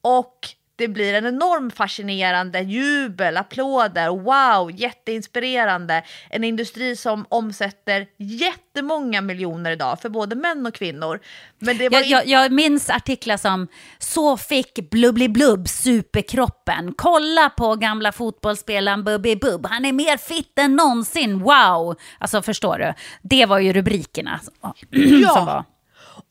Och 0.00 0.48
det 0.76 0.88
blir 0.88 1.14
en 1.14 1.26
enorm 1.26 1.70
fascinerande 1.70 2.60
jubel, 2.60 3.36
applåder, 3.36 4.08
wow, 4.08 4.70
jätteinspirerande. 4.80 6.02
En 6.30 6.44
industri 6.44 6.96
som 6.96 7.26
omsätter 7.28 8.06
jättemånga 8.16 9.20
miljoner 9.20 9.70
idag 9.70 10.00
för 10.00 10.08
både 10.08 10.36
män 10.36 10.66
och 10.66 10.74
kvinnor. 10.74 11.20
Men 11.58 11.78
det 11.78 11.88
var 11.88 11.98
jag, 11.98 12.06
jag, 12.08 12.26
jag 12.26 12.52
minns 12.52 12.90
artiklar 12.90 13.36
som 13.36 13.68
“Så 13.98 14.36
fick 14.36 14.90
Blubbli 14.90 15.28
Blubb 15.28 15.68
superkroppen”, 15.68 16.94
“Kolla 16.96 17.50
på 17.50 17.76
gamla 17.76 18.12
fotbollsspelaren 18.12 19.04
Bubbi 19.04 19.36
Bubb, 19.36 19.66
han 19.70 19.84
är 19.84 19.92
mer 19.92 20.16
fit 20.16 20.58
än 20.58 20.76
någonsin, 20.76 21.38
wow”. 21.38 21.96
Alltså 22.18 22.42
förstår 22.42 22.78
du? 22.78 22.94
Det 23.22 23.46
var 23.46 23.58
ju 23.58 23.72
rubrikerna 23.72 24.40
som, 24.42 24.72
ja. 24.90 25.28
som 25.34 25.46
var. 25.46 25.64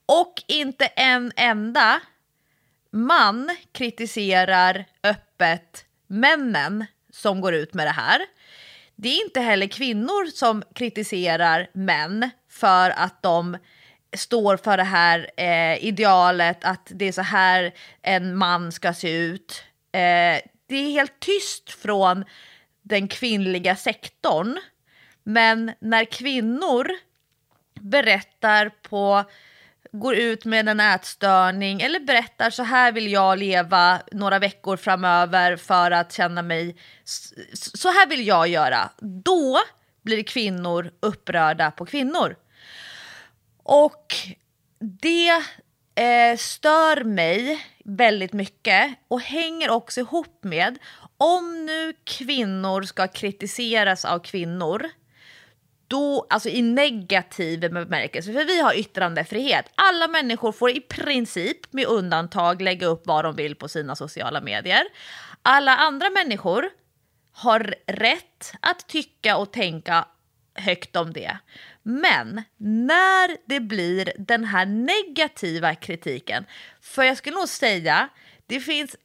Och 0.08 0.34
inte 0.48 0.86
en 0.86 1.32
enda 1.36 2.02
man 2.96 3.58
kritiserar 3.72 4.86
öppet 5.04 5.86
männen 6.08 6.86
som 7.10 7.42
går 7.42 7.54
ut 7.54 7.74
med 7.74 7.88
det 7.88 7.92
här. 7.92 8.22
Det 8.96 9.10
är 9.10 9.26
inte 9.26 9.40
heller 9.40 9.68
kvinnor 9.68 10.26
som 10.32 10.64
kritiserar 10.76 11.70
män 11.74 12.30
för 12.50 12.90
att 12.90 13.22
de 13.22 13.58
står 14.18 14.58
för 14.58 14.78
det 14.78 14.84
här 14.84 15.30
eh, 15.38 15.86
idealet 15.86 16.66
att 16.66 16.92
det 16.96 17.06
är 17.06 17.12
så 17.12 17.22
här 17.22 17.74
en 18.02 18.38
man 18.38 18.72
ska 18.72 18.94
se 18.94 19.10
ut. 19.10 19.64
Eh, 19.92 20.42
det 20.68 20.76
är 20.76 20.92
helt 20.92 21.20
tyst 21.20 21.70
från 21.70 22.26
den 22.82 23.08
kvinnliga 23.08 23.76
sektorn. 23.76 24.60
Men 25.24 25.72
när 25.80 26.06
kvinnor 26.06 26.90
berättar 27.80 28.70
på 28.70 29.24
går 30.00 30.16
ut 30.16 30.46
med 30.46 30.70
en 30.70 30.80
ätstörning 30.80 31.82
eller 31.82 32.00
berättar 32.00 32.50
så 32.50 32.64
här 32.64 32.92
vill 32.92 33.12
jag 33.12 33.40
leva 33.40 34.02
några 34.12 34.40
veckor 34.40 34.78
framöver 34.78 35.56
för 35.56 35.92
att 35.92 36.14
känna 36.14 36.42
mig, 36.42 36.76
så 37.54 37.88
här 37.88 38.08
vill 38.08 38.28
jag 38.28 38.48
göra. 38.48 38.90
Då 39.00 39.60
blir 40.02 40.24
kvinnor 40.24 40.92
upprörda 41.00 41.72
på 41.72 41.86
kvinnor. 41.86 42.36
Och 43.64 44.16
det 44.80 45.30
eh, 46.04 46.38
stör 46.38 47.04
mig 47.04 47.66
väldigt 47.86 48.34
mycket 48.34 48.96
och 49.08 49.22
hänger 49.22 49.70
också 49.70 50.00
ihop 50.00 50.44
med 50.44 50.78
om 51.18 51.66
nu 51.66 51.94
kvinnor 52.04 52.82
ska 52.84 53.08
kritiseras 53.08 54.06
av 54.06 54.20
kvinnor 54.20 54.90
då, 55.88 56.28
alltså 56.30 56.50
i 56.50 56.62
negativ 56.62 57.60
bemärkelse, 57.60 58.34
för 58.34 58.46
vi 58.46 58.62
har 58.62 58.74
yttrandefrihet. 58.74 59.66
Alla 59.76 60.08
människor 60.08 60.52
får 60.52 60.70
i 60.70 60.82
princip, 60.82 61.74
med 61.74 61.86
undantag, 61.86 62.62
lägga 62.62 62.88
upp 62.88 63.02
vad 63.06 63.26
de 63.26 63.36
vill 63.36 63.56
på 63.56 63.68
sina 63.68 63.96
sociala 63.96 64.42
medier. 64.42 64.84
Alla 65.42 65.76
andra 65.76 66.10
människor 66.10 66.70
har 67.32 67.76
rätt 67.88 68.54
att 68.60 68.88
tycka 68.88 69.38
och 69.38 69.54
tänka 69.54 70.06
högt 70.56 70.96
om 70.96 71.14
det. 71.14 71.38
Men 71.84 72.44
när 72.58 73.50
det 73.50 73.60
blir 73.60 74.12
den 74.18 74.44
här 74.44 74.66
negativa 74.66 75.76
kritiken, 75.76 76.46
för 76.82 77.04
jag 77.04 77.18
skulle 77.18 77.36
nog 77.36 77.50
säga 77.50 78.10
det 78.48 78.60
finns 78.60 78.96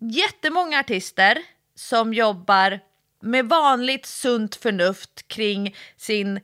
jättemånga 0.00 0.80
artister 0.80 1.38
som 1.74 2.14
jobbar 2.14 2.80
med 3.20 3.48
vanligt 3.48 4.06
sunt 4.06 4.54
förnuft 4.56 5.28
kring 5.28 5.76
sin 5.96 6.40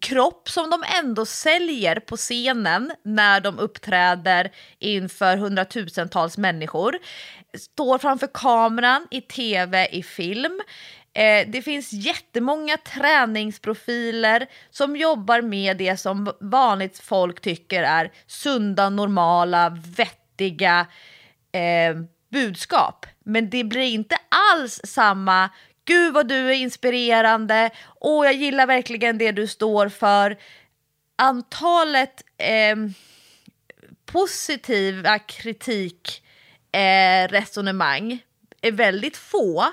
kropp 0.00 0.48
som 0.48 0.70
de 0.70 0.84
ändå 0.98 1.26
säljer 1.26 2.00
på 2.00 2.16
scenen 2.16 2.92
när 3.04 3.40
de 3.40 3.58
uppträder 3.58 4.52
inför 4.78 5.36
hundratusentals 5.36 6.38
människor. 6.38 6.98
Står 7.58 7.98
framför 7.98 8.28
kameran 8.34 9.06
i 9.10 9.20
tv, 9.20 9.88
i 9.92 10.02
film. 10.02 10.60
Eh, 11.14 11.48
det 11.48 11.62
finns 11.62 11.92
jättemånga 11.92 12.76
träningsprofiler 12.76 14.46
som 14.70 14.96
jobbar 14.96 15.42
med 15.42 15.76
det 15.76 15.96
som 15.96 16.32
vanligt 16.40 16.98
folk 16.98 17.40
tycker 17.40 17.82
är 17.82 18.12
sunda, 18.26 18.90
normala, 18.90 19.78
vettiga 19.96 20.86
eh, 21.52 21.96
budskap. 22.30 23.06
Men 23.24 23.50
det 23.50 23.64
blir 23.64 23.82
inte 23.82 24.16
alls 24.54 24.80
samma 24.84 25.50
Gud 25.90 26.14
vad 26.14 26.28
du 26.28 26.48
är 26.50 26.54
inspirerande, 26.54 27.70
och 27.84 28.26
jag 28.26 28.34
gillar 28.34 28.66
verkligen 28.66 29.18
det 29.18 29.32
du 29.32 29.46
står 29.46 29.88
för. 29.88 30.38
Antalet 31.16 32.22
eh, 32.38 32.76
positiva 34.06 35.18
kritik 35.18 36.22
eh, 36.72 37.28
resonemang 37.28 38.18
är 38.60 38.72
väldigt 38.72 39.16
få 39.16 39.64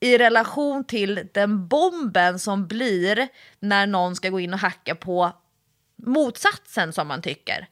i 0.00 0.18
relation 0.18 0.84
till 0.84 1.28
den 1.34 1.68
bomben 1.68 2.38
som 2.38 2.66
blir 2.66 3.28
när 3.60 3.86
någon 3.86 4.16
ska 4.16 4.28
gå 4.28 4.40
in 4.40 4.52
och 4.52 4.60
hacka 4.60 4.94
på 4.94 5.32
motsatsen 5.96 6.92
som 6.92 7.08
man 7.08 7.22
tycker. 7.22 7.68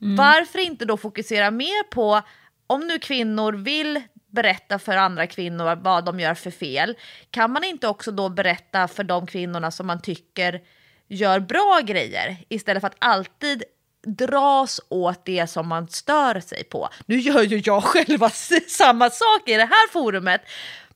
Mm. 0.00 0.16
Varför 0.16 0.58
inte 0.58 0.84
då 0.84 0.96
fokusera 0.96 1.50
mer 1.50 1.82
på 1.82 2.22
om 2.66 2.80
nu 2.80 2.98
kvinnor 2.98 3.52
vill 3.52 4.02
berätta 4.30 4.78
för 4.78 4.96
andra 4.96 5.26
kvinnor 5.26 5.76
vad 5.76 6.04
de 6.04 6.20
gör 6.20 6.34
för 6.34 6.50
fel, 6.50 6.94
kan 7.30 7.52
man 7.52 7.64
inte 7.64 7.88
också 7.88 8.10
då 8.10 8.28
berätta 8.28 8.88
för 8.88 9.04
de 9.04 9.26
kvinnorna 9.26 9.70
som 9.70 9.86
man 9.86 10.02
tycker 10.02 10.60
gör 11.08 11.40
bra 11.40 11.80
grejer 11.84 12.36
istället 12.48 12.80
för 12.80 12.86
att 12.86 12.96
alltid 12.98 13.64
dras 14.06 14.80
åt 14.88 15.24
det 15.24 15.46
som 15.46 15.68
man 15.68 15.88
stör 15.88 16.40
sig 16.40 16.64
på. 16.64 16.88
Nu 17.06 17.18
gör 17.18 17.42
ju 17.42 17.62
jag 17.64 17.84
själva 17.84 18.30
samma 18.68 19.10
sak 19.10 19.48
i 19.48 19.54
det 19.54 19.64
här 19.64 19.92
forumet, 19.92 20.40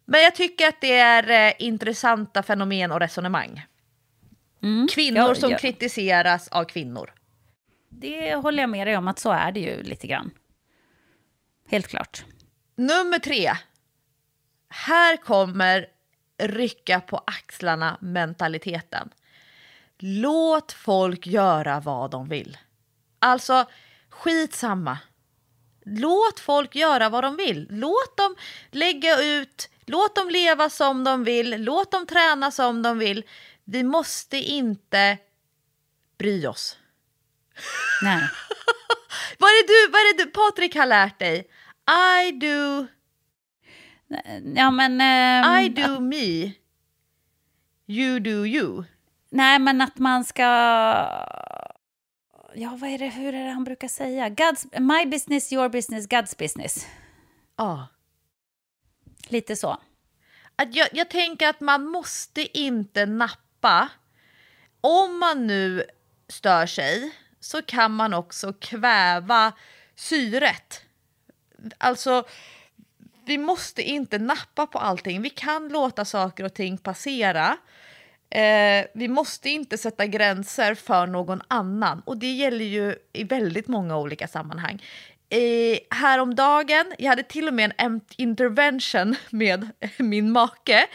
men 0.05 0.23
jag 0.23 0.35
tycker 0.35 0.69
att 0.69 0.81
det 0.81 0.99
är 0.99 1.49
eh, 1.49 1.53
intressanta 1.59 2.43
fenomen 2.43 2.93
och 2.93 3.01
resonemang. 3.01 3.67
Mm, 4.63 4.89
kvinnor 4.89 5.29
ja, 5.29 5.35
som 5.35 5.51
ja. 5.51 5.59
kritiseras 5.59 6.49
av 6.49 6.65
kvinnor. 6.65 7.13
Det 7.89 8.35
håller 8.35 8.63
jag 8.63 8.71
med 8.71 8.87
dig 8.87 8.97
om 8.97 9.09
att 9.09 9.19
så 9.19 9.31
är 9.31 9.53
det 9.53 9.61
ju 9.61 9.83
lite 9.83 10.07
grann. 10.07 10.31
Helt 11.69 11.89
klart. 11.89 12.25
Nummer 12.75 13.19
tre. 13.19 13.57
Här 14.69 15.17
kommer 15.17 15.87
rycka 16.39 17.01
på 17.01 17.23
axlarna 17.27 17.99
mentaliteten. 18.01 19.11
Låt 19.99 20.73
folk 20.73 21.27
göra 21.27 21.81
vad 21.81 22.11
de 22.11 22.29
vill. 22.29 22.59
Alltså, 23.19 23.67
skitsamma. 24.11 24.99
Låt 25.85 26.41
folk 26.41 26.75
göra 26.75 27.09
vad 27.09 27.25
de 27.25 27.37
vill. 27.37 27.67
Låt 27.71 28.17
dem 28.17 28.37
lägga 28.71 29.23
ut, 29.23 29.71
låt 29.87 30.17
dem 30.17 30.31
leva 30.31 30.71
som 30.71 31.05
de 31.05 31.25
vill, 31.25 31.65
låt 31.65 31.91
dem 31.91 32.07
träna 32.07 32.51
som 32.51 32.83
de 32.83 32.99
vill. 32.99 33.25
Vi 33.65 33.83
måste 33.83 34.37
inte 34.37 35.19
bry 36.19 36.47
oss. 36.47 36.79
Nej. 38.03 38.29
vad, 39.39 39.51
är 39.51 39.63
det 39.63 39.73
du, 39.73 39.93
vad 39.93 40.01
är 40.01 40.17
det 40.17 40.25
du, 40.25 40.31
Patrik 40.31 40.77
har 40.77 40.87
lärt 40.87 41.19
dig? 41.19 41.51
I 41.91 42.33
do... 42.33 42.87
Ja, 44.55 44.71
men... 44.71 44.93
Um, 44.93 45.65
I 45.65 45.69
do 45.69 46.01
me. 46.01 46.53
You 47.87 48.21
do 48.21 48.47
you. 48.47 48.85
Nej, 49.31 49.59
men 49.59 49.81
att 49.81 49.99
man 49.99 50.25
ska... 50.25 50.43
Ja, 52.55 52.77
vad 52.77 52.91
är 52.91 52.99
det, 52.99 53.09
hur 53.09 53.35
är 53.35 53.45
det 53.45 53.51
han 53.51 53.65
brukar 53.65 53.89
säga? 53.89 54.29
God's, 54.29 54.81
my 54.81 55.11
business, 55.11 55.53
your 55.53 55.69
business, 55.69 56.09
God's 56.09 56.39
business. 56.39 56.87
Ja. 57.57 57.73
Oh. 57.73 57.85
Lite 59.29 59.57
så. 59.57 59.79
Att 60.57 60.75
jag, 60.75 60.89
jag 60.93 61.11
tänker 61.11 61.49
att 61.49 61.61
man 61.61 61.85
måste 61.85 62.59
inte 62.59 63.07
nappa. 63.07 63.89
Om 64.81 65.19
man 65.19 65.47
nu 65.47 65.85
stör 66.29 66.67
sig 66.67 67.13
så 67.41 67.63
kan 67.63 67.93
man 67.93 68.15
också 68.15 68.53
kväva 68.53 69.53
syret 69.95 70.81
alltså, 71.79 72.25
vi 73.25 73.39
måste 73.39 73.83
inte 73.83 74.19
nappa 74.19 74.67
på 74.67 74.79
allting. 74.79 75.23
Vi 75.23 75.31
kan 75.31 75.69
låta 75.69 76.05
saker 76.05 76.45
och 76.45 76.55
ting 76.55 76.79
passera. 76.79 77.57
Eh, 78.31 78.87
vi 78.95 79.09
måste 79.09 79.51
inte 79.51 79.79
sätta 79.79 80.07
gränser 80.07 80.75
för 80.75 81.07
någon 81.07 81.43
annan 81.49 82.03
och 82.05 82.17
det 82.17 82.33
gäller 82.33 82.65
ju 82.65 82.95
i 83.13 83.25
väldigt 83.25 83.69
många 83.69 83.99
olika 83.99 84.29
sammanhang. 84.29 84.83
Eh, 85.29 85.79
häromdagen, 85.91 86.93
jag 86.99 87.09
hade 87.09 87.23
till 87.23 87.49
och 87.49 87.55
med 87.55 87.73
en 87.79 88.01
intervention 88.17 89.17
med 89.31 89.69
min 89.99 90.33
make. 90.33 90.87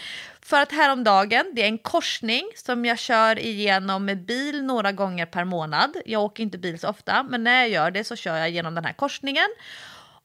För 0.42 0.62
att 0.62 0.72
häromdagen, 0.72 1.52
det 1.54 1.62
är 1.62 1.68
en 1.68 1.78
korsning 1.78 2.44
som 2.56 2.86
jag 2.86 3.00
kör 3.00 3.40
igenom 3.40 4.06
med 4.06 4.26
bil 4.26 4.64
några 4.64 4.92
gånger 4.92 5.26
per 5.26 5.44
månad. 5.44 5.98
Jag 6.06 6.24
åker 6.24 6.44
inte 6.44 6.58
bil 6.58 6.80
så 6.80 6.90
ofta, 6.90 7.24
men 7.24 7.44
när 7.44 7.60
jag 7.60 7.70
gör 7.70 7.92
det 7.92 8.04
så 8.04 8.16
kör 8.16 8.38
jag 8.38 8.50
genom 8.50 8.76
den 8.76 8.86
här 8.86 8.94
korsningen. 8.94 9.48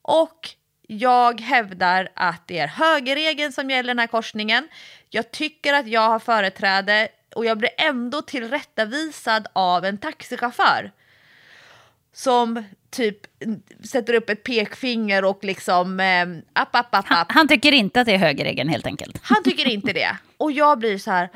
Och 0.02 0.48
jag 0.86 1.40
hävdar 1.40 2.08
att 2.14 2.42
det 2.46 2.58
är 2.58 2.66
högerregeln 2.66 3.52
som 3.52 3.70
gäller 3.70 3.88
den 3.88 3.98
här 3.98 4.06
korsningen. 4.06 4.68
Jag 5.10 5.30
tycker 5.30 5.72
att 5.72 5.86
jag 5.86 6.08
har 6.08 6.18
företräde 6.18 7.08
och 7.34 7.44
jag 7.44 7.58
blir 7.58 7.70
ändå 7.78 8.22
tillrättavisad 8.22 9.46
av 9.52 9.84
en 9.84 9.98
taxichaufför. 9.98 10.92
Som 12.12 12.64
typ 12.90 13.18
sätter 13.84 14.14
upp 14.14 14.30
ett 14.30 14.42
pekfinger 14.42 15.24
och 15.24 15.44
liksom... 15.44 16.00
Eh, 16.00 16.26
app, 16.52 16.76
app, 16.76 16.94
app, 16.94 17.06
han, 17.08 17.26
han, 17.28 17.48
tycker 17.48 17.72
inte 17.72 18.00
att 18.00 18.06
det 18.06 18.14
är 18.14 18.18
högerregeln 18.18 18.68
helt 18.68 18.86
enkelt. 18.86 19.18
Han 19.22 19.42
tycker 19.42 19.68
inte 19.68 19.92
det. 19.92 20.16
Och 20.36 20.52
jag 20.52 20.78
blir 20.78 20.98
så 20.98 21.10
här... 21.10 21.28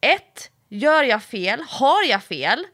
Ett, 0.00 0.50
gör 0.68 1.02
jag 1.02 1.22
fel? 1.22 1.60
Har 1.68 2.04
jag 2.08 2.22
fel? 2.22 2.64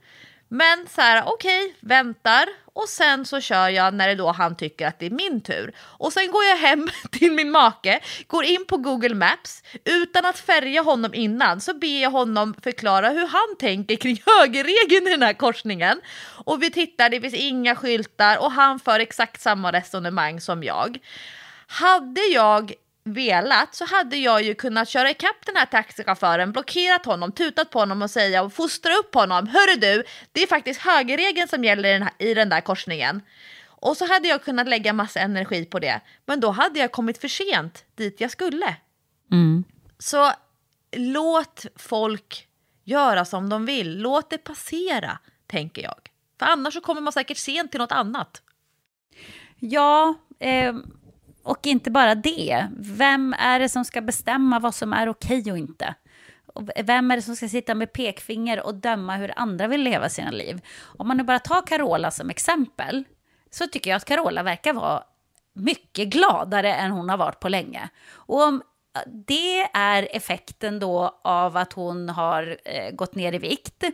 Men 0.54 0.86
så 0.88 1.00
här, 1.00 1.22
okej, 1.26 1.64
okay, 1.64 1.74
väntar 1.80 2.48
och 2.72 2.88
sen 2.88 3.24
så 3.24 3.40
kör 3.40 3.68
jag 3.68 3.94
när 3.94 4.08
det 4.08 4.14
då 4.14 4.32
han 4.32 4.56
tycker 4.56 4.86
att 4.86 4.98
det 4.98 5.06
är 5.06 5.10
min 5.10 5.40
tur. 5.40 5.74
Och 5.78 6.12
sen 6.12 6.30
går 6.30 6.44
jag 6.44 6.56
hem 6.56 6.88
till 7.10 7.32
min 7.32 7.50
make, 7.50 8.00
går 8.26 8.44
in 8.44 8.64
på 8.68 8.76
Google 8.76 9.14
Maps, 9.14 9.62
utan 9.84 10.26
att 10.26 10.38
färga 10.38 10.82
honom 10.82 11.14
innan 11.14 11.60
så 11.60 11.74
ber 11.74 12.02
jag 12.02 12.10
honom 12.10 12.54
förklara 12.62 13.08
hur 13.08 13.26
han 13.26 13.56
tänker 13.58 13.96
kring 13.96 14.22
högerregeln 14.26 15.06
i 15.06 15.10
den 15.10 15.22
här 15.22 15.32
korsningen. 15.32 16.00
Och 16.44 16.62
vi 16.62 16.70
tittar, 16.70 17.10
det 17.10 17.20
finns 17.20 17.34
inga 17.34 17.76
skyltar 17.76 18.38
och 18.38 18.52
han 18.52 18.78
för 18.78 19.00
exakt 19.00 19.40
samma 19.40 19.72
resonemang 19.72 20.40
som 20.40 20.62
jag. 20.62 20.98
Hade 21.66 22.20
jag 22.20 22.72
velat 23.04 23.74
så 23.74 23.84
hade 23.84 24.16
jag 24.16 24.42
ju 24.42 24.54
kunnat 24.54 24.88
köra 24.88 25.10
ikapp 25.10 25.46
den 25.46 25.56
här 25.56 25.66
taxichauffören, 25.66 26.52
blockerat 26.52 27.06
honom, 27.06 27.32
tutat 27.32 27.70
på 27.70 27.78
honom 27.78 28.02
och 28.02 28.10
säga 28.10 28.42
och 28.42 28.52
fostra 28.52 28.94
upp 28.94 29.14
honom. 29.14 29.46
Hörru 29.46 29.80
du, 29.80 30.04
det 30.32 30.42
är 30.42 30.46
faktiskt 30.46 30.80
högerregeln 30.80 31.48
som 31.48 31.64
gäller 31.64 31.88
i 31.88 31.92
den, 31.92 32.02
här, 32.02 32.12
i 32.18 32.34
den 32.34 32.48
där 32.48 32.60
korsningen. 32.60 33.22
Och 33.64 33.96
så 33.96 34.06
hade 34.06 34.28
jag 34.28 34.44
kunnat 34.44 34.68
lägga 34.68 34.92
massa 34.92 35.20
energi 35.20 35.64
på 35.64 35.78
det. 35.78 36.00
Men 36.26 36.40
då 36.40 36.50
hade 36.50 36.78
jag 36.78 36.92
kommit 36.92 37.18
för 37.18 37.28
sent 37.28 37.84
dit 37.94 38.20
jag 38.20 38.30
skulle. 38.30 38.76
Mm. 39.30 39.64
Så 39.98 40.32
låt 40.96 41.66
folk 41.76 42.48
göra 42.84 43.24
som 43.24 43.48
de 43.48 43.66
vill. 43.66 43.98
Låt 44.00 44.30
det 44.30 44.38
passera, 44.38 45.18
tänker 45.46 45.82
jag. 45.82 46.10
För 46.38 46.46
annars 46.46 46.74
så 46.74 46.80
kommer 46.80 47.00
man 47.00 47.12
säkert 47.12 47.38
sent 47.38 47.70
till 47.70 47.80
något 47.80 47.92
annat. 47.92 48.42
Ja, 49.58 50.14
eh 50.38 50.72
och 51.42 51.66
inte 51.66 51.90
bara 51.90 52.14
det, 52.14 52.66
vem 52.78 53.34
är 53.38 53.60
det 53.60 53.68
som 53.68 53.84
ska 53.84 54.00
bestämma 54.00 54.58
vad 54.58 54.74
som 54.74 54.92
är 54.92 55.08
okej 55.08 55.52
och 55.52 55.58
inte? 55.58 55.94
Och 56.46 56.68
vem 56.84 57.10
är 57.10 57.16
det 57.16 57.22
som 57.22 57.36
ska 57.36 57.48
sitta 57.48 57.74
med 57.74 57.92
pekfinger 57.92 58.66
och 58.66 58.74
döma 58.74 59.16
hur 59.16 59.32
andra 59.36 59.66
vill 59.66 59.82
leva 59.82 60.08
sina 60.08 60.30
liv? 60.30 60.60
Om 60.82 61.08
man 61.08 61.16
nu 61.16 61.22
bara 61.22 61.38
tar 61.38 61.66
Carola 61.66 62.10
som 62.10 62.30
exempel, 62.30 63.04
så 63.50 63.66
tycker 63.66 63.90
jag 63.90 63.96
att 63.96 64.04
Carola 64.04 64.42
verkar 64.42 64.72
vara 64.72 65.02
mycket 65.54 66.08
gladare 66.08 66.74
än 66.74 66.90
hon 66.90 67.08
har 67.08 67.16
varit 67.16 67.40
på 67.40 67.48
länge. 67.48 67.88
Och 68.10 68.42
om 68.42 68.62
det 69.26 69.62
är 69.72 70.16
effekten 70.16 70.78
då 70.78 71.20
av 71.22 71.56
att 71.56 71.72
hon 71.72 72.08
har 72.08 72.56
eh, 72.64 72.90
gått 72.90 73.14
ner 73.14 73.32
i 73.32 73.38
vikt, 73.38 73.84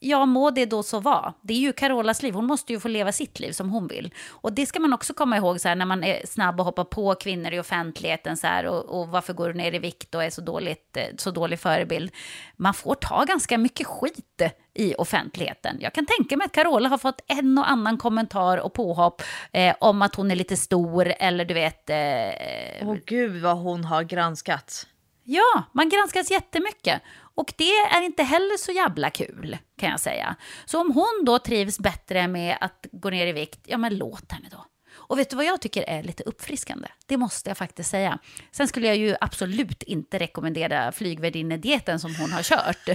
ja, 0.00 0.26
må 0.26 0.50
det 0.50 0.66
då 0.66 0.82
så 0.82 1.00
vara. 1.00 1.34
Det 1.42 1.54
är 1.54 1.58
ju 1.58 1.72
Carolas 1.72 2.22
liv, 2.22 2.34
hon 2.34 2.46
måste 2.46 2.72
ju 2.72 2.80
få 2.80 2.88
leva 2.88 3.12
sitt 3.12 3.40
liv 3.40 3.52
som 3.52 3.70
hon 3.70 3.86
vill. 3.86 4.14
Och 4.30 4.52
det 4.52 4.66
ska 4.66 4.80
man 4.80 4.92
också 4.92 5.14
komma 5.14 5.36
ihåg 5.36 5.60
så 5.60 5.68
här, 5.68 5.76
när 5.76 5.86
man 5.86 6.04
är 6.04 6.26
snabb 6.26 6.60
och 6.60 6.66
hoppar 6.66 6.84
på 6.84 7.14
kvinnor 7.14 7.52
i 7.52 7.60
offentligheten 7.60 8.36
så 8.36 8.46
här, 8.46 8.66
och, 8.66 9.00
och 9.00 9.08
varför 9.08 9.32
går 9.32 9.48
du 9.48 9.54
ner 9.54 9.74
i 9.74 9.78
vikt 9.78 10.14
och 10.14 10.24
är 10.24 10.30
så, 10.30 10.40
dåligt, 10.40 10.96
eh, 10.96 11.04
så 11.16 11.30
dålig 11.30 11.60
förebild. 11.60 12.10
Man 12.56 12.74
får 12.74 12.94
ta 12.94 13.24
ganska 13.24 13.58
mycket 13.58 13.86
skit 13.86 14.42
i 14.74 14.94
offentligheten. 14.94 15.76
Jag 15.80 15.94
kan 15.94 16.06
tänka 16.06 16.36
mig 16.36 16.44
att 16.44 16.52
Carola 16.52 16.88
har 16.88 16.98
fått 16.98 17.20
en 17.26 17.58
och 17.58 17.70
annan 17.70 17.98
kommentar 17.98 18.58
och 18.58 18.72
påhopp 18.72 19.22
eh, 19.52 19.76
om 19.80 20.02
att 20.02 20.14
hon 20.14 20.30
är 20.30 20.36
lite 20.36 20.56
stor 20.56 21.14
eller 21.18 21.44
du 21.44 21.54
vet... 21.54 21.90
Eh, 21.90 22.88
Åh 22.88 22.96
gud 23.06 23.42
vad 23.42 23.56
hon 23.56 23.84
har 23.84 24.02
granskats. 24.02 24.86
Ja, 25.30 25.62
man 25.72 25.88
granskas 25.88 26.30
jättemycket. 26.30 27.02
Och 27.38 27.54
det 27.56 27.70
är 27.70 28.02
inte 28.02 28.22
heller 28.22 28.56
så 28.56 28.72
jävla 28.72 29.10
kul, 29.10 29.58
kan 29.80 29.90
jag 29.90 30.00
säga. 30.00 30.36
Så 30.64 30.80
om 30.80 30.92
hon 30.92 31.24
då 31.26 31.38
trivs 31.38 31.78
bättre 31.78 32.28
med 32.28 32.58
att 32.60 32.86
gå 32.92 33.10
ner 33.10 33.26
i 33.26 33.32
vikt, 33.32 33.60
ja 33.64 33.78
men 33.78 33.96
låt 33.96 34.32
henne 34.32 34.48
då. 34.50 34.64
Och 35.08 35.18
vet 35.18 35.30
du 35.30 35.36
vad 35.36 35.44
jag 35.44 35.60
tycker 35.60 35.82
är 35.82 36.02
lite 36.02 36.22
uppfriskande? 36.22 36.88
Det 37.06 37.16
måste 37.16 37.50
jag 37.50 37.56
faktiskt 37.56 37.90
säga. 37.90 38.18
Sen 38.50 38.68
skulle 38.68 38.86
jag 38.86 38.96
ju 38.96 39.16
absolut 39.20 39.82
inte 39.82 40.18
rekommendera 40.18 40.92
flygvärdinnedieten 40.92 42.00
som 42.00 42.14
hon 42.14 42.32
har 42.32 42.42
kört. 42.42 42.88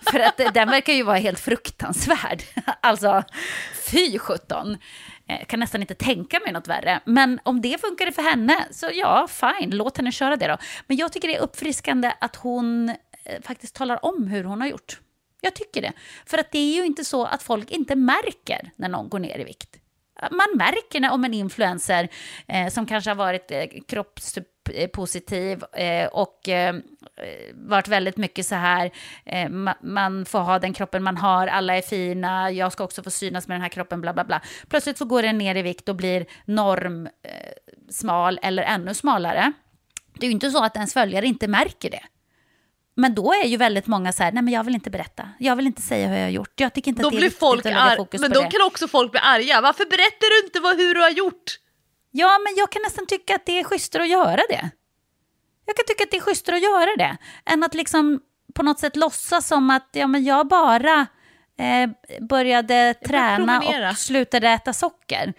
För 0.10 0.20
att 0.20 0.54
den 0.54 0.70
verkar 0.70 0.92
ju 0.92 1.02
vara 1.02 1.18
helt 1.18 1.40
fruktansvärd. 1.40 2.42
Alltså, 2.82 3.22
fy 3.90 4.18
sjutton. 4.18 4.78
Jag 5.26 5.46
kan 5.46 5.60
nästan 5.60 5.80
inte 5.80 5.94
tänka 5.94 6.40
mig 6.40 6.52
något 6.52 6.68
värre. 6.68 7.00
Men 7.04 7.40
om 7.42 7.60
det 7.60 7.80
funkar 7.80 8.10
för 8.10 8.22
henne, 8.22 8.66
så 8.70 8.90
ja, 8.94 9.28
fine, 9.28 9.70
låt 9.70 9.96
henne 9.96 10.12
köra 10.12 10.36
det 10.36 10.46
då. 10.46 10.56
Men 10.86 10.96
jag 10.96 11.12
tycker 11.12 11.28
det 11.28 11.36
är 11.36 11.40
uppfriskande 11.40 12.12
att 12.20 12.36
hon 12.36 12.96
Eh, 13.24 13.42
faktiskt 13.42 13.74
talar 13.74 14.04
om 14.04 14.26
hur 14.26 14.44
hon 14.44 14.60
har 14.60 14.68
gjort. 14.68 15.00
Jag 15.40 15.54
tycker 15.54 15.82
det. 15.82 15.92
För 16.26 16.38
att 16.38 16.52
det 16.52 16.58
är 16.58 16.76
ju 16.76 16.86
inte 16.86 17.04
så 17.04 17.24
att 17.24 17.42
folk 17.42 17.70
inte 17.70 17.96
märker 17.96 18.70
när 18.76 18.88
någon 18.88 19.08
går 19.08 19.18
ner 19.18 19.38
i 19.38 19.44
vikt 19.44 19.80
man 20.30 20.48
märker 20.56 21.00
när, 21.00 21.12
om 21.12 21.24
en 21.24 21.34
influencer 21.34 22.08
eh, 22.46 22.68
som 22.68 22.86
kanske 22.86 23.10
har 23.10 23.14
varit 23.14 23.50
eh, 23.50 23.64
kroppspositiv 23.88 25.64
eh, 25.72 26.06
och 26.06 26.48
eh, 26.48 26.74
varit 27.54 27.88
väldigt 27.88 28.16
mycket 28.16 28.46
så 28.46 28.54
här, 28.54 28.90
eh, 29.24 29.48
ma 29.48 29.74
man 29.82 30.24
får 30.24 30.38
ha 30.38 30.58
den 30.58 30.72
kroppen 30.72 31.02
man 31.02 31.16
har, 31.16 31.46
alla 31.46 31.76
är 31.76 31.82
fina, 31.82 32.50
jag 32.50 32.72
ska 32.72 32.84
också 32.84 33.02
få 33.02 33.10
synas 33.10 33.48
med 33.48 33.54
den 33.54 33.62
här 33.62 33.68
kroppen, 33.68 34.00
bla 34.00 34.12
bla 34.12 34.24
bla. 34.24 34.40
Plötsligt 34.68 34.98
så 34.98 35.04
går 35.04 35.22
den 35.22 35.38
ner 35.38 35.54
i 35.54 35.62
vikt 35.62 35.88
och 35.88 35.96
blir 35.96 36.26
norm 36.44 37.08
smal 37.90 38.38
eller 38.42 38.62
ännu 38.62 38.94
smalare. 38.94 39.52
Det 40.14 40.26
är 40.26 40.28
ju 40.28 40.34
inte 40.34 40.50
så 40.50 40.64
att 40.64 40.76
ens 40.76 40.92
följare 40.92 41.26
inte 41.26 41.48
märker 41.48 41.90
det. 41.90 42.02
Men 43.00 43.14
då 43.14 43.32
är 43.32 43.46
ju 43.46 43.56
väldigt 43.56 43.86
många 43.86 44.12
så 44.12 44.22
här, 44.22 44.32
nej 44.32 44.42
men 44.42 44.54
jag 44.54 44.64
vill 44.64 44.74
inte 44.74 44.90
berätta. 44.90 45.28
Jag 45.38 45.56
vill 45.56 45.66
inte 45.66 45.82
säga 45.82 46.08
hur 46.08 46.16
jag 46.16 46.24
har 46.24 46.30
gjort. 46.30 46.60
Jag 46.60 46.74
tycker 46.74 46.88
inte 46.88 47.02
då 47.02 47.08
att 47.08 47.12
det 47.12 47.18
är 47.18 47.20
blir 47.20 47.30
folk 47.30 47.66
att 47.66 47.72
lägga 47.72 47.96
fokus 47.96 48.20
Men 48.20 48.30
då 48.30 48.40
det. 48.40 48.50
kan 48.50 48.62
också 48.62 48.88
folk 48.88 49.10
bli 49.10 49.20
arga. 49.20 49.60
Varför 49.60 49.84
berättar 49.84 50.40
du 50.40 50.46
inte 50.46 50.60
vad, 50.60 50.76
hur 50.76 50.94
du 50.94 51.00
har 51.00 51.10
gjort? 51.10 51.58
Ja, 52.10 52.38
men 52.44 52.54
jag 52.56 52.70
kan 52.72 52.82
nästan 52.82 53.06
tycka 53.06 53.34
att 53.34 53.46
det 53.46 53.60
är 53.60 53.64
schysstare 53.64 54.02
att 54.02 54.08
göra 54.08 54.40
det. 54.48 54.70
Jag 55.66 55.76
kan 55.76 55.84
tycka 55.88 56.04
att 56.04 56.10
det 56.10 56.16
är 56.16 56.20
schysstare 56.20 56.56
att 56.56 56.62
göra 56.62 56.96
det. 56.96 57.16
Än 57.46 57.62
att 57.62 57.74
liksom 57.74 58.20
på 58.54 58.62
något 58.62 58.78
sätt 58.78 58.96
låtsas 58.96 59.46
som 59.46 59.70
att 59.70 59.88
ja, 59.92 60.06
men 60.06 60.24
jag 60.24 60.48
bara 60.48 61.06
eh, 61.58 61.90
började 62.28 62.94
träna 62.94 63.58
och 63.90 63.96
slutade 63.96 64.48
äta 64.48 64.72
socker. 64.72 65.32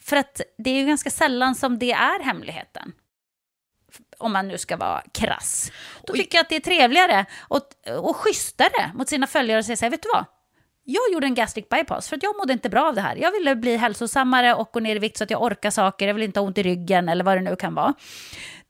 För 0.00 0.16
att 0.16 0.40
det 0.58 0.70
är 0.70 0.74
ju 0.74 0.86
ganska 0.86 1.10
sällan 1.10 1.54
som 1.54 1.78
det 1.78 1.92
är 1.92 2.24
hemligheten 2.24 2.92
om 4.18 4.32
man 4.32 4.48
nu 4.48 4.58
ska 4.58 4.76
vara 4.76 5.02
krass. 5.12 5.72
Då 6.06 6.12
tycker 6.12 6.38
jag 6.38 6.42
att 6.42 6.48
det 6.48 6.56
är 6.56 6.60
trevligare 6.60 7.26
och, 7.40 7.60
och 7.98 8.16
schysstare 8.16 8.92
mot 8.94 9.08
sina 9.08 9.26
följare 9.26 9.58
och 9.58 9.64
säga 9.64 9.76
så 9.76 9.84
här, 9.84 9.90
vet 9.90 10.02
du 10.02 10.08
vad? 10.12 10.24
Jag 10.88 11.12
gjorde 11.12 11.26
en 11.26 11.34
gastric 11.34 11.68
bypass 11.68 12.08
för 12.08 12.16
att 12.16 12.22
jag 12.22 12.36
mådde 12.36 12.52
inte 12.52 12.68
bra 12.68 12.88
av 12.88 12.94
det 12.94 13.00
här. 13.00 13.16
Jag 13.16 13.32
ville 13.32 13.56
bli 13.56 13.76
hälsosammare 13.76 14.54
och 14.54 14.70
gå 14.72 14.80
ner 14.80 14.96
i 14.96 14.98
vikt 14.98 15.16
så 15.16 15.24
att 15.24 15.30
jag 15.30 15.42
orkar 15.42 15.70
saker. 15.70 16.06
Jag 16.06 16.14
vill 16.14 16.22
inte 16.22 16.40
ha 16.40 16.46
ont 16.46 16.58
i 16.58 16.62
ryggen 16.62 17.08
eller 17.08 17.24
vad 17.24 17.36
det 17.36 17.40
nu 17.40 17.56
kan 17.56 17.74
vara. 17.74 17.94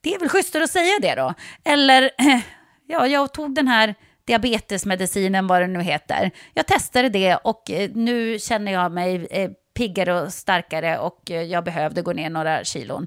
Det 0.01 0.14
är 0.14 0.18
väl 0.18 0.28
schysstare 0.28 0.64
att 0.64 0.70
säga 0.70 0.99
det 1.01 1.14
då. 1.14 1.34
Eller, 1.64 2.11
ja, 2.86 3.07
jag 3.07 3.32
tog 3.32 3.55
den 3.55 3.68
här 3.68 3.94
diabetesmedicinen, 4.26 5.47
vad 5.47 5.62
det 5.62 5.66
nu 5.66 5.82
heter. 5.82 6.30
Jag 6.55 6.66
testade 6.66 7.09
det 7.09 7.36
och 7.36 7.70
eh, 7.70 7.90
nu 7.94 8.38
känner 8.38 8.72
jag 8.72 8.92
mig 8.92 9.26
eh, 9.30 9.51
piggare 9.76 10.20
och 10.20 10.32
starkare 10.32 10.99
och 10.99 11.30
eh, 11.30 11.42
jag 11.42 11.64
behövde 11.64 12.03
gå 12.03 12.12
ner 12.12 12.30
några 12.30 12.64
kilon. 12.64 13.07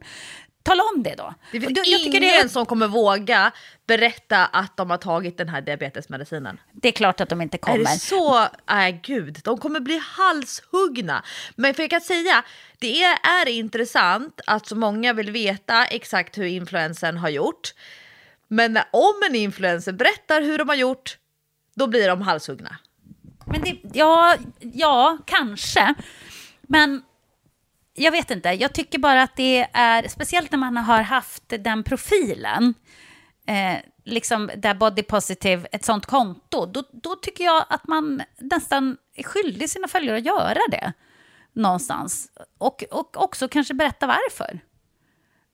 Tala 0.70 0.84
om 0.96 1.04
det 1.04 1.16
då. 1.16 1.34
Det 1.52 1.60
finns 1.60 1.78
jag 1.78 2.00
ingen 2.00 2.22
det 2.22 2.36
är... 2.36 2.48
som 2.48 2.66
kommer 2.66 2.88
våga 2.88 3.52
berätta 3.88 4.46
att 4.46 4.78
de 4.78 4.90
har 4.90 4.98
tagit 4.98 5.38
den 5.38 5.50
här 5.50 5.62
diabetesmedicinen. 5.62 6.60
Det 6.74 6.88
är 6.88 6.92
klart 6.92 7.22
att 7.22 7.30
de 7.30 7.42
inte 7.42 7.58
kommer. 7.58 7.80
Är 7.80 7.84
det 7.84 8.00
så? 8.00 8.48
Nej, 8.70 9.00
gud. 9.04 9.40
De 9.44 9.58
kommer 9.58 9.80
bli 9.80 10.02
halshuggna. 10.04 11.24
Men 11.56 11.74
för 11.74 11.84
jag 11.84 11.90
kan 11.90 12.02
säga, 12.02 12.44
det 12.80 13.04
är, 13.04 13.18
är 13.42 13.50
intressant 13.50 14.42
att 14.48 14.68
så 14.68 14.76
många 14.76 15.14
vill 15.14 15.32
veta 15.32 15.86
exakt 15.86 16.38
hur 16.38 16.46
influensen 16.46 17.18
har 17.18 17.30
gjort. 17.30 17.74
Men 18.48 18.78
om 18.92 19.14
en 19.30 19.36
influencer 19.36 19.92
berättar 19.92 20.42
hur 20.42 20.58
de 20.58 20.70
har 20.70 20.76
gjort, 20.76 21.18
då 21.76 21.88
blir 21.88 22.08
de 22.08 22.22
halshuggna. 22.22 22.78
Men 23.46 23.62
det, 23.62 23.80
ja, 23.94 24.36
ja, 24.60 25.18
kanske. 25.26 25.94
Men 26.62 27.02
jag 28.00 28.12
vet 28.12 28.32
inte, 28.32 28.50
jag 28.50 28.74
tycker 28.74 29.00
bara 29.00 29.24
att 29.24 29.36
det 29.36 29.68
är, 29.74 30.08
speciellt 30.08 30.52
när 30.52 30.60
man 30.60 30.78
har 30.78 31.02
haft 31.02 31.44
den 31.60 31.84
profilen, 31.84 32.74
eh, 33.48 33.78
liksom 34.06 34.52
där 34.58 34.74
body 34.74 35.04
positive, 35.04 35.68
ett 35.72 35.86
sånt 35.86 36.06
konto, 36.06 36.66
då, 36.66 36.84
då 36.92 37.16
tycker 37.16 37.44
jag 37.44 37.66
att 37.70 37.88
man 37.88 38.22
nästan 38.38 38.98
är 39.16 39.24
skyldig 39.24 39.70
sina 39.70 39.88
följare 39.88 40.18
att 40.18 40.26
göra 40.26 40.60
det 40.72 40.94
någonstans. 41.54 42.32
Och, 42.58 42.84
och 42.92 43.24
också 43.24 43.48
kanske 43.48 43.74
berätta 43.74 44.08
varför. 44.08 44.60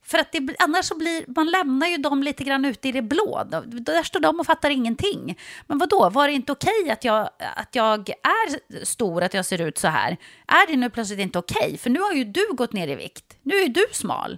För 0.05 0.17
att 0.17 0.31
det, 0.31 0.55
annars 0.59 0.85
så 0.85 0.97
blir, 0.97 1.25
man 1.27 1.47
lämnar 1.47 1.87
ju 1.87 1.97
dem 1.97 2.23
lite 2.23 2.43
grann 2.43 2.65
ute 2.65 2.87
i 2.87 2.91
det 2.91 3.01
blå. 3.01 3.43
Där 3.65 4.03
står 4.03 4.19
de 4.19 4.39
och 4.39 4.45
fattar 4.45 4.69
ingenting. 4.69 5.37
Men 5.67 5.77
vad 5.77 5.89
då? 5.89 6.09
var 6.09 6.27
det 6.27 6.33
inte 6.33 6.51
okej 6.51 6.81
okay 6.81 6.91
att, 6.91 7.03
jag, 7.03 7.29
att 7.55 7.75
jag 7.75 8.09
är 8.09 8.85
stor, 8.85 9.23
att 9.23 9.33
jag 9.33 9.45
ser 9.45 9.61
ut 9.61 9.77
så 9.77 9.87
här? 9.87 10.17
Är 10.47 10.67
det 10.67 10.77
nu 10.77 10.89
plötsligt 10.89 11.19
inte 11.19 11.39
okej? 11.39 11.65
Okay? 11.65 11.77
För 11.77 11.89
nu 11.89 11.99
har 11.99 12.13
ju 12.13 12.23
du 12.23 12.47
gått 12.51 12.73
ner 12.73 12.87
i 12.87 12.95
vikt. 12.95 13.37
Nu 13.41 13.55
är 13.55 13.69
du 13.69 13.85
smal. 13.91 14.37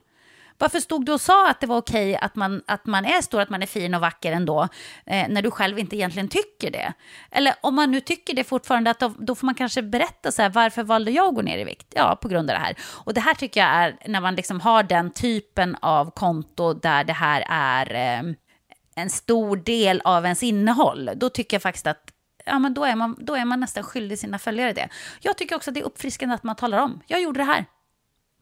Varför 0.58 0.80
stod 0.80 1.06
du 1.06 1.12
och 1.12 1.22
sa 1.22 1.50
att 1.50 1.60
det 1.60 1.68
var 1.68 1.78
okej 1.78 2.16
att 2.16 2.36
man, 2.36 2.62
att 2.68 2.86
man 2.86 3.06
är 3.06 3.22
stor, 3.22 3.42
att 3.42 3.50
man 3.50 3.62
är 3.62 3.68
fin 3.68 3.94
och 3.94 4.02
vacker 4.02 4.32
ändå, 4.32 4.68
eh, 5.06 5.28
när 5.30 5.42
du 5.42 5.52
själv 5.52 5.80
inte 5.80 5.96
egentligen 5.96 6.28
tycker 6.28 6.72
det? 6.72 6.94
Eller 7.32 7.54
om 7.62 7.76
man 7.76 7.92
nu 7.92 8.02
tycker 8.02 8.34
det 8.34 8.44
fortfarande, 8.44 8.90
att 8.90 9.00
då, 9.00 9.14
då, 9.20 9.36
får 9.36 9.46
man 9.46 9.56
kanske 9.56 9.82
berätta 9.82 10.32
så 10.32 10.42
här, 10.42 10.50
varför 10.50 10.84
valde 10.84 11.12
jag 11.12 11.28
att 11.28 11.36
gå 11.36 11.42
ner 11.42 11.58
i 11.58 11.64
vikt? 11.64 11.94
Ja, 11.96 12.18
på 12.22 12.28
grund 12.28 12.50
av 12.50 12.54
det 12.54 12.64
här. 12.64 12.76
Och 13.06 13.14
det 13.14 13.22
här 13.22 13.34
tycker 13.34 13.60
jag 13.60 13.70
är, 13.70 13.98
när 14.06 14.22
man 14.22 14.36
liksom 14.36 14.62
har 14.62 14.84
den 14.84 15.12
typen 15.12 15.76
av 15.82 16.12
konto 16.12 16.74
där 16.74 17.04
det 17.04 17.14
här 17.14 17.44
är 17.50 17.94
eh, 17.94 18.34
en 18.96 19.10
stor 19.10 19.58
del 19.58 20.02
av 20.04 20.24
ens 20.24 20.44
innehåll, 20.44 21.10
då 21.16 21.30
tycker 21.30 21.56
jag 21.56 21.62
faktiskt 21.62 21.88
att 21.88 22.12
ja, 22.46 22.60
men 22.60 22.74
då, 22.74 22.84
är 22.84 22.96
man, 22.96 23.16
då 23.20 23.36
är 23.36 23.46
man 23.46 23.60
nästan 23.60 23.84
skyldig 23.84 24.20
sina 24.20 24.40
följare 24.40 24.74
det. 24.74 24.90
Jag 25.22 25.38
tycker 25.38 25.56
också 25.56 25.70
att 25.70 25.74
det 25.74 25.80
är 25.80 25.86
uppfriskande 25.86 26.36
att 26.36 26.44
man 26.44 26.56
talar 26.56 26.78
om, 26.78 27.02
jag 27.08 27.22
gjorde 27.22 27.40
det 27.40 27.44
här. 27.44 27.66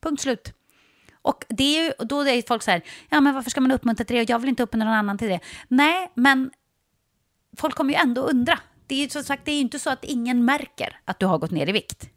Punkt 0.02 0.22
slut. 0.22 0.54
Och 1.26 1.46
det 1.50 1.64
är 1.64 1.84
ju, 1.84 2.06
då 2.06 2.22
är 2.22 2.48
folk 2.48 2.64
så 2.64 2.72
här, 2.72 2.82
ja 3.10 3.22
men 3.22 3.34
varför 3.34 3.50
ska 3.50 3.62
man 3.62 3.72
uppmuntra 3.72 4.06
till 4.06 4.16
det? 4.16 4.30
Jag 4.30 4.40
vill 4.40 4.50
inte 4.50 4.64
uppmuntra 4.64 4.90
någon 4.90 4.98
annan 4.98 5.18
till 5.18 5.30
det. 5.30 5.40
Nej, 5.68 6.12
men 6.14 6.52
folk 7.58 7.76
kommer 7.76 7.94
ju 7.94 8.00
ändå 8.00 8.22
undra. 8.22 8.60
Det 8.88 8.96
är 8.96 9.00
ju 9.00 9.10
som 9.10 9.24
sagt, 9.24 9.46
det 9.46 9.52
är 9.52 9.56
ju 9.56 9.62
inte 9.62 9.80
så 9.80 9.90
att 9.90 10.04
ingen 10.04 10.46
märker 10.46 11.00
att 11.06 11.20
du 11.20 11.26
har 11.26 11.38
gått 11.38 11.52
ner 11.52 11.70
i 11.70 11.72
vikt. 11.72 12.10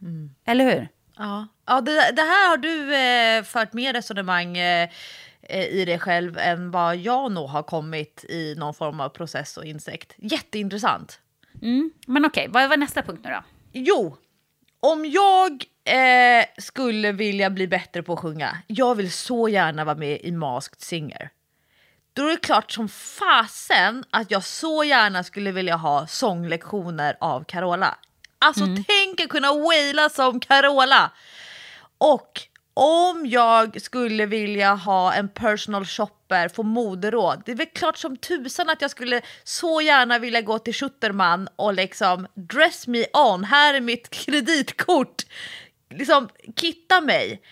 Mm. 0.00 0.30
Eller 0.44 0.64
hur? 0.64 0.88
Ja, 1.16 1.48
ja 1.66 1.80
det, 1.80 1.92
det 1.92 2.22
här 2.22 2.50
har 2.50 2.56
du 2.56 2.94
eh, 2.94 3.42
fört 3.42 3.72
mer 3.72 3.92
resonemang 3.92 4.56
eh, 4.56 4.88
i 5.50 5.84
dig 5.84 5.98
själv 5.98 6.38
än 6.38 6.70
vad 6.70 6.96
jag 6.96 7.32
nog 7.32 7.48
har 7.48 7.62
kommit 7.62 8.24
i 8.28 8.54
någon 8.58 8.74
form 8.74 9.00
av 9.00 9.08
process 9.08 9.56
och 9.56 9.64
insikt. 9.64 10.14
Jätteintressant. 10.16 11.20
Mm. 11.62 11.90
Men 12.06 12.24
okej, 12.24 12.48
vad 12.50 12.68
var 12.68 12.76
nästa 12.76 13.02
punkt 13.02 13.20
nu 13.24 13.30
då? 13.30 13.42
Jo, 13.72 14.16
om 14.80 15.06
jag 15.06 15.64
eh, 15.86 16.44
skulle 16.58 17.12
vilja 17.12 17.50
bli 17.50 17.66
bättre 17.66 18.02
på 18.02 18.12
att 18.12 18.18
sjunga, 18.18 18.58
jag 18.66 18.94
vill 18.94 19.12
så 19.12 19.48
gärna 19.48 19.84
vara 19.84 19.96
med 19.96 20.20
i 20.22 20.32
Masked 20.32 20.80
Singer. 20.80 21.30
Då 22.12 22.26
är 22.26 22.30
det 22.30 22.36
klart 22.36 22.72
som 22.72 22.88
fasen 22.88 24.04
att 24.10 24.30
jag 24.30 24.44
så 24.44 24.84
gärna 24.84 25.24
skulle 25.24 25.52
vilja 25.52 25.76
ha 25.76 26.06
sånglektioner 26.06 27.16
av 27.20 27.44
Carola. 27.44 27.98
Alltså 28.38 28.64
mm. 28.64 28.84
tänk 28.88 29.20
att 29.20 29.28
kunna 29.28 29.52
waila 29.52 30.08
som 30.08 30.40
Carola! 30.40 31.10
Och 31.98 32.40
om 32.74 33.26
jag 33.26 33.82
skulle 33.82 34.26
vilja 34.26 34.74
ha 34.74 35.14
en 35.14 35.28
personal 35.28 35.84
shopper, 35.84 36.48
få 36.48 36.62
moderåd, 36.62 37.42
det 37.46 37.52
är 37.52 37.56
väl 37.56 37.66
klart 37.66 37.98
som 37.98 38.16
tusan 38.16 38.70
att 38.70 38.82
jag 38.82 38.90
skulle 38.90 39.20
så 39.44 39.80
gärna 39.80 40.18
vilja 40.18 40.40
gå 40.40 40.58
till 40.58 40.74
Schutterman 40.74 41.48
och 41.56 41.74
liksom 41.74 42.26
dress 42.34 42.86
me 42.86 43.04
on, 43.12 43.44
här 43.44 43.74
är 43.74 43.80
mitt 43.80 44.10
kreditkort, 44.10 45.22
liksom 45.90 46.28
kitta 46.56 47.00
mig. 47.00 47.42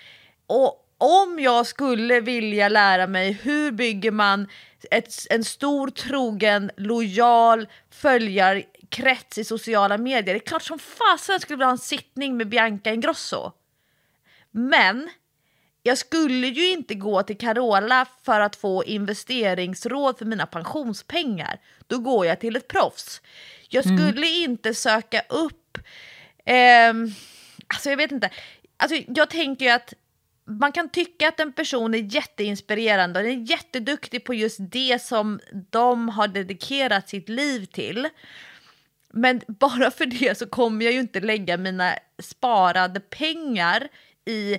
Och 0.47 0.80
om 0.99 1.41
jag 1.41 1.66
skulle 1.66 2.20
vilja 2.20 2.68
lära 2.68 3.07
mig 3.07 3.32
hur 3.32 3.72
bygger 3.72 4.11
man 4.11 4.49
ett, 4.91 5.14
en 5.30 5.45
stor, 5.45 5.89
trogen, 5.89 6.70
lojal 6.76 7.68
följar 7.91 8.62
krets 8.89 9.39
i 9.39 9.45
sociala 9.45 9.99
medier. 9.99 10.35
Det 10.35 10.41
är 10.41 10.47
klart 10.47 10.62
som 10.62 10.78
fasen 10.78 11.41
skulle 11.41 11.57
vilja 11.57 11.66
ha 11.66 11.72
en 11.72 11.78
sittning 11.78 12.37
med 12.37 12.49
Bianca 12.49 12.93
Ingrosso. 12.93 13.53
Men 14.51 15.11
jag 15.82 15.99
skulle 15.99 16.47
ju 16.47 16.70
inte 16.70 16.95
gå 16.95 17.22
till 17.22 17.39
Carola 17.39 18.07
för 18.24 18.41
att 18.41 18.57
få 18.57 18.85
investeringsråd 18.85 20.18
för 20.18 20.24
mina 20.24 20.47
pensionspengar. 20.47 21.61
Då 21.87 21.99
går 21.99 22.26
jag 22.26 22.41
till 22.41 22.57
ett 22.57 22.68
proffs. 22.68 23.20
Jag 23.68 23.85
skulle 23.85 24.26
inte 24.26 24.74
söka 24.74 25.22
upp... 25.28 25.78
ehm, 26.45 27.12
alltså 27.67 27.91
jag 27.91 27.97
vet 27.97 28.12
inte. 28.12 28.31
Alltså 28.77 28.97
jag 29.07 29.31
tänker 29.31 29.65
ju 29.65 29.71
att 29.71 29.95
man 30.47 30.73
kan 30.73 30.89
tycka 30.89 31.29
att 31.29 31.41
en 31.41 31.53
person 31.53 31.95
är 31.95 32.15
jätteinspirerande 32.15 33.21
och 33.21 33.27
är 33.27 33.51
jätteduktig 33.51 34.25
på 34.25 34.35
just 34.35 34.59
det 34.61 35.03
som 35.03 35.41
de 35.71 36.09
har 36.09 36.29
dedikerat 36.29 37.09
sitt 37.09 37.29
liv 37.29 37.65
till. 37.65 38.09
Men 39.12 39.41
bara 39.47 39.91
för 39.91 40.07
det 40.07 40.39
så 40.39 40.47
kommer 40.47 40.85
jag 40.85 40.95
ju 40.95 41.01
inte 41.01 41.21
lägga 41.21 41.57
mina 41.57 41.95
sparade 42.23 43.01
pengar 43.01 43.89
i, 44.25 44.59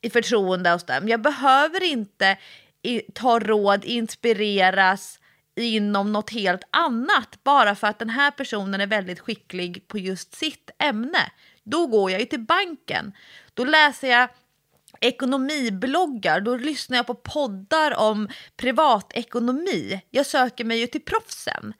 i 0.00 0.10
förtroende 0.10 0.70
hos 0.70 0.86
dem. 0.86 1.08
Jag 1.08 1.22
behöver 1.22 1.82
inte 1.82 2.38
i, 2.82 3.00
ta 3.00 3.38
råd, 3.38 3.84
inspireras 3.84 5.18
inom 5.56 6.12
något 6.12 6.30
helt 6.30 6.62
annat 6.70 7.44
bara 7.44 7.74
för 7.74 7.86
att 7.86 7.98
den 7.98 8.10
här 8.10 8.30
personen 8.30 8.80
är 8.80 8.86
väldigt 8.86 9.20
skicklig 9.20 9.88
på 9.88 9.98
just 9.98 10.34
sitt 10.34 10.70
ämne. 10.78 11.30
Då 11.64 11.86
går 11.86 12.10
jag 12.10 12.20
ju 12.20 12.26
till 12.26 12.40
banken. 12.40 13.12
Då 13.54 13.64
läser 13.64 14.08
jag 14.08 14.28
ekonomibloggar, 15.00 16.40
då 16.40 16.56
lyssnar 16.56 16.96
jag 16.96 17.06
på 17.06 17.14
poddar 17.14 17.96
om 17.96 18.28
privatekonomi. 18.56 20.00
Jag 20.10 20.26
söker 20.26 20.64
mig 20.64 20.78
ju 20.78 20.86
till 20.86 21.04
proffsen. 21.04 21.74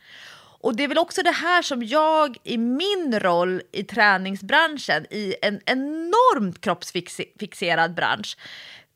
Och 0.63 0.77
det 0.77 0.85
är 0.85 0.89
väl 0.89 0.99
också 0.99 1.23
det 1.23 1.31
här 1.31 1.63
som 1.63 1.83
jag 1.83 2.37
i 2.45 2.59
min 2.59 3.21
roll 3.21 3.63
i 3.73 3.85
träningsbranschen, 3.85 5.07
i 5.11 5.35
en 5.43 5.61
enormt 5.67 6.61
kroppsfixerad 6.61 7.95
bransch, 7.95 8.37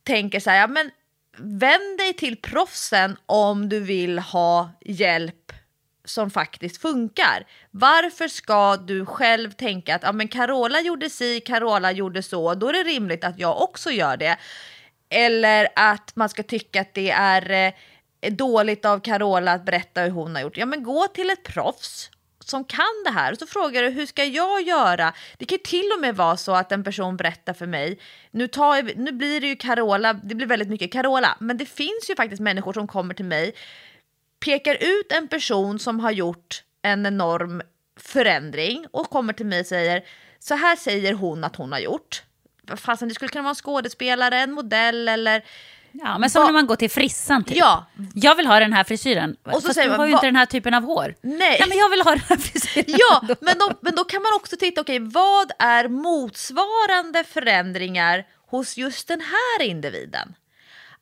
tänker 0.03 0.41
så 0.41 0.51
här, 0.51 0.61
ja, 0.61 0.66
men 0.66 0.91
vänd 1.39 1.99
dig 1.99 2.12
till 2.12 2.37
proffsen 2.37 3.16
om 3.26 3.68
du 3.68 3.80
vill 3.80 4.18
ha 4.18 4.70
hjälp 4.80 5.53
som 6.09 6.30
faktiskt 6.30 6.82
funkar. 6.82 7.46
Varför 7.70 8.28
ska 8.28 8.76
du 8.76 9.07
själv 9.07 9.50
tänka 9.50 9.94
att 9.94 10.02
ja, 10.02 10.12
men 10.12 10.28
Carola 10.28 10.80
gjorde 10.80 11.11
si, 11.11 11.40
Carola 11.40 11.92
gjorde 11.92 12.22
så, 12.22 12.54
då 12.54 12.68
är 12.68 12.72
det 12.72 12.82
rimligt 12.82 13.24
att 13.24 13.38
jag 13.38 13.62
också 13.62 13.90
gör 13.90 14.16
det. 14.16 14.36
Eller 15.09 15.68
att 15.76 16.16
man 16.16 16.28
ska 16.28 16.42
tycka 16.42 16.80
att 16.80 16.94
det 16.94 17.11
är 17.11 17.50
eh, 18.20 18.32
dåligt 18.32 18.84
av 18.84 19.00
Carola 19.00 19.52
att 19.52 19.64
berätta 19.64 20.00
hur 20.00 20.11
hon 20.11 20.34
har 20.34 20.42
gjort. 20.42 20.57
Ja, 20.57 20.66
men 20.66 20.82
gå 20.82 21.07
till 21.07 21.30
ett 21.30 21.42
proffs 21.42 22.11
som 22.44 22.64
kan 22.64 23.02
det 23.04 23.11
här 23.11 23.32
och 23.32 23.38
så 23.38 23.46
frågar 23.46 23.82
du 23.82 23.88
hur 23.88 24.07
ska 24.07 24.24
jag 24.24 24.62
göra? 24.62 25.12
Det 25.38 25.44
kan 25.44 25.59
till 25.59 25.90
och 25.94 26.00
med 26.00 26.16
vara 26.16 26.36
så 26.36 26.52
att 26.52 26.72
en 26.72 26.84
person 26.84 27.16
berättar 27.16 27.52
för 27.52 27.66
mig. 27.66 27.98
Nu, 28.30 28.48
tar, 28.48 28.82
nu 28.96 29.12
blir 29.12 29.40
det 29.40 29.46
ju 29.46 29.57
Carola, 29.57 30.12
det 30.12 30.34
blir 30.34 30.46
väldigt 30.46 30.68
mycket 30.68 30.92
Carola, 30.92 31.36
men 31.40 31.57
det 31.57 31.66
finns 31.66 32.11
ju 32.11 32.16
faktiskt 32.16 32.42
människor 32.42 32.72
som 32.72 32.86
kommer 32.86 33.14
till 33.14 33.24
mig 33.24 33.54
pekar 34.45 34.74
ut 34.80 35.12
en 35.12 35.28
person 35.28 35.78
som 35.78 36.01
har 36.01 36.11
gjort 36.11 36.62
en 36.82 37.07
enorm 37.07 37.62
förändring 38.01 38.87
och 38.93 39.11
kommer 39.11 39.32
till 39.32 39.47
mig 39.47 39.61
och 39.61 39.66
säger 39.66 40.05
så 40.39 40.55
här 40.55 40.76
säger 40.76 41.12
hon 41.12 41.45
att 41.45 41.57
hon 41.57 41.72
har 41.72 41.78
gjort. 41.78 42.22
Fastän 42.76 43.09
det 43.09 43.14
skulle 43.14 43.28
kunna 43.28 43.43
vara 43.43 43.51
en 43.51 43.55
skådespelare, 43.55 44.39
en 44.41 44.53
modell 44.53 45.09
eller 45.09 45.45
Ja, 45.93 46.18
men 46.18 46.30
som 46.30 46.41
Va- 46.41 46.47
när 46.47 46.53
man 46.53 46.66
går 46.66 46.76
till 46.76 46.91
frissan 46.91 47.45
typ. 47.45 47.57
Ja. 47.57 47.87
Jag 48.14 48.34
vill 48.34 48.47
ha 48.47 48.61
den 48.61 48.72
här 48.72 48.84
frisyren. 48.84 49.37
Och 49.43 49.53
så 49.53 49.61
Fast 49.61 49.74
säger 49.74 49.89
du 49.89 49.91
man, 49.91 50.01
har 50.01 50.07
ju 50.07 50.12
va- 50.12 50.16
inte 50.18 50.26
den 50.26 50.37
här 50.37 50.47
typen 50.47 50.74
av 50.74 50.82
hår. 50.82 51.14
Nej. 51.22 51.64
men 51.68 51.78
jag 51.78 51.89
vill 51.91 52.01
ha 52.03 52.11
den 52.11 52.20
här 52.28 52.37
frisyren. 52.37 52.84
Ja, 52.99 53.22
men 53.41 53.59
då, 53.59 53.70
men 53.80 53.95
då 53.95 54.05
kan 54.05 54.22
man 54.22 54.32
också 54.34 54.57
titta, 54.57 54.80
okej, 54.80 54.99
vad 54.99 55.53
är 55.59 55.89
motsvarande 55.89 57.24
förändringar 57.24 58.24
hos 58.47 58.76
just 58.76 59.09
den 59.09 59.20
här 59.20 59.66
individen? 59.66 60.34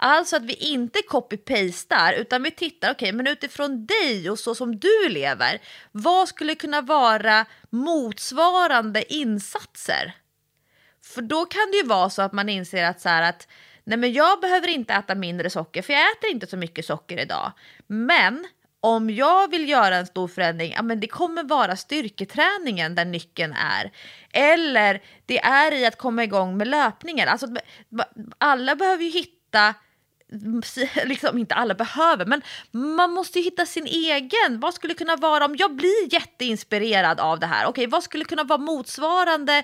Alltså 0.06 0.36
att 0.36 0.44
vi 0.44 0.54
inte 0.54 0.98
copy-pastar 1.08 2.12
utan 2.12 2.42
vi 2.42 2.50
tittar, 2.50 2.90
okej, 2.92 3.12
men 3.12 3.26
utifrån 3.26 3.86
dig 3.86 4.30
och 4.30 4.38
så 4.38 4.54
som 4.54 4.78
du 4.78 5.08
lever, 5.08 5.60
vad 5.92 6.28
skulle 6.28 6.54
kunna 6.54 6.80
vara 6.80 7.46
motsvarande 7.70 9.14
insatser? 9.14 10.16
För 11.02 11.22
då 11.22 11.44
kan 11.44 11.70
det 11.70 11.76
ju 11.76 11.84
vara 11.84 12.10
så 12.10 12.22
att 12.22 12.32
man 12.32 12.48
inser 12.48 12.84
att 12.84 13.00
så 13.00 13.08
här 13.08 13.22
att 13.22 13.48
nej 13.84 13.98
men 13.98 14.12
jag 14.12 14.40
behöver 14.40 14.68
inte 14.68 14.94
äta 14.94 15.14
mindre 15.14 15.50
socker 15.50 15.82
för 15.82 15.92
jag 15.92 16.12
äter 16.12 16.30
inte 16.30 16.46
så 16.46 16.56
mycket 16.56 16.84
socker 16.84 17.20
idag. 17.20 17.52
Men 17.86 18.46
om 18.80 19.10
jag 19.10 19.50
vill 19.50 19.68
göra 19.68 19.96
en 19.96 20.06
stor 20.06 20.28
förändring, 20.28 20.72
ja 20.72 20.82
men 20.82 21.00
det 21.00 21.08
kommer 21.08 21.42
vara 21.42 21.76
styrketräningen 21.76 22.94
där 22.94 23.04
nyckeln 23.04 23.52
är. 23.52 23.92
Eller 24.30 25.02
det 25.26 25.38
är 25.38 25.72
i 25.72 25.86
att 25.86 25.98
komma 25.98 26.24
igång 26.24 26.56
med 26.56 26.68
löpningen. 26.68 27.28
Alltså 27.28 27.46
alla 28.38 28.76
behöver 28.76 29.04
ju 29.04 29.10
hitta 29.10 29.74
liksom 31.04 31.38
inte 31.38 31.54
alla 31.54 31.74
behöver, 31.74 32.26
men 32.26 32.42
man 32.70 33.10
måste 33.10 33.38
ju 33.38 33.44
hitta 33.44 33.66
sin 33.66 33.86
egen. 33.86 34.60
Vad 34.60 34.74
skulle 34.74 34.94
kunna 34.94 35.16
vara 35.16 35.44
om 35.44 35.56
jag 35.58 35.76
blir 35.76 36.12
jätteinspirerad 36.14 37.20
av 37.20 37.40
det 37.40 37.46
här? 37.46 37.66
Okej, 37.66 37.86
vad 37.86 38.02
skulle 38.02 38.24
kunna 38.24 38.44
vara 38.44 38.58
motsvarande 38.58 39.62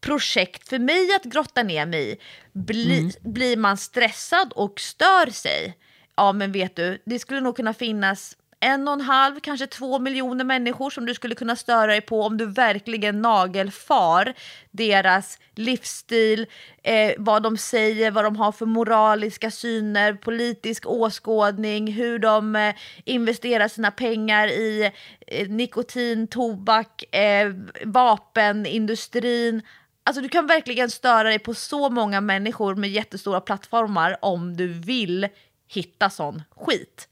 projekt 0.00 0.68
för 0.68 0.78
mig 0.78 1.14
att 1.14 1.24
grotta 1.24 1.62
ner 1.62 1.86
mig 1.86 2.12
i? 2.12 2.16
Bli, 2.52 3.12
Blir 3.20 3.56
man 3.56 3.76
stressad 3.76 4.52
och 4.52 4.80
stör 4.80 5.30
sig? 5.30 5.78
Ja, 6.16 6.32
men 6.32 6.52
vet 6.52 6.76
du, 6.76 7.02
det 7.06 7.18
skulle 7.18 7.40
nog 7.40 7.56
kunna 7.56 7.74
finnas 7.74 8.36
en 8.60 8.88
och 8.88 8.94
en 8.94 9.00
halv, 9.00 9.40
kanske 9.40 9.66
två 9.66 9.98
miljoner 9.98 10.44
människor 10.44 10.90
som 10.90 11.06
du 11.06 11.14
skulle 11.14 11.34
kunna 11.34 11.56
störa 11.56 11.86
dig 11.86 12.00
på 12.00 12.22
om 12.22 12.36
du 12.36 12.46
verkligen 12.46 13.22
nagelfar 13.22 14.34
deras 14.70 15.38
livsstil, 15.54 16.46
eh, 16.82 17.12
vad 17.18 17.42
de 17.42 17.56
säger, 17.56 18.10
vad 18.10 18.24
de 18.24 18.36
har 18.36 18.52
för 18.52 18.66
moraliska 18.66 19.50
syner, 19.50 20.14
politisk 20.14 20.86
åskådning, 20.86 21.92
hur 21.92 22.18
de 22.18 22.56
eh, 22.56 22.74
investerar 23.04 23.68
sina 23.68 23.90
pengar 23.90 24.48
i 24.48 24.92
eh, 25.26 25.48
nikotin, 25.48 26.26
tobak, 26.26 27.14
eh, 27.14 27.52
vapenindustrin. 27.84 29.62
Alltså 30.04 30.22
du 30.22 30.28
kan 30.28 30.46
verkligen 30.46 30.90
störa 30.90 31.28
dig 31.28 31.38
på 31.38 31.54
så 31.54 31.90
många 31.90 32.20
människor 32.20 32.74
med 32.74 32.90
jättestora 32.90 33.40
plattformar 33.40 34.16
om 34.22 34.56
du 34.56 34.66
vill 34.66 35.28
hitta 35.68 36.10
sån 36.10 36.42
skit. 36.56 37.08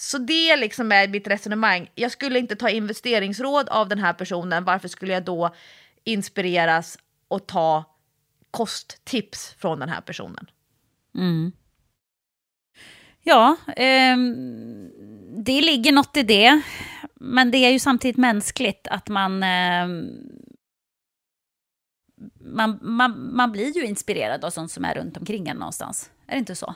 Så 0.00 0.18
det 0.18 0.56
liksom 0.56 0.92
är 0.92 1.08
mitt 1.08 1.26
resonemang. 1.26 1.90
Jag 1.94 2.10
skulle 2.12 2.38
inte 2.38 2.56
ta 2.56 2.70
investeringsråd 2.70 3.68
av 3.68 3.88
den 3.88 3.98
här 3.98 4.12
personen. 4.12 4.64
Varför 4.64 4.88
skulle 4.88 5.12
jag 5.12 5.24
då 5.24 5.54
inspireras 6.04 6.98
och 7.28 7.46
ta 7.46 7.84
kosttips 8.50 9.54
från 9.58 9.78
den 9.78 9.88
här 9.88 10.00
personen? 10.00 10.50
Ja, 13.22 13.56
ehm, 13.76 14.90
det 15.44 15.60
ligger 15.60 15.92
något 15.92 16.16
i 16.16 16.22
det. 16.22 16.60
Men 17.14 17.50
det 17.50 17.58
är 17.58 17.70
ju 17.70 17.78
samtidigt 17.78 18.16
mänskligt 18.16 18.88
att 18.88 19.08
man... 19.08 19.42
ehm, 19.42 20.08
man, 22.40 22.78
man, 22.82 23.36
man 23.36 23.52
blir 23.52 23.76
ju 23.76 23.84
inspirerad 23.86 24.44
av 24.44 24.50
sånt 24.50 24.70
som 24.72 24.84
är 24.84 24.94
runt 24.94 25.16
omkring 25.16 25.48
en 25.48 25.56
någonstans. 25.56 26.10
Är 26.26 26.32
det 26.32 26.38
inte 26.38 26.56
så? 26.56 26.74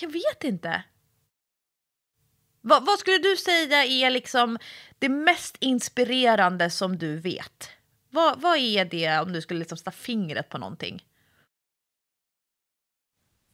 Jag 0.00 0.12
vet 0.12 0.44
inte. 0.44 0.82
Vad, 2.68 2.86
vad 2.86 2.98
skulle 2.98 3.18
du 3.18 3.36
säga 3.36 3.84
är 3.84 4.10
liksom 4.10 4.58
det 4.98 5.08
mest 5.08 5.56
inspirerande 5.60 6.70
som 6.70 6.98
du 6.98 7.16
vet? 7.16 7.70
Vad, 8.10 8.40
vad 8.40 8.58
är 8.58 8.84
det 8.84 9.18
om 9.18 9.32
du 9.32 9.40
skulle 9.40 9.58
liksom 9.58 9.78
sätta 9.78 9.90
fingret 9.90 10.48
på 10.48 10.58
någonting? 10.58 11.04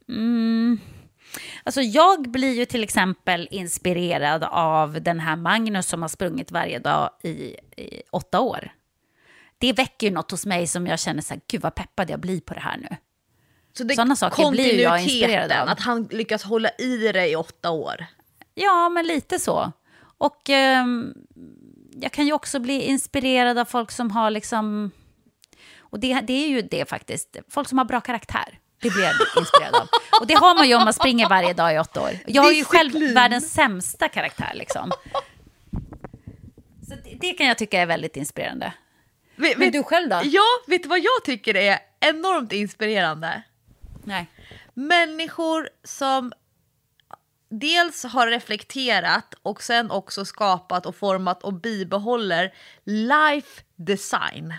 Mm. 0.08 0.80
Alltså 1.64 1.80
jag 1.80 2.30
blir 2.30 2.54
ju 2.54 2.64
till 2.64 2.82
exempel 2.84 3.48
inspirerad 3.50 4.44
av 4.50 5.02
den 5.02 5.20
här 5.20 5.36
Magnus 5.36 5.86
som 5.86 6.02
har 6.02 6.08
sprungit 6.08 6.50
varje 6.50 6.78
dag 6.78 7.10
i, 7.22 7.28
i 7.76 8.02
åtta 8.10 8.40
år. 8.40 8.72
Det 9.58 9.72
väcker 9.72 10.06
ju 10.06 10.12
något 10.12 10.30
hos 10.30 10.46
mig 10.46 10.66
som 10.66 10.86
jag 10.86 11.00
känner 11.00 11.22
så 11.22 11.34
här, 11.34 11.40
gud 11.48 11.60
vad 11.60 11.74
peppad 11.74 12.10
jag 12.10 12.20
blir 12.20 12.40
på 12.40 12.54
det 12.54 12.60
här 12.60 12.76
nu. 12.76 12.96
Så 13.72 13.84
det 13.84 13.94
Sådana 13.94 14.16
saker 14.16 14.50
blir 14.50 14.80
jag 14.80 15.02
inspirerad 15.02 15.52
av. 15.52 15.68
Att 15.68 15.80
han 15.80 16.08
lyckas 16.10 16.42
hålla 16.42 16.70
i 16.78 17.12
det 17.12 17.28
i 17.28 17.36
åtta 17.36 17.70
år. 17.70 18.06
Ja, 18.54 18.88
men 18.88 19.06
lite 19.06 19.38
så. 19.38 19.72
Och 20.18 20.50
ehm, 20.50 21.14
jag 22.00 22.12
kan 22.12 22.26
ju 22.26 22.32
också 22.32 22.60
bli 22.60 22.82
inspirerad 22.82 23.58
av 23.58 23.64
folk 23.64 23.90
som 23.90 24.10
har 24.10 24.30
liksom... 24.30 24.90
Och 25.78 26.00
det, 26.00 26.20
det 26.20 26.44
är 26.44 26.48
ju 26.48 26.62
det 26.62 26.88
faktiskt. 26.88 27.36
Folk 27.48 27.68
som 27.68 27.78
har 27.78 27.84
bra 27.84 28.00
karaktär. 28.00 28.58
Det 28.82 28.90
blir 28.90 29.02
jag 29.02 29.14
inspirerad 29.36 29.74
av. 29.74 29.88
Och 30.20 30.26
det 30.26 30.34
har 30.34 30.54
man 30.54 30.68
ju 30.68 30.74
om 30.74 30.84
man 30.84 30.92
springer 30.92 31.28
varje 31.28 31.52
dag 31.52 31.74
i 31.74 31.78
åtta 31.78 32.02
år. 32.02 32.10
Jag 32.26 32.42
har 32.42 32.52
ju 32.52 32.64
själv 32.64 33.14
världens 33.14 33.52
sämsta 33.52 34.08
karaktär 34.08 34.52
liksom. 34.54 34.92
Så 36.88 36.94
det, 37.04 37.16
det 37.20 37.32
kan 37.32 37.46
jag 37.46 37.58
tycka 37.58 37.80
är 37.80 37.86
väldigt 37.86 38.16
inspirerande. 38.16 38.72
Vet, 39.36 39.58
Men 39.58 39.70
du 39.70 39.82
själv 39.82 40.08
då? 40.08 40.20
Ja, 40.24 40.44
vet 40.66 40.82
du 40.82 40.88
vad 40.88 40.98
jag 40.98 41.24
tycker 41.24 41.56
är 41.56 41.78
enormt 42.00 42.52
inspirerande? 42.52 43.42
Nej. 44.04 44.26
Människor 44.74 45.68
som 45.84 46.32
dels 47.52 48.04
har 48.04 48.26
reflekterat 48.26 49.34
och 49.42 49.62
sen 49.62 49.90
också 49.90 50.24
skapat 50.24 50.86
och 50.86 50.96
format 50.96 51.42
och 51.42 51.54
bibehåller 51.54 52.54
life 52.84 53.62
design. 53.76 54.54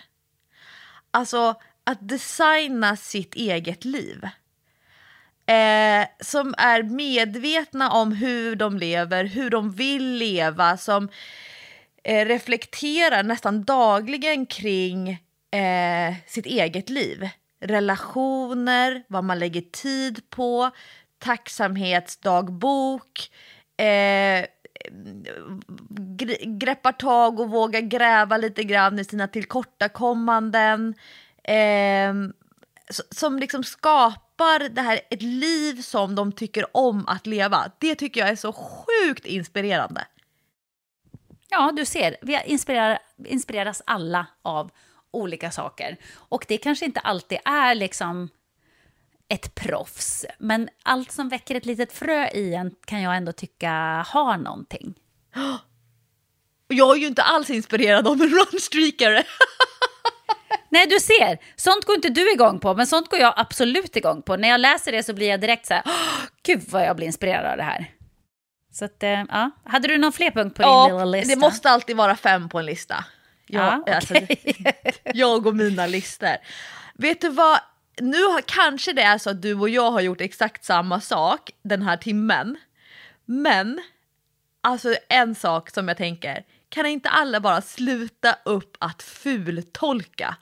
Alltså 1.12 1.56
att 1.84 2.08
designa 2.08 2.96
sitt 2.96 3.36
eget 3.36 3.86
liv. 3.86 4.24
Eh, 5.46 6.08
som 6.20 6.56
är 6.58 6.84
medvetna 6.84 7.92
om 7.92 8.12
hur 8.12 8.56
de 8.56 8.78
lever, 8.78 9.26
hur 9.26 9.50
de 9.50 9.72
vill 9.72 10.14
leva, 10.14 10.78
som 10.78 11.10
eh, 12.04 12.26
reflekterar 12.26 13.24
nästan 13.24 13.64
dagligen 13.64 14.46
kring 14.46 15.10
eh, 15.52 16.14
sitt 16.28 16.46
eget 16.46 16.90
liv. 16.90 17.30
Relationer, 17.62 19.04
vad 19.08 19.24
man 19.24 19.40
lägger 19.40 19.62
tid 19.62 20.30
på, 20.30 20.72
tacksamhetsdagbok, 21.24 23.32
eh, 23.78 24.46
greppar 26.46 26.92
tag 26.92 27.40
och 27.40 27.50
vågar 27.50 27.82
gräva 27.82 28.38
lite 28.38 28.64
grann 28.64 29.00
i 29.00 29.06
sina 29.06 29.28
tillkortakommanden. 29.28 30.96
Eh, 31.44 32.14
som 33.12 33.40
liksom 33.40 33.64
skapar 33.64 34.70
det 34.70 34.82
här, 34.82 35.00
ett 35.10 35.22
liv 35.22 35.82
som 35.82 36.16
de 36.16 36.32
tycker 36.32 36.78
om 36.78 37.08
att 37.08 37.28
leva. 37.28 37.72
Det 37.80 37.96
tycker 37.96 38.22
jag 38.22 38.30
är 38.30 38.36
så 38.36 38.54
sjukt 38.54 39.26
inspirerande. 39.26 40.06
Ja, 41.50 41.72
du 41.76 41.86
ser, 41.86 42.18
vi 42.22 42.42
inspirerar, 42.46 43.00
inspireras 43.26 43.82
alla 43.86 44.28
av 44.42 44.72
olika 45.12 45.52
saker. 45.52 45.98
Och 46.16 46.46
det 46.48 46.58
kanske 46.58 46.86
inte 46.86 47.00
alltid 47.00 47.38
är 47.46 47.76
liksom 47.76 48.30
ett 49.30 49.56
proffs, 49.56 50.26
men 50.40 50.70
allt 50.84 51.12
som 51.12 51.30
väcker 51.30 51.56
ett 51.56 51.66
litet 51.66 51.94
frö 51.94 52.28
i 52.28 52.54
en 52.54 52.72
kan 52.86 53.02
jag 53.02 53.18
ändå 53.18 53.32
tycka 53.32 53.72
har 54.08 54.38
någonting. 54.38 54.94
Jag 56.68 56.96
är 56.96 57.00
ju 57.02 57.08
inte 57.08 57.24
alls 57.24 57.50
inspirerad 57.50 58.08
av 58.08 58.22
en 58.22 58.30
runstreakare. 58.30 59.24
Nej, 60.70 60.88
du 60.88 61.00
ser. 61.00 61.38
Sånt 61.56 61.86
går 61.86 61.96
inte 61.96 62.10
du 62.10 62.32
igång 62.32 62.60
på, 62.60 62.74
men 62.74 62.88
sånt 62.88 63.10
går 63.10 63.20
jag 63.20 63.34
absolut 63.38 63.96
igång 63.96 64.22
på. 64.22 64.36
När 64.36 64.50
jag 64.50 64.60
läser 64.60 64.92
det 64.92 65.04
så 65.04 65.14
blir 65.14 65.28
jag 65.28 65.42
direkt 65.42 65.66
så 65.66 65.74
här, 65.74 65.84
gud 66.44 66.64
vad 66.70 66.86
jag 66.86 66.96
blir 66.96 67.08
inspirerad 67.08 67.52
av 67.52 67.58
det 67.58 67.64
här. 67.64 67.92
Så 68.72 68.86
att, 68.86 69.04
eh, 69.04 69.24
ja. 69.30 69.52
Hade 69.66 69.88
du 69.88 69.98
någon 69.98 70.14
fler 70.14 70.32
punkt 70.32 70.56
på 70.56 70.64
ja, 70.64 70.86
din 70.88 70.96
lilla 70.96 71.06
lista? 71.06 71.36
det 71.36 71.40
måste 71.40 71.70
alltid 71.70 71.96
vara 71.96 72.16
fem 72.16 72.50
på 72.50 72.60
en 72.60 72.66
lista. 72.66 73.06
Jag, 73.48 73.84
ja, 73.86 73.96
alltså, 73.96 74.14
jag 75.04 75.48
och 75.48 75.56
mina 75.56 75.88
listor. 75.88 76.36
Vet 76.94 77.22
du 77.22 77.30
vad, 77.30 77.60
nu 78.02 78.24
har, 78.24 78.42
kanske 78.42 78.94
det 78.94 79.02
är 79.02 79.18
så 79.18 79.30
att 79.30 79.42
du 79.42 79.54
och 79.54 79.70
jag 79.70 79.92
har 79.92 80.02
gjort 80.02 80.22
exakt 80.22 80.66
samma 80.66 81.02
sak 81.02 81.52
den 81.64 81.82
här 81.82 81.98
timmen. 81.98 82.58
Men, 83.26 83.82
alltså 84.62 84.96
en 85.10 85.36
sak 85.36 85.70
som 85.70 85.88
jag 85.88 85.98
tänker, 85.98 86.44
kan 86.70 86.86
inte 86.86 87.10
alla 87.10 87.40
bara 87.40 87.62
sluta 87.62 88.36
upp 88.46 88.78
att 88.80 89.04
fultolka? 89.04 90.36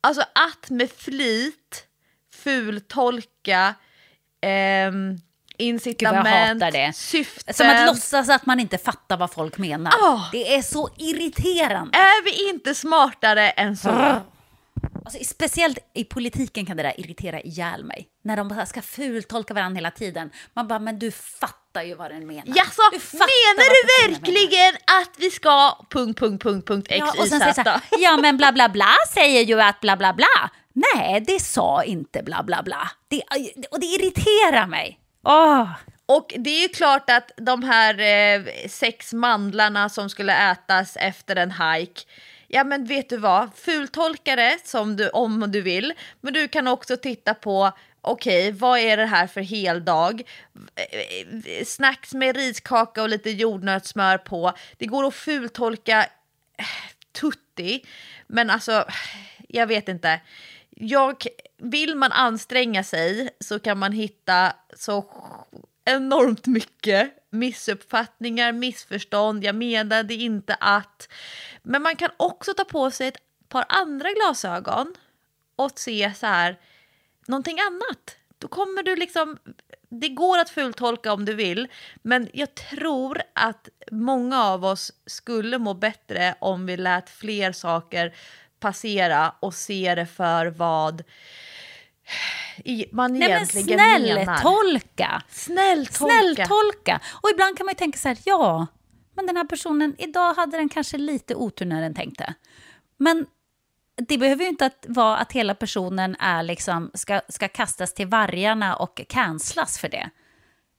Alltså 0.00 0.22
att 0.22 0.70
med 0.70 0.90
flit 0.90 1.86
fultolka 2.32 3.74
eh, 4.40 4.92
incitament, 5.56 6.62
Gud, 6.72 6.94
syften. 6.94 7.54
Som 7.54 7.68
att 7.68 7.86
låtsas 7.86 8.28
att 8.28 8.46
man 8.46 8.60
inte 8.60 8.78
fattar 8.78 9.16
vad 9.16 9.32
folk 9.32 9.58
menar. 9.58 9.90
Oh. 9.90 10.30
Det 10.32 10.54
är 10.54 10.62
så 10.62 10.90
irriterande. 10.96 11.98
Är 11.98 12.24
vi 12.24 12.50
inte 12.50 12.74
smartare 12.74 13.50
än 13.50 13.76
så? 13.76 14.20
Alltså, 15.14 15.34
speciellt 15.34 15.78
i 15.94 16.04
politiken 16.04 16.66
kan 16.66 16.76
det 16.76 16.82
där 16.82 17.00
irritera 17.00 17.40
ihjäl 17.40 17.84
mig. 17.84 18.08
När 18.22 18.36
de 18.36 18.48
bara 18.48 18.66
ska 18.66 18.82
fultolka 18.82 19.54
varandra 19.54 19.76
hela 19.76 19.90
tiden. 19.90 20.30
Man 20.54 20.68
bara, 20.68 20.78
men 20.78 20.98
du 20.98 21.10
fattar 21.10 21.82
ju 21.82 21.94
vad 21.94 22.10
den 22.10 22.26
menar. 22.26 22.44
Jaså, 22.46 22.82
menar 23.12 23.68
du 23.70 24.08
verkligen 24.08 24.74
att 24.74 25.10
vi 25.18 25.30
ska... 25.30 25.76
Punkt, 25.90 26.18
punkt, 26.18 26.42
punkt, 26.42 26.68
punkt, 26.68 26.86
x, 26.90 26.98
ja, 26.98 27.22
och 27.22 27.28
sen 27.28 27.40
säger 27.40 27.52
så 27.52 27.60
här, 27.60 27.80
ja 27.98 28.16
men 28.16 28.36
bla 28.36 28.52
bla 28.52 28.68
bla 28.68 28.94
säger 29.14 29.42
ju 29.42 29.60
att 29.60 29.80
bla 29.80 29.96
bla 29.96 30.12
bla. 30.12 30.50
Nej, 30.72 31.20
det 31.20 31.40
sa 31.40 31.84
inte 31.84 32.22
bla 32.22 32.42
bla 32.42 32.62
bla. 32.62 32.90
Det, 33.08 33.22
och 33.70 33.80
det 33.80 33.86
irriterar 33.86 34.66
mig. 34.66 35.00
Åh. 35.24 35.70
Och 36.06 36.34
det 36.38 36.50
är 36.50 36.62
ju 36.62 36.68
klart 36.68 37.10
att 37.10 37.30
de 37.36 37.62
här 37.62 38.00
eh, 38.00 38.42
sex 38.68 39.12
mandlarna 39.12 39.88
som 39.88 40.10
skulle 40.10 40.50
ätas 40.50 40.96
efter 40.96 41.36
en 41.36 41.50
hike 41.50 42.00
ja 42.52 42.64
men 42.64 42.84
vet 42.84 43.08
du 43.08 43.16
vad, 43.16 43.48
fultolka 43.54 44.36
det 44.36 44.58
som 44.64 44.96
du, 44.96 45.08
om 45.08 45.50
du 45.52 45.60
vill, 45.60 45.92
men 46.20 46.32
du 46.32 46.48
kan 46.48 46.66
också 46.66 46.96
titta 46.96 47.34
på 47.34 47.72
okej, 48.00 48.48
okay, 48.48 48.58
vad 48.58 48.78
är 48.78 48.96
det 48.96 49.06
här 49.06 49.26
för 49.26 49.40
heldag? 49.40 50.22
Snacks 51.64 52.14
med 52.14 52.36
riskaka 52.36 53.02
och 53.02 53.08
lite 53.08 53.30
jordnötssmör 53.30 54.18
på. 54.18 54.52
Det 54.78 54.86
går 54.86 55.06
att 55.06 55.14
fultolka 55.14 56.00
eh, 56.58 56.64
tutti, 57.20 57.84
men 58.26 58.50
alltså, 58.50 58.84
jag 59.48 59.66
vet 59.66 59.88
inte. 59.88 60.20
Jag, 60.70 61.26
vill 61.58 61.96
man 61.96 62.12
anstränga 62.12 62.84
sig 62.84 63.30
så 63.40 63.58
kan 63.58 63.78
man 63.78 63.92
hitta 63.92 64.52
så 64.76 65.04
enormt 65.84 66.46
mycket 66.46 67.12
missuppfattningar, 67.30 68.52
missförstånd, 68.52 69.44
jag 69.44 69.54
menade 69.54 70.14
inte 70.14 70.54
att. 70.54 71.08
Men 71.62 71.82
man 71.82 71.96
kan 71.96 72.10
också 72.16 72.54
ta 72.54 72.64
på 72.64 72.90
sig 72.90 73.08
ett 73.08 73.16
par 73.48 73.64
andra 73.68 74.08
glasögon 74.12 74.94
och 75.56 75.70
se 75.78 76.12
så 76.16 76.26
här, 76.26 76.58
någonting 77.26 77.58
annat. 77.60 78.16
Då 78.38 78.48
kommer 78.48 78.82
du 78.82 78.96
liksom, 78.96 79.38
det 79.88 80.08
går 80.08 80.38
att 80.38 80.50
fultolka 80.50 81.12
om 81.12 81.24
du 81.24 81.34
vill, 81.34 81.68
men 82.02 82.28
jag 82.32 82.54
tror 82.54 83.22
att 83.32 83.68
många 83.90 84.44
av 84.44 84.64
oss 84.64 84.92
skulle 85.06 85.58
må 85.58 85.74
bättre 85.74 86.34
om 86.38 86.66
vi 86.66 86.76
lät 86.76 87.10
fler 87.10 87.52
saker 87.52 88.14
passera 88.60 89.34
och 89.40 89.54
se 89.54 89.94
det 89.94 90.06
för 90.06 90.46
vad 90.46 91.02
man 92.92 93.12
Nej, 93.12 93.30
egentligen 93.30 93.76
men 93.76 94.26
snälltolka. 94.26 95.22
Snälltolka. 95.28 95.94
Snälltolka. 95.94 97.00
Och 97.22 97.30
ibland 97.30 97.56
kan 97.56 97.66
man 97.66 97.72
ju 97.72 97.78
tänka 97.78 97.98
så 97.98 98.08
här, 98.08 98.18
ja, 98.24 98.66
men 99.20 99.26
den 99.26 99.36
här 99.36 99.44
personen, 99.44 99.94
idag 99.98 100.34
hade 100.34 100.56
den 100.56 100.68
kanske 100.68 100.98
lite 100.98 101.34
otur 101.34 101.66
när 101.66 101.82
den 101.82 101.94
tänkte. 101.94 102.34
Men 102.96 103.26
det 103.96 104.18
behöver 104.18 104.42
ju 104.42 104.48
inte 104.48 104.66
att 104.66 104.84
vara 104.88 105.16
att 105.16 105.32
hela 105.32 105.54
personen 105.54 106.16
är 106.20 106.42
liksom, 106.42 106.90
ska, 106.94 107.20
ska 107.28 107.48
kastas 107.48 107.94
till 107.94 108.06
vargarna 108.06 108.76
och 108.76 109.00
cancelas 109.08 109.78
för 109.78 109.88
det. 109.88 110.10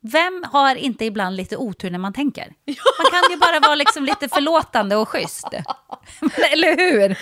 Vem 0.04 0.44
har 0.52 0.76
inte 0.76 1.06
ibland 1.06 1.36
lite 1.36 1.58
otur 1.58 1.90
när 1.90 2.00
man 2.00 2.14
tänker? 2.14 2.54
Man 2.66 3.12
kan 3.12 3.32
ju 3.32 3.38
bara 3.38 3.60
vara 3.60 3.76
liksom 3.76 4.06
lite 4.06 4.30
förlåtande 4.30 4.96
och 4.96 5.10
schysst. 5.10 5.48
Eller 6.52 6.78
hur? 6.78 7.18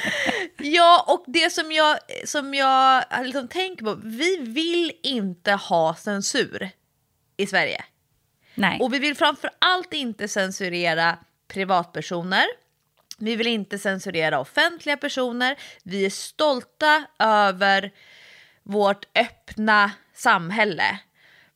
Ja, 0.58 1.06
och 1.08 1.24
det 1.28 1.54
som 1.54 1.72
jag, 1.72 1.98
som 2.26 2.54
jag 2.54 3.04
liksom 3.24 3.48
tänker 3.48 3.86
på, 3.86 3.96
vi 4.04 4.38
vill 4.38 4.92
inte 5.04 5.52
ha 5.52 5.96
censur 5.96 6.70
i 7.38 7.48
Sverige. 7.48 7.84
Nej. 8.56 8.80
Och 8.80 8.93
vi 8.93 9.00
vill 9.00 9.16
framför 9.16 9.50
allt 9.60 9.93
inte 9.93 10.28
censurera 10.28 11.18
privatpersoner. 11.47 12.45
Vi 13.18 13.36
vill 13.36 13.47
inte 13.47 13.80
censurera 13.80 14.39
offentliga 14.39 14.97
personer. 14.97 15.56
Vi 15.84 16.06
är 16.06 16.10
stolta 16.10 17.06
över 17.20 17.91
vårt 18.64 19.18
öppna 19.18 19.91
samhälle. 20.14 21.00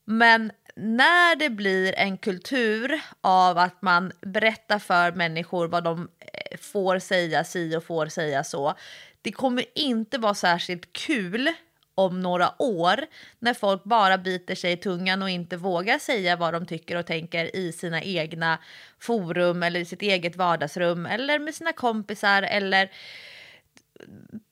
Men 0.05 0.51
när 0.75 1.35
det 1.35 1.49
blir 1.49 1.93
en 1.97 2.17
kultur 2.17 3.01
av 3.21 3.57
att 3.57 3.81
man 3.81 4.11
berättar 4.21 4.79
för 4.79 5.11
människor 5.11 5.67
vad 5.67 5.83
de 5.83 6.09
eh, 6.19 6.57
får 6.57 6.99
säga 6.99 7.43
si 7.43 7.75
och 7.75 7.83
får 7.83 8.07
säga 8.07 8.43
så. 8.43 8.73
Det 9.21 9.31
kommer 9.31 9.65
inte 9.75 10.17
vara 10.17 10.33
särskilt 10.33 10.93
kul 10.93 11.53
om 11.95 12.19
några 12.19 12.61
år 12.61 13.05
när 13.39 13.53
folk 13.53 13.83
bara 13.83 14.17
biter 14.17 14.55
sig 14.55 14.71
i 14.71 14.77
tungan 14.77 15.21
och 15.21 15.29
inte 15.29 15.57
vågar 15.57 15.99
säga 15.99 16.35
vad 16.35 16.53
de 16.53 16.65
tycker 16.65 16.95
och 16.95 17.05
tänker 17.05 17.55
i 17.55 17.71
sina 17.71 18.01
egna 18.01 18.59
forum 18.99 19.63
eller 19.63 19.79
i 19.79 19.85
sitt 19.85 20.01
eget 20.01 20.35
vardagsrum 20.35 21.05
eller 21.05 21.39
med 21.39 21.55
sina 21.55 21.73
kompisar 21.73 22.43
eller 22.43 22.91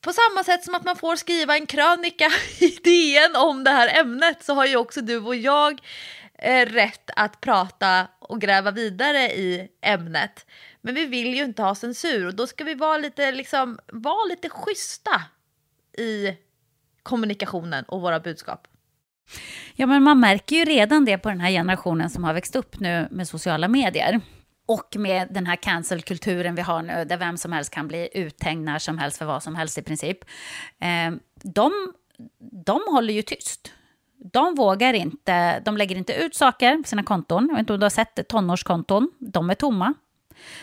på 0.02 0.14
samma 0.14 0.44
sätt 0.44 0.64
som 0.64 0.76
att 0.76 0.86
man 0.86 0.96
får 0.96 1.16
skriva 1.16 1.56
en 1.56 1.66
krönika 1.66 2.32
i 2.60 2.68
DN 2.84 3.36
om 3.36 3.64
det 3.64 3.72
här 3.72 4.00
ämnet 4.00 4.44
så 4.44 4.54
har 4.54 4.66
ju 4.66 4.76
också 4.76 5.02
du 5.02 5.18
och 5.18 5.36
jag 5.36 5.82
eh, 6.34 6.66
rätt 6.66 7.10
att 7.16 7.42
prata 7.42 8.08
och 8.20 8.42
gräva 8.42 8.72
vidare 8.72 9.32
i 9.32 9.68
ämnet. 9.82 10.46
Men 10.82 10.96
vi 10.96 11.06
vill 11.06 11.36
ju 11.36 11.44
inte 11.44 11.62
ha 11.62 11.76
censur 11.76 12.28
och 12.28 12.36
då 12.36 12.48
ska 12.48 12.64
vi 12.64 12.74
vara 12.74 12.98
lite, 12.98 13.32
liksom, 13.32 13.80
vara 13.88 14.26
lite 14.26 14.50
schyssta 14.50 15.22
i 15.98 16.38
kommunikationen 17.04 17.84
och 17.84 18.02
våra 18.02 18.20
budskap. 18.20 18.68
Ja, 19.76 19.86
men 19.86 20.04
man 20.04 20.20
märker 20.20 20.56
ju 20.56 20.66
redan 20.66 21.06
det 21.06 21.18
på 21.18 21.30
den 21.30 21.40
här 21.40 21.52
generationen 21.52 22.10
som 22.10 22.24
har 22.24 22.34
växt 22.34 22.56
upp 22.56 22.80
nu 22.80 23.08
med 23.12 23.28
sociala 23.28 23.68
medier. 23.68 24.22
Och 24.66 24.96
med 24.98 25.28
den 25.32 25.46
här 25.46 25.56
cancelkulturen 25.56 26.56
vi 26.56 26.62
har 26.62 26.82
nu, 26.82 27.06
där 27.06 27.18
vem 27.18 27.38
som 27.38 27.52
helst 27.52 27.74
kan 27.74 27.88
bli 27.88 28.10
uthängd 28.14 28.66
när 28.66 28.80
som 28.80 28.98
helst 28.98 29.18
för 29.18 29.26
vad 29.26 29.44
som 29.44 29.56
helst 29.56 29.78
i 29.78 29.82
princip. 29.82 30.18
Ehm, 30.80 31.20
de, 31.44 31.72
de 32.66 32.82
håller 32.88 33.14
ju 33.14 33.22
tyst. 33.22 33.72
de 34.34 34.56
vågar 34.56 34.94
inte, 34.94 35.60
de 35.60 35.78
lägger 35.78 35.96
inte 35.96 36.14
ut 36.14 36.36
saker 36.36 36.78
på 36.78 36.88
sina 36.88 37.04
konton. 37.04 37.48
Jag 37.48 37.56
vet 37.56 37.60
inte 37.60 37.74
om 37.74 37.80
du 37.80 37.86
har 37.86 37.90
sett 37.90 38.28
tonårskonton, 38.28 39.12
de 39.20 39.50
är 39.50 39.56
tomma. 39.56 39.94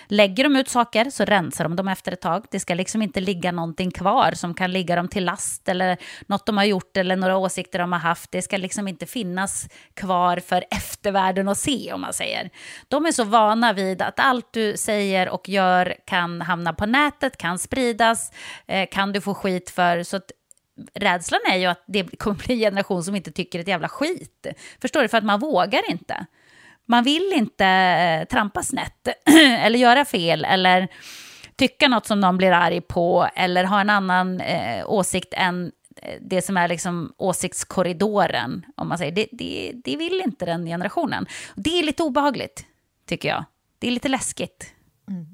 Lägger 0.09 0.45
de 0.45 0.57
ut 0.57 0.69
saker 0.69 1.11
så 1.11 1.25
rensar 1.25 1.65
de 1.65 1.77
dem 1.77 1.89
efter 1.89 2.13
ett 2.13 2.21
tag. 2.21 2.47
Det 2.51 2.61
ska 2.61 2.75
liksom 2.75 3.03
inte 3.03 3.21
ligga 3.21 3.53
någonting 3.53 3.91
kvar 3.91 4.33
som 4.33 4.55
kan 4.55 4.73
ligga 4.73 4.97
dem 4.97 5.09
till 5.09 5.25
last 5.25 5.69
eller 5.69 5.97
något 6.27 6.47
de 6.47 6.57
har 6.57 6.65
gjort 6.65 6.97
eller 6.97 7.17
några 7.17 7.37
åsikter 7.37 7.79
de 7.79 7.93
har 7.93 7.99
haft. 7.99 8.31
Det 8.31 8.43
ska 8.43 8.57
liksom 8.57 8.89
inte 8.89 9.07
finnas 9.07 9.69
kvar 9.95 10.37
för 10.37 10.65
eftervärlden 10.71 11.49
att 11.49 11.59
se 11.59 11.93
om 11.93 12.01
man 12.01 12.13
säger. 12.13 12.51
De 12.89 13.07
är 13.07 13.13
så 13.13 13.25
vana 13.25 13.73
vid 13.73 14.03
att 14.03 14.21
allt 14.21 14.53
du 14.53 14.77
säger 14.77 15.29
och 15.29 15.49
gör 15.49 15.95
kan 16.07 16.41
hamna 16.41 16.73
på 16.73 16.87
nätet, 16.87 17.37
kan 17.37 17.59
spridas, 17.59 18.33
eh, 18.67 18.89
kan 18.93 19.13
du 19.13 19.21
få 19.21 19.35
skit 19.35 19.71
för. 19.71 20.03
Så 20.03 20.17
att 20.17 20.31
rädslan 20.95 21.41
är 21.51 21.57
ju 21.57 21.67
att 21.67 21.85
det 21.87 22.19
kommer 22.19 22.37
bli 22.37 22.55
en 22.55 22.61
generation 22.61 23.05
som 23.05 23.17
inte 23.17 23.33
tycker 23.33 23.59
ett 23.59 23.69
jävla 23.69 23.89
skit. 23.89 24.47
Förstår 24.81 25.03
du? 25.03 25.09
För 25.09 25.19
att 25.19 25.25
man 25.25 25.41
vågar 25.41 25.91
inte. 25.91 26.27
Man 26.89 27.05
vill 27.05 27.33
inte 27.35 27.67
eh, 27.67 28.25
trampa 28.25 28.63
snett 28.63 29.09
eller 29.61 29.79
göra 29.79 30.05
fel 30.05 30.45
eller 30.45 30.89
tycka 31.57 31.89
något 31.89 32.07
som 32.07 32.21
någon 32.21 32.37
blir 32.37 32.53
arg 32.53 32.81
på 32.81 33.29
eller 33.35 33.65
ha 33.65 33.81
en 33.81 33.91
annan 33.91 34.41
eh, 34.41 34.91
åsikt 34.91 35.35
än 35.37 35.73
eh, 36.03 36.15
det 36.21 36.43
som 36.43 36.57
är 36.57 36.69
liksom 36.69 37.13
åsiktskorridoren. 37.17 38.67
Om 38.77 38.89
man 38.89 38.99
säger. 38.99 39.13
Det, 39.13 39.27
det, 39.33 39.73
det 39.85 39.97
vill 39.97 40.23
inte 40.25 40.47
den 40.47 40.67
generationen. 40.67 41.27
Det 41.55 41.79
är 41.79 41.83
lite 41.83 42.03
obehagligt, 42.03 42.67
tycker 43.07 43.29
jag. 43.29 43.45
Det 43.79 43.87
är 43.87 43.91
lite 43.91 44.09
läskigt. 44.09 44.73
Mm. 45.09 45.27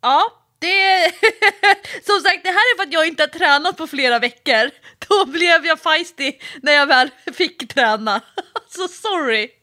Ja, 0.00 0.20
det 0.58 1.12
som 2.06 2.20
sagt, 2.20 2.42
det 2.44 2.50
här 2.50 2.74
är 2.74 2.76
för 2.76 2.86
att 2.86 2.92
jag 2.92 3.08
inte 3.08 3.22
har 3.22 3.28
tränat 3.28 3.76
på 3.76 3.86
flera 3.86 4.18
veckor. 4.18 4.70
Då 5.08 5.26
blev 5.26 5.66
jag 5.66 5.80
feisty 5.80 6.32
när 6.62 6.72
jag 6.72 6.86
väl 6.86 7.10
fick 7.32 7.68
träna. 7.68 8.20
Så 8.68 8.88
sorry. 8.88 9.57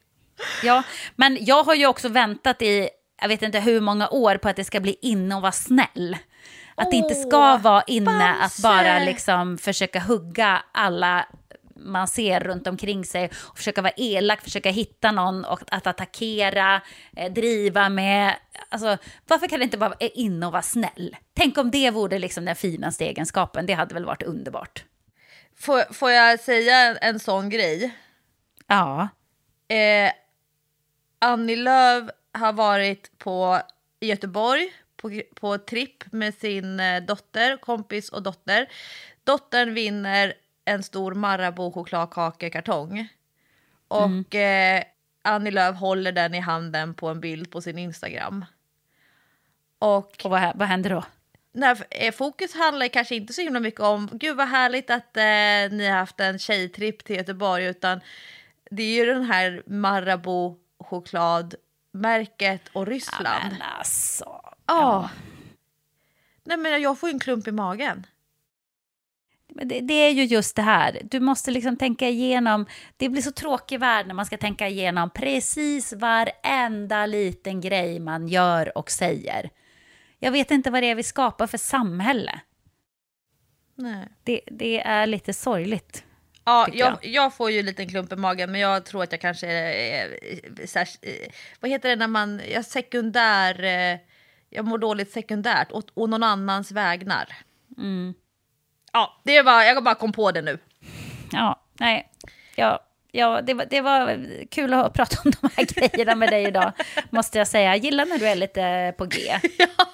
Ja, 0.64 0.84
men 1.16 1.38
jag 1.42 1.64
har 1.64 1.76
ju 1.76 1.88
också 1.88 2.10
väntat 2.10 2.62
i, 2.62 2.90
jag 3.22 3.28
vet 3.28 3.42
inte 3.42 3.60
hur 3.60 3.82
många 3.82 4.10
år 4.10 4.38
på 4.38 4.50
att 4.50 4.56
det 4.56 4.64
ska 4.64 4.80
bli 4.80 4.98
inne 5.02 5.36
och 5.36 5.42
vara 5.42 5.52
snäll. 5.52 6.18
Att 6.76 6.92
det 6.92 6.98
inte 6.98 7.16
ska 7.16 7.58
vara 7.58 7.84
inne 7.88 8.36
att 8.42 8.60
bara 8.64 9.00
liksom 9.00 9.58
försöka 9.58 10.00
hugga 10.00 10.64
alla 10.72 11.26
man 11.76 12.08
ser 12.08 12.40
runt 12.40 12.68
omkring 12.68 13.06
sig 13.06 13.30
och 13.36 13.58
försöka 13.58 13.82
vara 13.82 13.94
elak, 13.98 14.42
försöka 14.42 14.70
hitta 14.70 15.12
någon 15.12 15.46
och 15.46 15.62
att 15.72 15.88
attackera, 15.88 16.82
eh, 17.18 17.34
driva 17.34 17.90
med. 17.90 18.36
Alltså, 18.70 18.98
varför 19.28 19.48
kan 19.48 19.60
det 19.60 19.64
inte 19.64 19.78
bara 19.78 19.90
vara 19.90 20.10
inne 20.14 20.46
och 20.46 20.52
vara 20.52 20.62
snäll? 20.62 21.16
Tänk 21.34 21.58
om 21.58 21.72
det 21.72 21.92
vore 21.92 22.20
liksom 22.20 22.46
den 22.46 22.56
finaste 22.56 23.06
egenskapen, 23.06 23.66
det 23.66 23.74
hade 23.74 23.94
väl 23.94 24.06
varit 24.06 24.24
underbart. 24.24 24.84
Får, 25.60 25.94
får 25.94 26.12
jag 26.12 26.40
säga 26.40 26.98
en 26.98 27.20
sån 27.20 27.50
grej? 27.50 27.96
Ja. 28.68 29.10
Eh, 29.68 30.12
Annie 31.26 31.56
Lööf 31.56 32.10
har 32.32 32.54
varit 32.54 33.18
på 33.18 33.62
i 34.00 34.08
Göteborg 34.08 34.74
på, 34.98 35.22
på 35.36 35.58
tripp 35.58 36.12
med 36.12 36.34
sin 36.34 36.80
eh, 36.80 37.04
dotter, 37.04 37.58
kompis 37.58 38.10
och 38.10 38.24
dotter. 38.24 38.68
Dottern 39.24 39.74
vinner 39.74 40.34
en 40.66 40.84
stor 40.84 41.14
Marabou 41.14 41.72
chokladkakekartong. 41.72 43.08
Och 43.88 44.34
mm. 44.34 44.78
eh, 44.78 44.84
Annie 45.22 45.52
Lööf 45.52 45.76
håller 45.76 46.12
den 46.12 46.34
i 46.34 46.40
handen 46.40 46.94
på 46.94 47.08
en 47.08 47.20
bild 47.20 47.52
på 47.52 47.62
sin 47.62 47.78
Instagram. 47.78 48.46
Och, 49.80 50.26
och 50.26 50.32
vad, 50.32 50.58
vad 50.58 50.68
händer 50.68 50.90
då? 50.90 51.04
Nej, 51.52 51.76
eh, 51.90 52.14
fokus 52.14 52.56
handlar 52.56 52.88
kanske 52.88 53.16
inte 53.16 53.34
så 53.34 53.42
himla 53.42 53.60
mycket 53.60 53.82
om 53.82 54.10
gud 54.14 54.38
vad 54.38 54.48
härligt 54.48 54.90
att 54.90 55.18
eh, 55.18 55.78
ni 55.78 55.88
har 55.88 55.98
haft 55.98 56.20
en 56.20 56.40
tjejtripp 56.40 57.04
till 57.04 57.16
Göteborg 57.16 57.66
utan 57.66 58.02
det 58.72 58.84
är 58.84 58.96
ju 58.96 59.06
den 59.06 59.24
här 59.24 59.64
Marabou 59.66 60.65
chokladmärket 60.86 62.62
och 62.74 62.88
Ryssland. 62.88 63.28
Ja, 63.44 63.50
men 63.52 63.62
alltså. 63.62 64.42
Ja. 64.66 65.10
Nej 66.44 66.58
men 66.58 66.82
jag 66.82 67.00
får 67.00 67.10
ju 67.10 67.14
en 67.14 67.20
klump 67.20 67.48
i 67.48 67.52
magen. 67.52 68.06
Men 69.48 69.68
det, 69.68 69.80
det, 69.82 69.94
är 69.94 70.12
ju 70.12 70.24
just 70.24 70.56
det 70.56 70.62
här, 70.62 71.02
du 71.04 71.20
måste 71.20 71.52
liksom 71.52 71.78
tänka 71.78 72.10
igenom, 72.10 72.66
det 72.98 73.10
blir 73.10 73.22
så 73.22 73.32
tråkig 73.32 73.80
värld 73.80 74.08
när 74.08 74.14
man 74.14 74.26
ska 74.26 74.38
tänka 74.38 74.68
igenom 74.68 75.10
precis 75.10 75.94
varenda 75.94 77.06
liten 77.06 77.62
grej 77.62 78.00
man 78.00 78.28
gör 78.28 78.78
och 78.78 78.92
säger. 78.92 79.50
Jag 80.20 80.32
vet 80.32 80.52
inte 80.52 80.72
vad 80.72 80.84
det 80.84 80.90
är 80.90 80.96
vi 80.96 81.04
skapar 81.04 81.48
för 81.48 81.58
samhälle. 81.58 82.40
Nej. 83.76 84.08
Det, 84.24 84.42
det 84.48 84.82
är 84.82 85.08
lite 85.08 85.34
sorgligt. 85.34 86.05
Ja, 86.46 86.68
jag, 86.74 86.98
jag. 87.02 87.06
jag, 87.06 87.34
får 87.34 87.52
ju 87.52 87.60
en 87.60 87.66
liten 87.66 87.90
klump 87.90 88.14
i 88.14 88.16
magen 88.16 88.52
men 88.52 88.62
jag 88.62 88.86
tror 88.86 89.04
att 89.04 89.12
jag 89.12 89.22
kanske 89.22 89.48
är, 89.48 89.72
är, 89.72 90.24
är, 90.24 90.80
är 91.02 91.28
vad 91.60 91.72
heter 91.72 91.90
det 91.90 91.96
när 91.96 92.08
man, 92.08 92.42
jag 92.52 92.66
sekundär, 92.66 93.64
eh, 93.64 94.00
jag 94.50 94.66
mår 94.66 94.78
dåligt 94.78 95.12
sekundärt 95.12 95.72
och, 95.72 95.84
och 95.94 96.10
någon 96.10 96.24
annans 96.24 96.72
vägnar. 96.72 97.36
Mm. 97.78 98.14
Ja, 98.94 99.22
det 99.24 99.42
var, 99.42 99.64
jag 99.64 99.84
bara 99.84 99.96
kom 99.96 100.12
på 100.12 100.32
det 100.32 100.42
nu. 100.42 100.60
Ja, 101.32 101.62
nej, 101.74 102.12
ja, 102.56 102.80
ja 103.12 103.42
det, 103.42 103.54
var, 103.54 103.66
det 103.70 103.82
var 103.82 104.26
kul 104.50 104.74
att 104.74 104.94
prata 104.94 105.18
om 105.26 105.32
de 105.42 105.50
här 105.56 105.66
grejerna 105.90 106.16
med 106.16 106.30
dig 106.30 106.44
idag, 106.44 106.72
måste 107.10 107.38
jag 107.38 107.48
säga. 107.48 107.70
Jag 107.70 107.78
gillar 107.78 108.06
när 108.06 108.18
du 108.18 108.28
är 108.28 108.36
lite 108.36 108.94
på 108.98 109.06
G. 109.06 109.20
ja, 109.58 109.86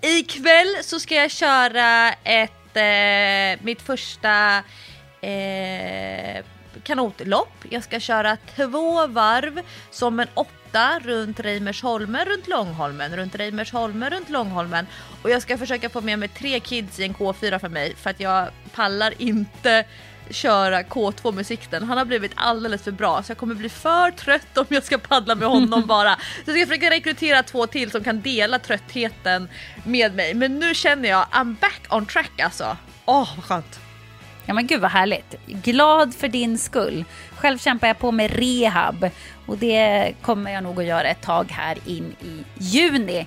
ikväll 0.00 0.76
så 0.82 1.00
ska 1.00 1.14
jag 1.14 1.30
köra 1.30 2.12
ett, 2.12 2.76
eh, 2.76 3.64
mitt 3.64 3.82
första 3.82 4.62
eh, 5.20 6.44
kanotlopp. 6.82 7.64
Jag 7.70 7.84
ska 7.84 8.00
köra 8.00 8.36
två 8.56 9.06
varv 9.06 9.60
som 9.90 10.20
en 10.20 10.28
åtta 10.34 10.98
runt 10.98 11.40
Reimersholmen, 11.40 12.24
runt 12.24 12.48
Långholmen, 12.48 13.16
runt 13.16 13.34
Reimersholmen, 13.34 14.10
runt 14.10 14.28
Långholmen. 14.28 14.86
Och 15.22 15.30
jag 15.30 15.42
ska 15.42 15.58
försöka 15.58 15.88
få 15.88 16.00
med 16.00 16.18
mig 16.18 16.28
tre 16.28 16.60
kids 16.60 17.00
i 17.00 17.04
en 17.04 17.14
K4 17.14 17.58
för 17.58 17.68
mig 17.68 17.94
för 17.96 18.10
att 18.10 18.20
jag 18.20 18.48
pallar 18.74 19.14
inte 19.18 19.84
köra 20.30 20.82
K2 20.82 21.32
med 21.32 21.46
sikten. 21.46 21.82
Han 21.82 21.98
har 21.98 22.04
blivit 22.04 22.32
alldeles 22.34 22.82
för 22.82 22.90
bra 22.90 23.22
så 23.22 23.30
jag 23.30 23.38
kommer 23.38 23.54
bli 23.54 23.68
för 23.68 24.10
trött 24.10 24.58
om 24.58 24.66
jag 24.68 24.84
ska 24.84 24.98
paddla 24.98 25.34
med 25.34 25.48
honom 25.48 25.82
bara. 25.86 26.16
Så 26.16 26.50
jag 26.50 26.56
ska 26.56 26.66
försöka 26.66 26.90
rekrytera 26.90 27.42
två 27.42 27.66
till 27.66 27.90
som 27.90 28.04
kan 28.04 28.20
dela 28.20 28.58
tröttheten 28.58 29.48
med 29.84 30.14
mig. 30.14 30.34
Men 30.34 30.58
nu 30.58 30.74
känner 30.74 31.08
jag 31.08 31.26
I'm 31.32 31.56
back 31.60 31.86
on 31.90 32.06
track 32.06 32.40
alltså. 32.40 32.76
Åh, 33.04 33.22
oh, 33.22 33.28
vad 33.36 33.44
skönt. 33.44 33.89
Ja 34.46 34.54
men 34.54 34.66
gud 34.66 34.80
vad 34.80 34.90
härligt. 34.90 35.34
Glad 35.46 36.14
för 36.14 36.28
din 36.28 36.58
skull. 36.58 37.04
Själv 37.36 37.58
kämpar 37.58 37.86
jag 37.86 37.98
på 37.98 38.12
med 38.12 38.30
rehab 38.30 39.10
och 39.46 39.58
det 39.58 40.12
kommer 40.22 40.52
jag 40.52 40.62
nog 40.62 40.80
att 40.80 40.86
göra 40.86 41.08
ett 41.08 41.22
tag 41.22 41.50
här 41.50 41.78
in 41.86 42.14
i 42.20 42.44
juni. 42.58 43.26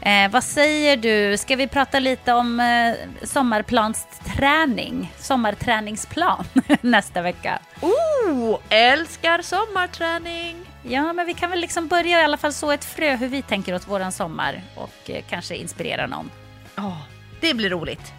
Eh, 0.00 0.30
vad 0.30 0.44
säger 0.44 0.96
du, 0.96 1.36
ska 1.36 1.56
vi 1.56 1.68
prata 1.68 1.98
lite 1.98 2.32
om 2.32 2.60
eh, 2.60 3.26
sommarplansträning, 3.26 5.12
sommarträningsplan 5.18 6.44
nästa 6.80 7.22
vecka? 7.22 7.58
Oh, 7.80 8.58
älskar 8.68 9.42
sommarträning! 9.42 10.56
Ja, 10.82 11.12
men 11.12 11.26
vi 11.26 11.34
kan 11.34 11.50
väl 11.50 11.60
liksom 11.60 11.88
börja 11.88 12.20
i 12.20 12.24
alla 12.24 12.36
fall 12.36 12.52
så 12.52 12.70
ett 12.70 12.84
frö 12.84 13.16
hur 13.16 13.28
vi 13.28 13.42
tänker 13.42 13.74
åt 13.74 13.88
våran 13.88 14.12
sommar 14.12 14.62
och 14.74 15.10
eh, 15.10 15.22
kanske 15.28 15.56
inspirera 15.56 16.06
någon. 16.06 16.30
Ja, 16.74 16.82
oh, 16.82 16.98
det 17.40 17.54
blir 17.54 17.70
roligt. 17.70 18.12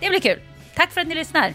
Det 0.00 0.08
blir 0.08 0.20
kul. 0.20 0.40
Tack 0.74 0.90
för 0.90 1.00
att 1.00 1.06
ni 1.06 1.14
lyssnar. 1.14 1.54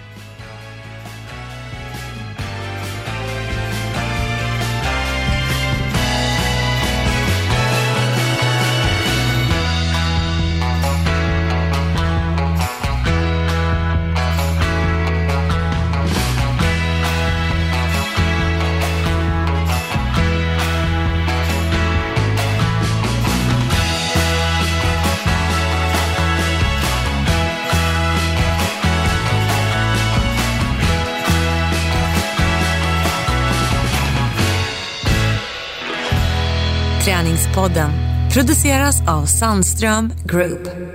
Träningspodden 37.41 37.91
produceras 38.33 39.01
av 39.07 39.25
Sandström 39.25 40.13
Group. 40.25 40.90